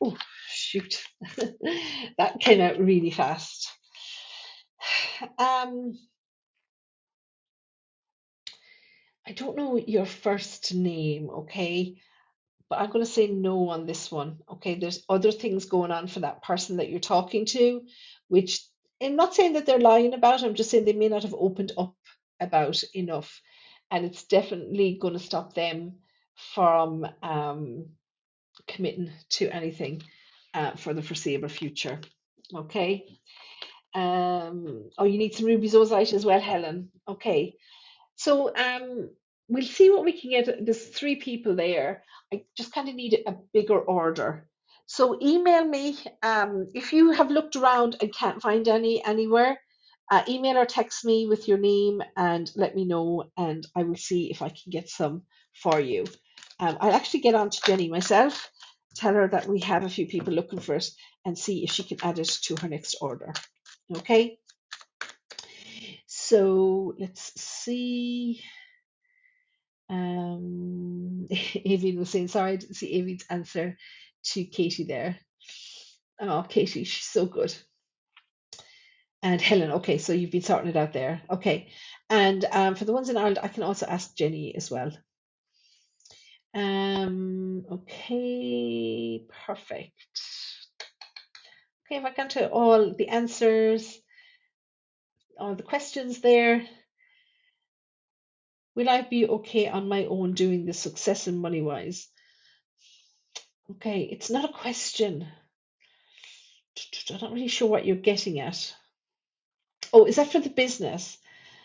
Oh, 0.00 0.16
shoot. 0.48 1.02
that 2.18 2.38
came 2.40 2.60
out 2.60 2.78
really 2.78 3.10
fast. 3.10 3.68
Um, 5.38 5.94
I 9.26 9.32
don't 9.32 9.56
know 9.56 9.76
your 9.76 10.06
first 10.06 10.74
name, 10.74 11.30
okay? 11.30 11.96
But 12.68 12.80
I'm 12.80 12.90
going 12.90 13.04
to 13.04 13.10
say 13.10 13.26
no 13.28 13.70
on 13.70 13.86
this 13.86 14.10
one, 14.10 14.38
okay? 14.52 14.76
There's 14.76 15.04
other 15.08 15.32
things 15.32 15.66
going 15.66 15.90
on 15.90 16.06
for 16.06 16.20
that 16.20 16.42
person 16.42 16.76
that 16.76 16.88
you're 16.90 17.00
talking 17.00 17.44
to, 17.46 17.82
which 18.28 18.64
I'm 19.02 19.16
not 19.16 19.34
saying 19.34 19.54
that 19.54 19.66
they're 19.66 19.78
lying 19.78 20.14
about, 20.14 20.42
I'm 20.42 20.54
just 20.54 20.70
saying 20.70 20.84
they 20.84 20.92
may 20.92 21.08
not 21.08 21.22
have 21.22 21.34
opened 21.34 21.72
up 21.76 21.96
about 22.40 22.82
enough. 22.94 23.40
And 23.90 24.04
it's 24.04 24.24
definitely 24.24 24.98
going 25.00 25.14
to 25.14 25.20
stop 25.20 25.54
them 25.54 25.96
from 26.54 27.06
um, 27.22 27.86
committing 28.66 29.10
to 29.30 29.48
anything 29.48 30.02
uh, 30.54 30.72
for 30.72 30.92
the 30.94 31.02
foreseeable 31.02 31.48
future, 31.48 32.00
okay? 32.54 33.06
Um, 33.94 34.90
oh, 34.98 35.04
you 35.04 35.18
need 35.18 35.34
some 35.34 35.46
ruby 35.46 35.68
zoisite 35.68 36.12
as 36.12 36.24
well, 36.24 36.40
Helen. 36.40 36.90
Okay. 37.08 37.54
So 38.16 38.54
um, 38.54 39.10
we'll 39.48 39.64
see 39.64 39.90
what 39.90 40.04
we 40.04 40.18
can 40.18 40.30
get. 40.30 40.64
There's 40.64 40.88
three 40.88 41.16
people 41.16 41.54
there. 41.54 42.02
I 42.32 42.44
just 42.56 42.72
kind 42.72 42.88
of 42.88 42.94
need 42.94 43.22
a 43.26 43.36
bigger 43.52 43.78
order. 43.78 44.48
So 44.86 45.18
email 45.20 45.64
me 45.64 45.98
um, 46.22 46.68
if 46.74 46.92
you 46.92 47.10
have 47.12 47.30
looked 47.30 47.56
around 47.56 47.96
and 48.00 48.14
can't 48.14 48.42
find 48.42 48.66
any 48.68 49.04
anywhere. 49.04 49.58
Uh, 50.08 50.22
email 50.28 50.56
or 50.56 50.64
text 50.64 51.04
me 51.04 51.26
with 51.26 51.48
your 51.48 51.58
name 51.58 52.00
and 52.16 52.50
let 52.54 52.76
me 52.76 52.84
know, 52.84 53.24
and 53.36 53.66
I 53.74 53.82
will 53.82 53.96
see 53.96 54.30
if 54.30 54.40
I 54.40 54.50
can 54.50 54.70
get 54.70 54.88
some 54.88 55.22
for 55.52 55.80
you. 55.80 56.04
Um, 56.60 56.78
I'll 56.80 56.94
actually 56.94 57.20
get 57.20 57.34
on 57.34 57.50
to 57.50 57.60
Jenny 57.66 57.88
myself, 57.88 58.48
tell 58.94 59.14
her 59.14 59.26
that 59.26 59.48
we 59.48 59.60
have 59.60 59.84
a 59.84 59.88
few 59.88 60.06
people 60.06 60.32
looking 60.32 60.60
for 60.60 60.76
it, 60.76 60.88
and 61.24 61.36
see 61.36 61.64
if 61.64 61.72
she 61.72 61.82
can 61.82 61.98
add 62.04 62.20
it 62.20 62.28
to 62.44 62.54
her 62.56 62.68
next 62.68 62.98
order. 63.00 63.32
Okay. 63.96 64.38
So 66.26 66.94
let's 66.98 67.40
see. 67.40 68.42
Um, 69.88 71.28
Avian 71.30 72.00
was 72.00 72.10
saying, 72.10 72.28
sorry, 72.28 72.52
I 72.52 72.56
didn't 72.56 72.74
see 72.74 73.00
Avian's 73.00 73.26
answer 73.30 73.76
to 74.32 74.44
Katie 74.44 74.84
there. 74.84 75.16
Oh, 76.20 76.44
Katie, 76.48 76.82
she's 76.82 77.06
so 77.06 77.26
good. 77.26 77.54
And 79.22 79.40
Helen, 79.40 79.70
okay, 79.72 79.98
so 79.98 80.12
you've 80.12 80.32
been 80.32 80.42
sorting 80.42 80.70
it 80.70 80.76
out 80.76 80.92
there. 80.92 81.22
Okay. 81.30 81.70
And 82.10 82.44
um, 82.50 82.74
for 82.74 82.84
the 82.84 82.92
ones 82.92 83.08
in 83.08 83.16
Ireland, 83.16 83.38
I 83.40 83.48
can 83.48 83.62
also 83.62 83.86
ask 83.86 84.16
Jenny 84.16 84.56
as 84.56 84.68
well. 84.68 84.90
Um, 86.54 87.66
okay, 87.70 89.26
perfect. 89.46 89.92
Okay, 91.86 92.00
if 92.00 92.04
I 92.04 92.10
got 92.10 92.30
to 92.30 92.48
all 92.48 92.94
the 92.94 93.08
answers, 93.08 93.96
all 95.38 95.54
the 95.54 95.62
questions 95.62 96.20
there, 96.20 96.66
will 98.74 98.88
I 98.88 99.02
be 99.02 99.26
okay 99.26 99.68
on 99.68 99.88
my 99.88 100.04
own 100.04 100.34
doing 100.34 100.66
the 100.66 100.72
success 100.72 101.26
and 101.26 101.40
money 101.40 101.62
wise? 101.62 102.08
Okay, 103.70 104.02
it's 104.02 104.30
not 104.30 104.48
a 104.48 104.52
question. 104.52 105.26
I'm 107.10 107.20
not 107.20 107.32
really 107.32 107.48
sure 107.48 107.68
what 107.68 107.86
you're 107.86 107.96
getting 107.96 108.38
at. 108.38 108.74
Oh, 109.92 110.04
is 110.04 110.16
that 110.16 110.30
for 110.30 110.40
the 110.40 110.50
business? 110.50 111.18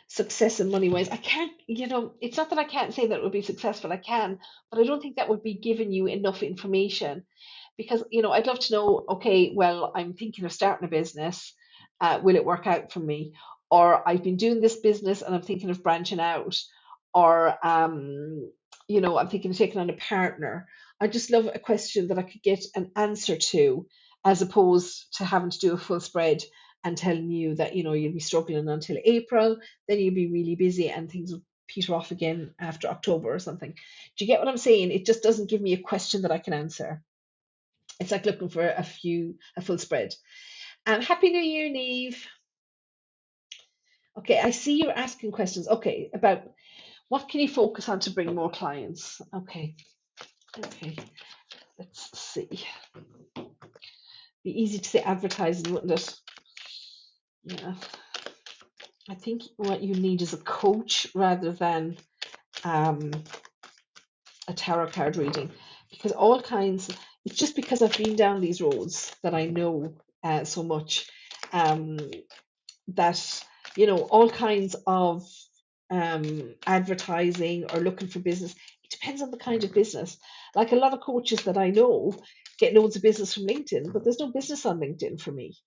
Success 0.08 0.60
and 0.60 0.72
money 0.72 0.90
wise. 0.90 1.10
I 1.10 1.18
can't, 1.18 1.52
you 1.68 1.88
know, 1.88 2.14
it's 2.22 2.38
not 2.38 2.50
that 2.50 2.60
I 2.60 2.64
can't 2.64 2.94
say 2.94 3.08
that 3.08 3.18
it 3.18 3.24
would 3.24 3.32
be 3.32 3.42
successful. 3.42 3.92
I 3.92 3.98
can, 3.98 4.40
but 4.70 4.80
I 4.80 4.84
don't 4.84 5.02
think 5.02 5.16
that 5.16 5.30
would 5.30 5.44
be 5.44 5.54
giving 5.54 5.92
you 5.92 6.08
enough 6.08 6.44
information 6.44 7.24
because, 7.78 8.04
you 8.10 8.22
know, 8.22 8.32
I'd 8.32 8.48
love 8.48 8.60
to 8.60 8.74
know, 8.74 9.06
okay, 9.10 9.54
well, 9.56 9.92
I'm 9.96 10.14
thinking 10.14 10.46
of 10.46 10.52
starting 10.52 10.88
a 10.88 10.92
business. 10.92 11.54
Uh, 12.00 12.20
will 12.22 12.36
it 12.36 12.46
work 12.46 12.68
out 12.68 12.92
for 12.92 13.00
me? 13.00 13.34
Or 13.72 14.08
I've 14.08 14.24
been 14.24 14.36
doing 14.36 14.62
this 14.62 14.76
business 14.76 15.22
and 15.22 15.34
I'm 15.34 15.42
thinking 15.42 15.70
of 15.70 15.82
branching 15.82 16.20
out. 16.20 16.58
Or, 17.14 17.56
um, 17.66 18.52
you 18.88 19.02
know, 19.02 19.18
I'm 19.18 19.30
thinking 19.30 19.52
of 19.52 19.58
taking 19.58 19.80
on 19.80 19.90
a 19.90 19.94
partner. 19.94 20.68
I 21.00 21.08
just 21.08 21.32
love 21.32 21.50
a 21.52 21.60
question 21.60 22.10
that 22.10 22.20
I 22.20 22.24
could 22.24 22.44
get 22.44 22.64
an 22.76 22.92
answer 22.96 23.38
to 23.38 23.88
as 24.24 24.42
opposed 24.42 25.18
to 25.18 25.26
having 25.26 25.50
to 25.50 25.60
do 25.60 25.74
a 25.74 25.78
full 25.78 26.00
spread 26.00 26.44
and 26.84 26.98
telling 26.98 27.30
you 27.30 27.56
that 27.56 27.76
you 27.76 27.84
know 27.84 27.94
you'll 27.94 28.14
be 28.14 28.20
struggling 28.20 28.68
until 28.68 28.98
April, 29.04 29.58
then 29.88 30.00
you'll 30.00 30.16
be 30.16 30.32
really 30.32 30.56
busy 30.56 30.90
and 30.90 31.10
things 31.10 31.32
will 31.32 31.44
peter 31.68 31.96
off 31.96 32.12
again 32.12 32.54
after 32.60 32.88
October 32.88 33.34
or 33.34 33.40
something. 33.40 33.72
Do 33.72 34.26
you 34.26 34.28
get 34.28 34.40
what 34.40 34.50
I'm 34.50 34.58
saying? 34.58 34.92
It 34.92 35.06
just 35.06 35.24
doesn't 35.24 35.50
give 35.50 35.62
me 35.62 35.74
a 35.74 35.82
question 35.82 36.24
that 36.24 36.32
I 36.32 36.38
can 36.38 36.54
answer. 36.54 37.02
It's 38.00 38.12
like 38.12 38.26
looking 38.26 38.50
for 38.50 38.68
a 38.68 38.84
few 38.84 39.36
a 39.56 39.62
full 39.62 39.78
spread. 39.78 40.14
Um, 40.86 41.02
Happy 41.02 41.30
New 41.30 41.40
Year, 41.40 41.70
Neve. 41.70 42.28
Okay, 44.22 44.40
I 44.40 44.52
see 44.52 44.78
you're 44.78 44.92
asking 44.92 45.32
questions. 45.32 45.68
Okay, 45.68 46.10
about 46.14 46.44
what 47.10 47.28
can 47.28 47.42
you 47.42 47.48
focus 47.48 47.90
on 47.90 48.00
to 48.02 48.12
bring 48.12 48.34
more 48.34 48.52
clients? 48.52 49.22
Okay, 49.34 49.76
okay, 50.58 50.96
let's 51.78 52.20
see. 52.20 52.64
Be 54.44 54.62
easy 54.62 54.80
to 54.80 54.90
say 54.90 55.00
advertising, 55.00 55.74
wouldn't 55.74 55.92
it? 55.92 56.16
Yeah, 57.44 57.74
I 59.10 59.16
think 59.16 59.44
what 59.58 59.82
you 59.82 59.96
need 59.96 60.22
is 60.22 60.34
a 60.34 60.38
coach 60.38 61.08
rather 61.16 61.52
than 61.52 61.98
um, 62.64 63.12
a 64.48 64.54
tarot 64.54 64.88
card 64.88 65.18
reading 65.18 65.52
because 65.90 66.12
all 66.12 66.42
kinds, 66.42 66.90
it's 67.26 67.36
just 67.36 67.56
because 67.56 67.82
I've 67.82 67.98
been 67.98 68.16
down 68.16 68.42
these 68.42 68.62
roads 68.62 69.16
that 69.24 69.34
I 69.34 69.46
know 69.46 69.96
uh, 70.24 70.44
so 70.44 70.64
much 70.64 71.10
um, 71.52 71.98
that, 72.90 73.44
you 73.76 73.88
know, 73.88 73.98
all 73.98 74.30
kinds 74.30 74.76
of 74.88 75.28
um, 75.90 76.56
advertising 76.66 77.66
or 77.74 77.80
looking 77.80 78.08
for 78.08 78.20
business, 78.20 78.54
it 78.84 78.92
depends 78.92 79.22
on 79.22 79.32
the 79.32 79.38
kind 79.38 79.64
of 79.64 79.74
business. 79.74 80.18
Like 80.56 80.72
a 80.72 80.78
lot 80.78 80.94
of 80.94 81.02
coaches 81.02 81.44
that 81.44 81.58
I 81.58 81.70
know 81.70 82.14
get 82.60 82.74
loads 82.74 82.96
of 82.96 83.02
business 83.02 83.34
from 83.34 83.48
LinkedIn, 83.48 83.94
but 83.94 84.04
there's 84.04 84.20
no 84.20 84.32
business 84.32 84.66
on 84.66 84.80
LinkedIn 84.80 85.22
for 85.22 85.32
me, 85.32 85.58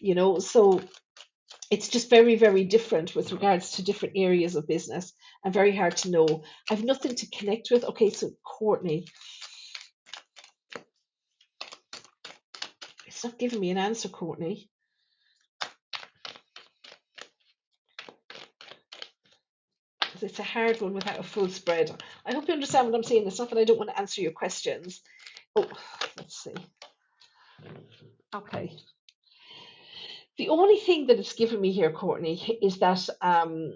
you 0.00 0.14
know, 0.14 0.38
so 0.38 0.80
it's 1.70 1.88
just 1.88 2.10
very, 2.10 2.36
very 2.36 2.64
different 2.64 3.14
with 3.16 3.32
regards 3.32 3.72
to 3.72 3.84
different 3.84 4.14
areas 4.16 4.56
of 4.56 4.68
business 4.68 5.12
and 5.44 5.54
very 5.54 5.74
hard 5.74 5.96
to 5.98 6.10
know. 6.10 6.44
I've 6.70 6.84
nothing 6.84 7.14
to 7.16 7.26
connect 7.30 7.70
with. 7.70 7.84
Okay, 7.84 8.10
so 8.10 8.30
Courtney, 8.44 9.06
it's 13.06 13.24
not 13.24 13.38
giving 13.38 13.60
me 13.60 13.70
an 13.70 13.78
answer, 13.78 14.08
Courtney. 14.08 14.70
It's 20.22 20.38
a 20.38 20.44
hard 20.44 20.80
one 20.80 20.94
without 20.94 21.18
a 21.18 21.22
full 21.22 21.48
spread. 21.48 21.90
I 22.24 22.32
hope 22.32 22.48
you 22.48 22.54
understand 22.54 22.86
what 22.86 22.96
I'm 22.96 23.02
saying. 23.02 23.26
It's 23.26 23.38
not 23.38 23.50
that 23.50 23.58
I 23.58 23.64
don't 23.64 23.78
want 23.78 23.90
to 23.90 23.98
answer 23.98 24.20
your 24.20 24.32
questions. 24.32 25.00
Oh, 25.56 25.68
let's 26.16 26.36
see. 26.42 26.54
Okay. 28.34 28.72
The 30.38 30.48
only 30.48 30.76
thing 30.76 31.08
that 31.08 31.18
it's 31.18 31.34
given 31.34 31.60
me 31.60 31.72
here, 31.72 31.92
Courtney, 31.92 32.58
is 32.62 32.78
that 32.78 33.06
um, 33.20 33.74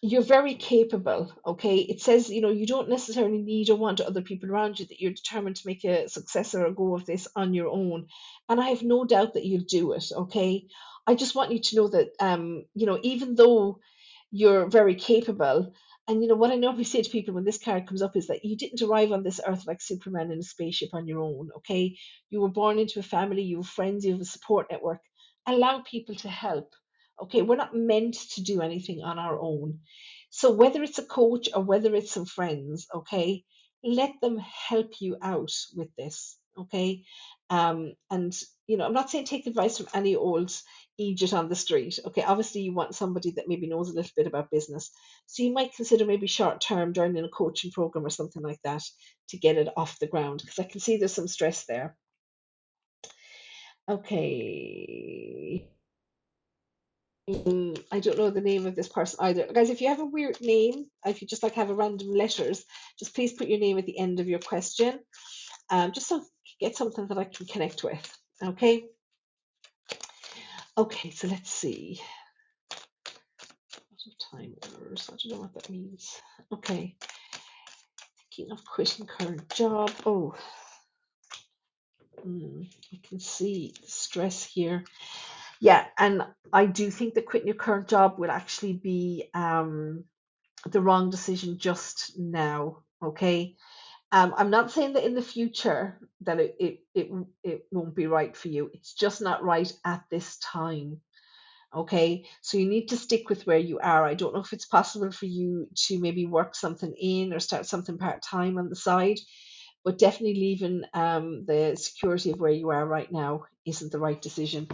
you're 0.00 0.22
very 0.22 0.54
capable. 0.54 1.32
Okay. 1.44 1.78
It 1.78 2.00
says, 2.00 2.30
you 2.30 2.40
know, 2.40 2.50
you 2.50 2.66
don't 2.66 2.88
necessarily 2.88 3.38
need 3.38 3.70
or 3.70 3.76
want 3.76 4.00
other 4.00 4.22
people 4.22 4.50
around 4.50 4.78
you, 4.78 4.86
that 4.86 5.00
you're 5.00 5.12
determined 5.12 5.56
to 5.56 5.66
make 5.66 5.84
a 5.84 6.08
success 6.08 6.54
or 6.54 6.66
a 6.66 6.72
go 6.72 6.94
of 6.94 7.06
this 7.06 7.26
on 7.34 7.54
your 7.54 7.68
own. 7.68 8.06
And 8.48 8.60
I 8.60 8.68
have 8.68 8.82
no 8.82 9.04
doubt 9.04 9.34
that 9.34 9.44
you'll 9.44 9.64
do 9.66 9.92
it. 9.92 10.04
Okay. 10.14 10.66
I 11.06 11.14
just 11.14 11.34
want 11.34 11.52
you 11.52 11.58
to 11.58 11.76
know 11.76 11.88
that, 11.88 12.12
um, 12.20 12.64
you 12.74 12.86
know, 12.86 12.98
even 13.02 13.34
though 13.34 13.80
you're 14.34 14.68
very 14.68 14.96
capable. 14.96 15.72
And 16.08 16.20
you 16.20 16.28
know 16.28 16.34
what 16.34 16.50
I 16.50 16.56
normally 16.56 16.82
say 16.82 17.00
to 17.02 17.08
people 17.10 17.34
when 17.34 17.44
this 17.44 17.62
card 17.62 17.86
comes 17.86 18.02
up 18.02 18.16
is 18.16 18.26
that 18.26 18.44
you 18.44 18.56
didn't 18.56 18.82
arrive 18.82 19.12
on 19.12 19.22
this 19.22 19.40
earth 19.46 19.64
like 19.64 19.80
Superman 19.80 20.32
in 20.32 20.40
a 20.40 20.42
spaceship 20.42 20.88
on 20.92 21.06
your 21.06 21.20
own, 21.20 21.50
okay? 21.58 21.96
You 22.30 22.40
were 22.40 22.48
born 22.50 22.80
into 22.80 22.98
a 22.98 23.04
family, 23.04 23.42
you 23.42 23.58
have 23.58 23.68
friends, 23.68 24.04
you 24.04 24.10
have 24.10 24.20
a 24.20 24.24
support 24.24 24.66
network. 24.72 24.98
Allow 25.46 25.82
people 25.88 26.16
to 26.16 26.28
help. 26.28 26.74
Okay, 27.22 27.42
we're 27.42 27.54
not 27.54 27.76
meant 27.76 28.16
to 28.34 28.42
do 28.42 28.60
anything 28.60 29.02
on 29.04 29.20
our 29.20 29.38
own. 29.38 29.78
So 30.30 30.50
whether 30.50 30.82
it's 30.82 30.98
a 30.98 31.06
coach 31.06 31.48
or 31.54 31.62
whether 31.62 31.94
it's 31.94 32.10
some 32.10 32.26
friends, 32.26 32.88
okay, 32.92 33.44
let 33.84 34.14
them 34.20 34.38
help 34.38 35.00
you 35.00 35.16
out 35.22 35.52
with 35.76 35.94
this. 35.96 36.36
Okay. 36.58 37.04
Um, 37.50 37.94
and 38.10 38.34
you 38.66 38.76
know, 38.76 38.86
I'm 38.86 38.94
not 38.94 39.10
saying 39.10 39.26
take 39.26 39.46
advice 39.46 39.78
from 39.78 39.88
any 39.94 40.16
old 40.16 40.50
Egypt 40.98 41.32
on 41.34 41.48
the 41.48 41.54
street. 41.54 41.98
Okay, 42.06 42.22
obviously 42.22 42.62
you 42.62 42.72
want 42.72 42.94
somebody 42.94 43.32
that 43.32 43.48
maybe 43.48 43.66
knows 43.68 43.90
a 43.90 43.94
little 43.94 44.10
bit 44.16 44.26
about 44.26 44.50
business. 44.50 44.90
So 45.26 45.42
you 45.42 45.52
might 45.52 45.74
consider 45.74 46.06
maybe 46.06 46.26
short 46.26 46.60
term 46.60 46.92
joining 46.92 47.24
a 47.24 47.28
coaching 47.28 47.70
program 47.72 48.06
or 48.06 48.10
something 48.10 48.42
like 48.42 48.60
that 48.64 48.82
to 49.30 49.38
get 49.38 49.56
it 49.56 49.68
off 49.76 49.98
the 49.98 50.06
ground 50.06 50.40
because 50.40 50.58
I 50.58 50.64
can 50.64 50.80
see 50.80 50.96
there's 50.96 51.12
some 51.12 51.28
stress 51.28 51.66
there. 51.66 51.96
Okay. 53.88 55.68
Mm, 57.28 57.82
I 57.90 58.00
don't 58.00 58.18
know 58.18 58.30
the 58.30 58.40
name 58.40 58.66
of 58.66 58.74
this 58.74 58.88
person 58.88 59.18
either. 59.22 59.46
Guys, 59.52 59.70
if 59.70 59.80
you 59.80 59.88
have 59.88 60.00
a 60.00 60.04
weird 60.06 60.40
name, 60.40 60.86
if 61.06 61.20
you 61.22 61.28
just 61.28 61.42
like 61.42 61.54
have 61.54 61.70
a 61.70 61.74
random 61.74 62.10
letters, 62.10 62.64
just 62.98 63.14
please 63.14 63.32
put 63.32 63.48
your 63.48 63.58
name 63.58 63.78
at 63.78 63.86
the 63.86 63.98
end 63.98 64.20
of 64.20 64.28
your 64.28 64.38
question. 64.38 65.00
Um, 65.70 65.92
just 65.92 66.08
so 66.08 66.22
get 66.64 66.76
something 66.76 67.06
that 67.08 67.18
I 67.18 67.24
can 67.24 67.46
connect 67.46 67.84
with. 67.84 68.18
Okay. 68.42 68.84
Okay, 70.78 71.10
so 71.10 71.28
let's 71.28 71.50
see. 71.50 72.00
Time 74.30 74.54
orders. 74.80 75.10
I 75.10 75.16
don't 75.16 75.32
know 75.32 75.40
what 75.42 75.54
that 75.54 75.70
means. 75.70 76.20
Okay. 76.52 76.96
Thinking 78.18 78.52
of 78.52 78.64
quitting 78.64 79.06
current 79.06 79.48
job. 79.54 79.90
Oh, 80.06 80.34
mm, 82.26 82.68
I 82.92 83.00
can 83.06 83.20
see 83.20 83.74
stress 83.86 84.44
here. 84.44 84.84
Yeah, 85.60 85.84
and 85.98 86.22
I 86.52 86.66
do 86.66 86.90
think 86.90 87.14
that 87.14 87.26
quitting 87.26 87.48
your 87.48 87.56
current 87.56 87.88
job 87.88 88.18
will 88.18 88.30
actually 88.30 88.74
be 88.74 89.30
um, 89.34 90.04
the 90.66 90.80
wrong 90.80 91.10
decision 91.10 91.58
just 91.58 92.18
now. 92.18 92.82
Okay. 93.02 93.56
Um, 94.14 94.32
I'm 94.36 94.50
not 94.50 94.70
saying 94.70 94.92
that 94.92 95.04
in 95.04 95.16
the 95.16 95.22
future 95.22 95.98
that 96.20 96.38
it, 96.38 96.54
it 96.60 96.80
it 96.94 97.10
it 97.42 97.66
won't 97.72 97.96
be 97.96 98.06
right 98.06 98.36
for 98.36 98.46
you. 98.46 98.70
It's 98.72 98.94
just 98.94 99.20
not 99.20 99.42
right 99.42 99.70
at 99.84 100.04
this 100.08 100.38
time. 100.38 101.00
Okay, 101.74 102.24
so 102.40 102.56
you 102.56 102.68
need 102.68 102.90
to 102.90 102.96
stick 102.96 103.28
with 103.28 103.44
where 103.44 103.58
you 103.58 103.80
are. 103.80 104.06
I 104.06 104.14
don't 104.14 104.32
know 104.32 104.40
if 104.40 104.52
it's 104.52 104.66
possible 104.66 105.10
for 105.10 105.26
you 105.26 105.66
to 105.86 105.98
maybe 105.98 106.26
work 106.26 106.54
something 106.54 106.94
in 106.96 107.32
or 107.32 107.40
start 107.40 107.66
something 107.66 107.98
part 107.98 108.22
time 108.22 108.56
on 108.56 108.68
the 108.68 108.76
side, 108.76 109.18
but 109.84 109.98
definitely 109.98 110.36
leaving 110.36 110.84
um, 110.94 111.44
the 111.44 111.74
security 111.76 112.30
of 112.30 112.38
where 112.38 112.52
you 112.52 112.70
are 112.70 112.86
right 112.86 113.10
now 113.10 113.46
isn't 113.66 113.90
the 113.90 113.98
right 113.98 114.22
decision. 114.22 114.68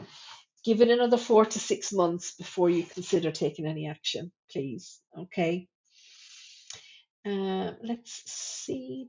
Give 0.66 0.82
it 0.82 0.90
another 0.90 1.16
four 1.16 1.46
to 1.46 1.58
six 1.58 1.94
months 1.94 2.34
before 2.36 2.68
you 2.68 2.82
consider 2.82 3.30
taking 3.30 3.64
any 3.64 3.88
action, 3.88 4.32
please. 4.50 5.00
Okay. 5.18 5.66
Uh, 7.26 7.72
let's 7.82 8.22
see. 8.26 9.06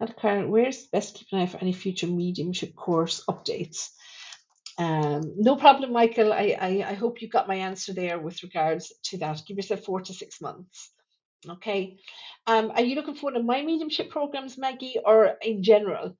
Not 0.00 0.16
current. 0.16 0.48
Where's 0.48 0.86
best 0.86 1.14
keep 1.14 1.28
an 1.32 1.40
eye 1.40 1.46
for 1.46 1.58
any 1.58 1.72
future 1.72 2.06
mediumship 2.08 2.74
course 2.74 3.24
updates? 3.28 3.90
Um, 4.78 5.34
no 5.36 5.56
problem, 5.56 5.92
Michael. 5.92 6.32
I, 6.32 6.56
I, 6.60 6.84
I 6.88 6.94
hope 6.94 7.22
you 7.22 7.28
got 7.28 7.48
my 7.48 7.56
answer 7.56 7.94
there 7.94 8.18
with 8.18 8.42
regards 8.42 8.92
to 9.04 9.18
that. 9.18 9.42
Give 9.46 9.56
yourself 9.56 9.84
four 9.84 10.00
to 10.00 10.12
six 10.12 10.40
months. 10.40 10.90
Okay. 11.48 11.98
Um, 12.46 12.72
are 12.72 12.82
you 12.82 12.96
looking 12.96 13.14
for 13.14 13.26
one 13.26 13.36
of 13.36 13.44
my 13.44 13.62
mediumship 13.62 14.10
programs, 14.10 14.58
Maggie, 14.58 14.96
or 15.04 15.36
in 15.42 15.62
general? 15.62 16.16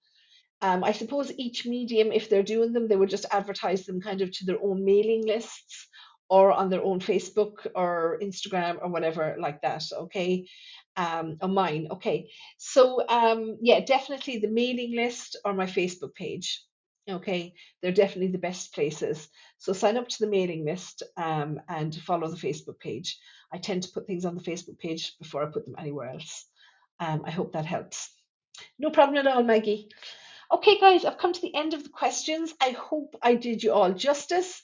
Um, 0.63 0.85
I 0.85 0.93
suppose 0.93 1.33
each 1.37 1.67
medium, 1.67 2.13
if 2.13 2.31
they're 2.31 2.43
doing 2.43 2.73
them, 2.73 2.89
they 2.89 2.97
would 2.97 3.11
just 3.11 3.27
advertise 3.31 3.85
them 3.85 4.01
kind 4.01 4.23
of 4.23 4.31
to 4.33 4.47
their 4.47 4.63
own 4.63 4.85
mailing 4.85 5.27
lists 5.27 5.89
or 6.29 6.53
on 6.53 6.71
their 6.71 6.83
own 6.83 7.01
Facebook 7.01 7.67
or 7.75 8.19
Instagram 8.23 8.79
or 8.83 8.89
whatever 8.89 9.37
like 9.39 9.63
that. 9.63 9.85
Okay. 9.93 10.47
Um, 10.97 11.37
or 11.43 11.49
mine. 11.49 11.89
Okay. 11.91 12.31
So, 12.57 13.07
um, 13.09 13.59
yeah, 13.61 13.81
definitely 13.81 14.39
the 14.39 14.49
mailing 14.49 14.97
list 14.97 15.37
or 15.45 15.53
my 15.53 15.67
Facebook 15.67 16.15
page. 16.15 16.63
Okay. 17.09 17.55
They're 17.81 17.93
definitely 17.93 18.33
the 18.33 18.39
best 18.39 18.75
places. 18.75 19.29
So 19.59 19.73
sign 19.73 19.97
up 19.97 20.09
to 20.09 20.19
the 20.19 20.31
mailing 20.31 20.65
list 20.65 21.03
um, 21.17 21.61
and 21.69 21.95
follow 21.95 22.29
the 22.29 22.37
Facebook 22.37 22.81
page. 22.81 23.19
I 23.53 23.59
tend 23.59 23.85
to 23.85 23.93
put 23.93 24.07
things 24.07 24.25
on 24.25 24.35
the 24.35 24.43
Facebook 24.43 24.79
page 24.79 25.17
before 25.19 25.43
I 25.43 25.53
put 25.53 25.65
them 25.65 25.77
anywhere 25.79 26.11
else. 26.11 26.47
Um, 26.99 27.23
I 27.25 27.31
hope 27.31 27.53
that 27.53 27.67
helps. 27.67 28.11
No 28.79 28.91
problem 28.91 29.19
at 29.19 29.27
all, 29.33 29.43
Maggie. 29.43 29.89
Okay, 30.51 30.79
guys, 30.79 31.05
I've 31.05 31.19
come 31.19 31.33
to 31.33 31.41
the 31.41 31.55
end 31.55 31.75
of 31.75 31.83
the 31.83 31.91
questions. 31.91 32.55
I 32.61 32.71
hope 32.71 33.17
I 33.21 33.35
did 33.35 33.63
you 33.63 33.73
all 33.73 33.93
justice. 33.93 34.63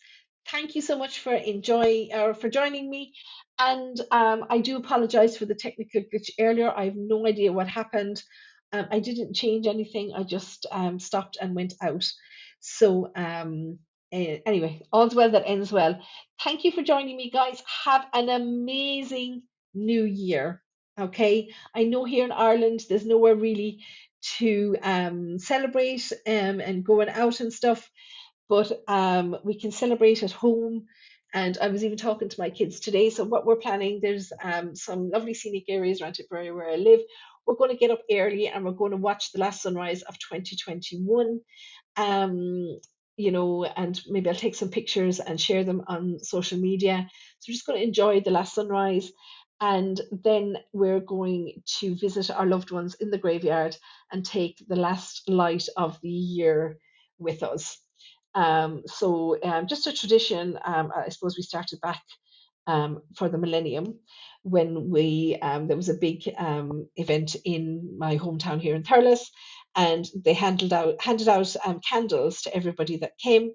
Thank 0.51 0.74
you 0.74 0.82
so 0.82 0.98
much 0.98 1.20
for 1.20 1.35
enjoying 1.35 2.12
or 2.14 2.35
for 2.35 2.48
joining 2.48 2.90
me. 2.90 3.14
And 3.59 3.98
um, 4.10 4.44
I 4.51 4.59
do 4.59 4.77
apologize 4.77 5.36
for 5.36 5.47
the 5.47 5.55
technical 5.55 6.02
glitch 6.02 6.31
earlier. 6.39 6.70
I 6.70 6.86
have 6.86 6.97
no 6.97 7.27
idea 7.27 7.52
what 7.52 7.69
happened. 7.69 8.23
Um, 8.73 8.86
I 8.90 9.01
didn't 9.01 9.35
change 9.35 9.66
anything. 9.66 10.12
I 10.16 10.24
just 10.24 10.66
um, 10.70 10.98
stopped 10.98 11.39
and 11.40 11.55
went 11.55 11.74
out. 11.81 12.10
So 12.60 13.12
um, 13.14 13.78
anyway, 14.12 14.82
all's 14.93 15.14
well 15.14 15.31
that 15.31 15.47
ends 15.47 15.73
well. 15.73 16.01
Thank 16.43 16.64
you 16.64 16.73
for 16.73 16.82
joining 16.82 17.16
me, 17.16 17.31
guys. 17.31 17.62
Have 17.85 18.06
an 18.12 18.28
amazing 18.28 19.43
new 19.74 20.05
year. 20.05 20.62
Okay, 21.01 21.48
I 21.74 21.85
know 21.85 22.05
here 22.05 22.24
in 22.24 22.32
Ireland 22.32 22.81
there's 22.89 23.06
nowhere 23.06 23.35
really 23.35 23.81
to 24.39 24.77
um, 24.82 25.39
celebrate 25.39 26.12
um, 26.27 26.60
and 26.60 26.85
going 26.85 27.09
out 27.09 27.40
and 27.40 27.52
stuff, 27.52 27.90
but 28.52 28.70
um, 28.86 29.34
we 29.44 29.58
can 29.58 29.70
celebrate 29.70 30.22
at 30.22 30.30
home 30.30 30.84
And 31.32 31.56
I 31.62 31.68
was 31.68 31.82
even 31.84 31.96
talking 31.96 32.28
to 32.28 32.40
my 32.40 32.50
kids 32.50 32.80
today. 32.80 33.08
So 33.08 33.24
what 33.24 33.46
we're 33.46 33.56
planning, 33.56 34.00
there's 34.02 34.30
um, 34.42 34.76
some 34.76 35.08
lovely 35.08 35.32
scenic 35.32 35.64
areas 35.70 36.02
around 36.02 36.16
Tipperary 36.16 36.52
where 36.52 36.68
I 36.68 36.76
live. 36.76 37.00
We're 37.46 37.56
going 37.56 37.70
to 37.70 37.78
get 37.78 37.90
up 37.90 38.02
early 38.10 38.48
and 38.48 38.62
we're 38.62 38.80
going 38.82 38.90
to 38.90 38.98
watch 38.98 39.32
the 39.32 39.40
last 39.40 39.62
sunrise 39.62 40.02
of 40.02 40.18
2021 40.18 41.40
um, 41.96 42.78
you 43.16 43.30
know, 43.30 43.64
and 43.64 43.98
maybe 44.06 44.28
I'll 44.28 44.44
take 44.44 44.54
some 44.54 44.68
pictures 44.68 45.18
and 45.18 45.40
share 45.40 45.64
them 45.64 45.82
on 45.86 46.18
social 46.18 46.58
media. 46.58 47.08
So 47.38 47.46
we're 47.48 47.54
just 47.54 47.66
going 47.66 47.78
to 47.78 47.86
enjoy 47.86 48.20
the 48.20 48.36
last 48.38 48.54
sunrise. 48.54 49.10
And 49.62 49.98
then 50.24 50.56
we're 50.74 51.00
going 51.00 51.62
to 51.78 51.94
visit 51.94 52.30
our 52.30 52.46
loved 52.46 52.70
ones 52.70 52.96
in 53.00 53.10
the 53.10 53.24
graveyard 53.24 53.78
and 54.10 54.26
take 54.26 54.62
the 54.68 54.76
last 54.76 55.28
light 55.28 55.68
of 55.74 55.98
the 56.02 56.10
year 56.10 56.78
with 57.18 57.42
us. 57.42 57.78
Um, 58.34 58.82
so, 58.86 59.38
um, 59.42 59.66
just 59.66 59.86
a 59.86 59.92
tradition, 59.92 60.59
um, 60.64 60.90
I 60.94 61.09
suppose 61.10 61.36
we 61.36 61.42
started 61.42 61.80
back 61.80 62.02
um, 62.66 63.02
for 63.16 63.28
the 63.28 63.38
millennium 63.38 63.98
when 64.42 64.90
we 64.90 65.38
um, 65.40 65.68
there 65.68 65.76
was 65.76 65.88
a 65.88 65.94
big 65.94 66.22
event 66.96 67.36
in 67.44 67.96
my 67.98 68.16
hometown 68.16 68.60
here 68.60 68.74
in 68.74 68.82
Thurles 68.82 69.30
and 69.76 70.06
they 70.24 70.34
handed 70.34 70.72
out 70.72 71.00
handed 71.00 71.28
out 71.28 71.56
candles 71.88 72.42
to 72.42 72.54
everybody 72.54 72.98
that 72.98 73.18
came 73.18 73.50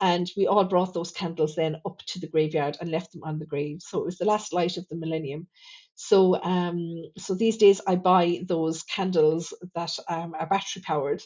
and 0.00 0.30
we 0.36 0.46
all 0.46 0.64
brought 0.64 0.94
those 0.94 1.12
candles 1.12 1.54
then 1.56 1.76
up 1.86 1.98
to 2.06 2.20
the 2.20 2.26
graveyard 2.28 2.76
and 2.80 2.90
left 2.90 3.12
them 3.12 3.22
on 3.22 3.38
the 3.38 3.46
grave. 3.46 3.78
So 3.82 4.00
it 4.00 4.06
was 4.06 4.18
the 4.18 4.24
last 4.24 4.52
light 4.52 4.78
of 4.78 4.88
the 4.88 4.96
millennium. 4.96 5.46
So 5.94 6.40
um 6.42 7.02
so 7.18 7.34
these 7.34 7.58
days 7.58 7.80
i 7.86 7.96
buy 7.96 8.40
those 8.46 8.82
candles 8.82 9.52
that 9.74 9.92
um, 10.08 10.34
are 10.38 10.46
battery 10.48 10.82
powered 10.82 11.22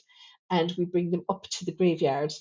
and 0.51 0.73
we 0.77 0.85
bring 0.85 1.11
them 1.11 1.25
up 1.29 1.45
to 1.51 1.65
the 1.65 1.73
graveyard 1.73 2.33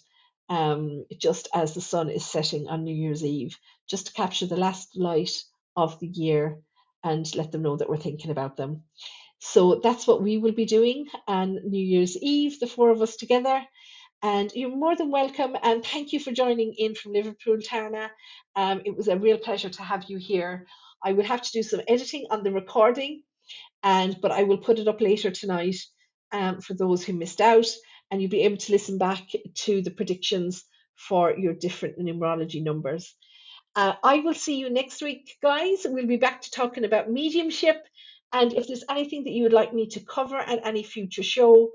um 0.49 1.05
just 1.17 1.47
as 1.53 1.73
the 1.73 1.81
sun 1.81 2.09
is 2.09 2.25
setting 2.25 2.67
on 2.67 2.83
new 2.83 2.95
year's 2.95 3.23
eve 3.23 3.57
just 3.89 4.07
to 4.07 4.13
capture 4.13 4.45
the 4.47 4.57
last 4.57 4.97
light 4.97 5.43
of 5.75 5.99
the 5.99 6.07
year 6.07 6.59
and 7.03 7.35
let 7.35 7.51
them 7.51 7.63
know 7.63 7.77
that 7.77 7.89
we're 7.89 7.97
thinking 7.97 8.31
about 8.31 8.57
them 8.57 8.83
so 9.39 9.81
that's 9.83 10.07
what 10.07 10.23
we 10.23 10.37
will 10.37 10.53
be 10.53 10.65
doing 10.65 11.07
on 11.27 11.59
New 11.69 11.83
Year's 11.83 12.17
Eve, 12.17 12.59
the 12.59 12.67
four 12.67 12.91
of 12.91 13.01
us 13.01 13.17
together. 13.17 13.63
And 14.23 14.51
you're 14.55 14.75
more 14.75 14.95
than 14.95 15.11
welcome. 15.11 15.55
And 15.61 15.85
thank 15.85 16.13
you 16.13 16.19
for 16.19 16.31
joining 16.31 16.73
in 16.77 16.95
from 16.95 17.13
Liverpool, 17.13 17.57
Tarna. 17.57 18.09
Um, 18.55 18.81
it 18.85 18.95
was 18.95 19.09
a 19.09 19.17
real 19.19 19.37
pleasure 19.37 19.69
to 19.69 19.83
have 19.83 20.05
you 20.09 20.17
here. 20.17 20.65
I 21.03 21.13
will 21.13 21.25
have 21.25 21.41
to 21.41 21.51
do 21.51 21.63
some 21.63 21.81
editing 21.87 22.27
on 22.31 22.43
the 22.43 22.51
recording, 22.53 23.23
and 23.83 24.17
but 24.21 24.31
I 24.31 24.43
will 24.43 24.59
put 24.59 24.79
it 24.79 24.87
up 24.87 25.01
later 25.01 25.31
tonight 25.31 25.77
um, 26.31 26.61
for 26.61 26.73
those 26.73 27.03
who 27.03 27.13
missed 27.13 27.41
out, 27.41 27.67
and 28.11 28.21
you'll 28.21 28.31
be 28.31 28.43
able 28.43 28.57
to 28.57 28.71
listen 28.71 28.97
back 28.97 29.23
to 29.55 29.81
the 29.81 29.91
predictions 29.91 30.63
for 30.95 31.37
your 31.37 31.53
different 31.53 31.97
numerology 31.97 32.63
numbers. 32.63 33.15
Uh, 33.75 33.93
I 34.03 34.19
will 34.19 34.35
see 34.35 34.57
you 34.57 34.69
next 34.69 35.01
week, 35.01 35.35
guys. 35.41 35.85
We'll 35.85 36.05
be 36.05 36.17
back 36.17 36.41
to 36.41 36.51
talking 36.51 36.85
about 36.85 37.09
mediumship 37.09 37.83
and 38.33 38.51
if 38.51 38.67
there's 38.67 38.83
anything 38.89 39.23
that 39.25 39.31
you 39.31 39.43
would 39.43 39.53
like 39.53 39.73
me 39.73 39.87
to 39.89 39.99
cover 39.99 40.37
at 40.37 40.65
any 40.65 40.81
future 40.81 41.21
show, 41.21 41.69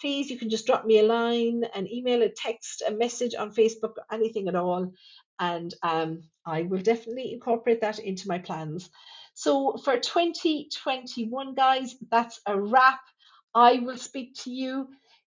please, 0.00 0.30
you 0.30 0.38
can 0.38 0.48
just 0.48 0.64
drop 0.64 0.86
me 0.86 1.00
a 1.00 1.02
line, 1.02 1.64
an 1.74 1.92
email, 1.92 2.22
a 2.22 2.28
text, 2.28 2.84
a 2.86 2.92
message 2.92 3.34
on 3.34 3.52
Facebook, 3.52 3.94
anything 4.12 4.46
at 4.46 4.54
all. 4.54 4.92
And 5.40 5.74
um, 5.82 6.22
I 6.46 6.62
will 6.62 6.78
definitely 6.78 7.32
incorporate 7.32 7.80
that 7.80 7.98
into 7.98 8.28
my 8.28 8.38
plans. 8.38 8.88
So 9.34 9.76
for 9.76 9.98
2021, 9.98 11.54
guys, 11.54 11.96
that's 12.12 12.40
a 12.46 12.60
wrap. 12.60 13.00
I 13.52 13.80
will 13.80 13.98
speak 13.98 14.36
to 14.44 14.52
you 14.52 14.88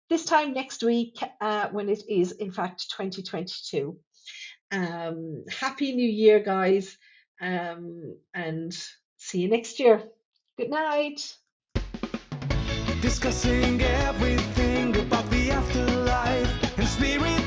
this 0.09 0.25
time 0.25 0.55
next 0.55 0.83
week 0.83 1.19
uh, 1.41 1.69
when 1.69 1.89
it 1.89 2.03
is, 2.09 2.33
in 2.33 2.51
fact, 2.51 2.91
2022. 2.91 3.97
Um, 4.71 5.45
Happy 5.49 5.95
New 5.95 6.09
Year, 6.09 6.41
guys, 6.41 6.97
um, 7.41 8.17
and 8.35 8.77
see 9.17 9.41
you 9.41 9.49
next 9.49 9.79
year. 9.81 10.03
Good 10.57 10.71
night. 10.71 11.37
Discussing 13.01 13.81
everything 13.81 14.97
about 14.97 15.31
the 15.31 15.51
afterlife 15.53 16.79
and 16.79 16.89
spirit 16.89 17.38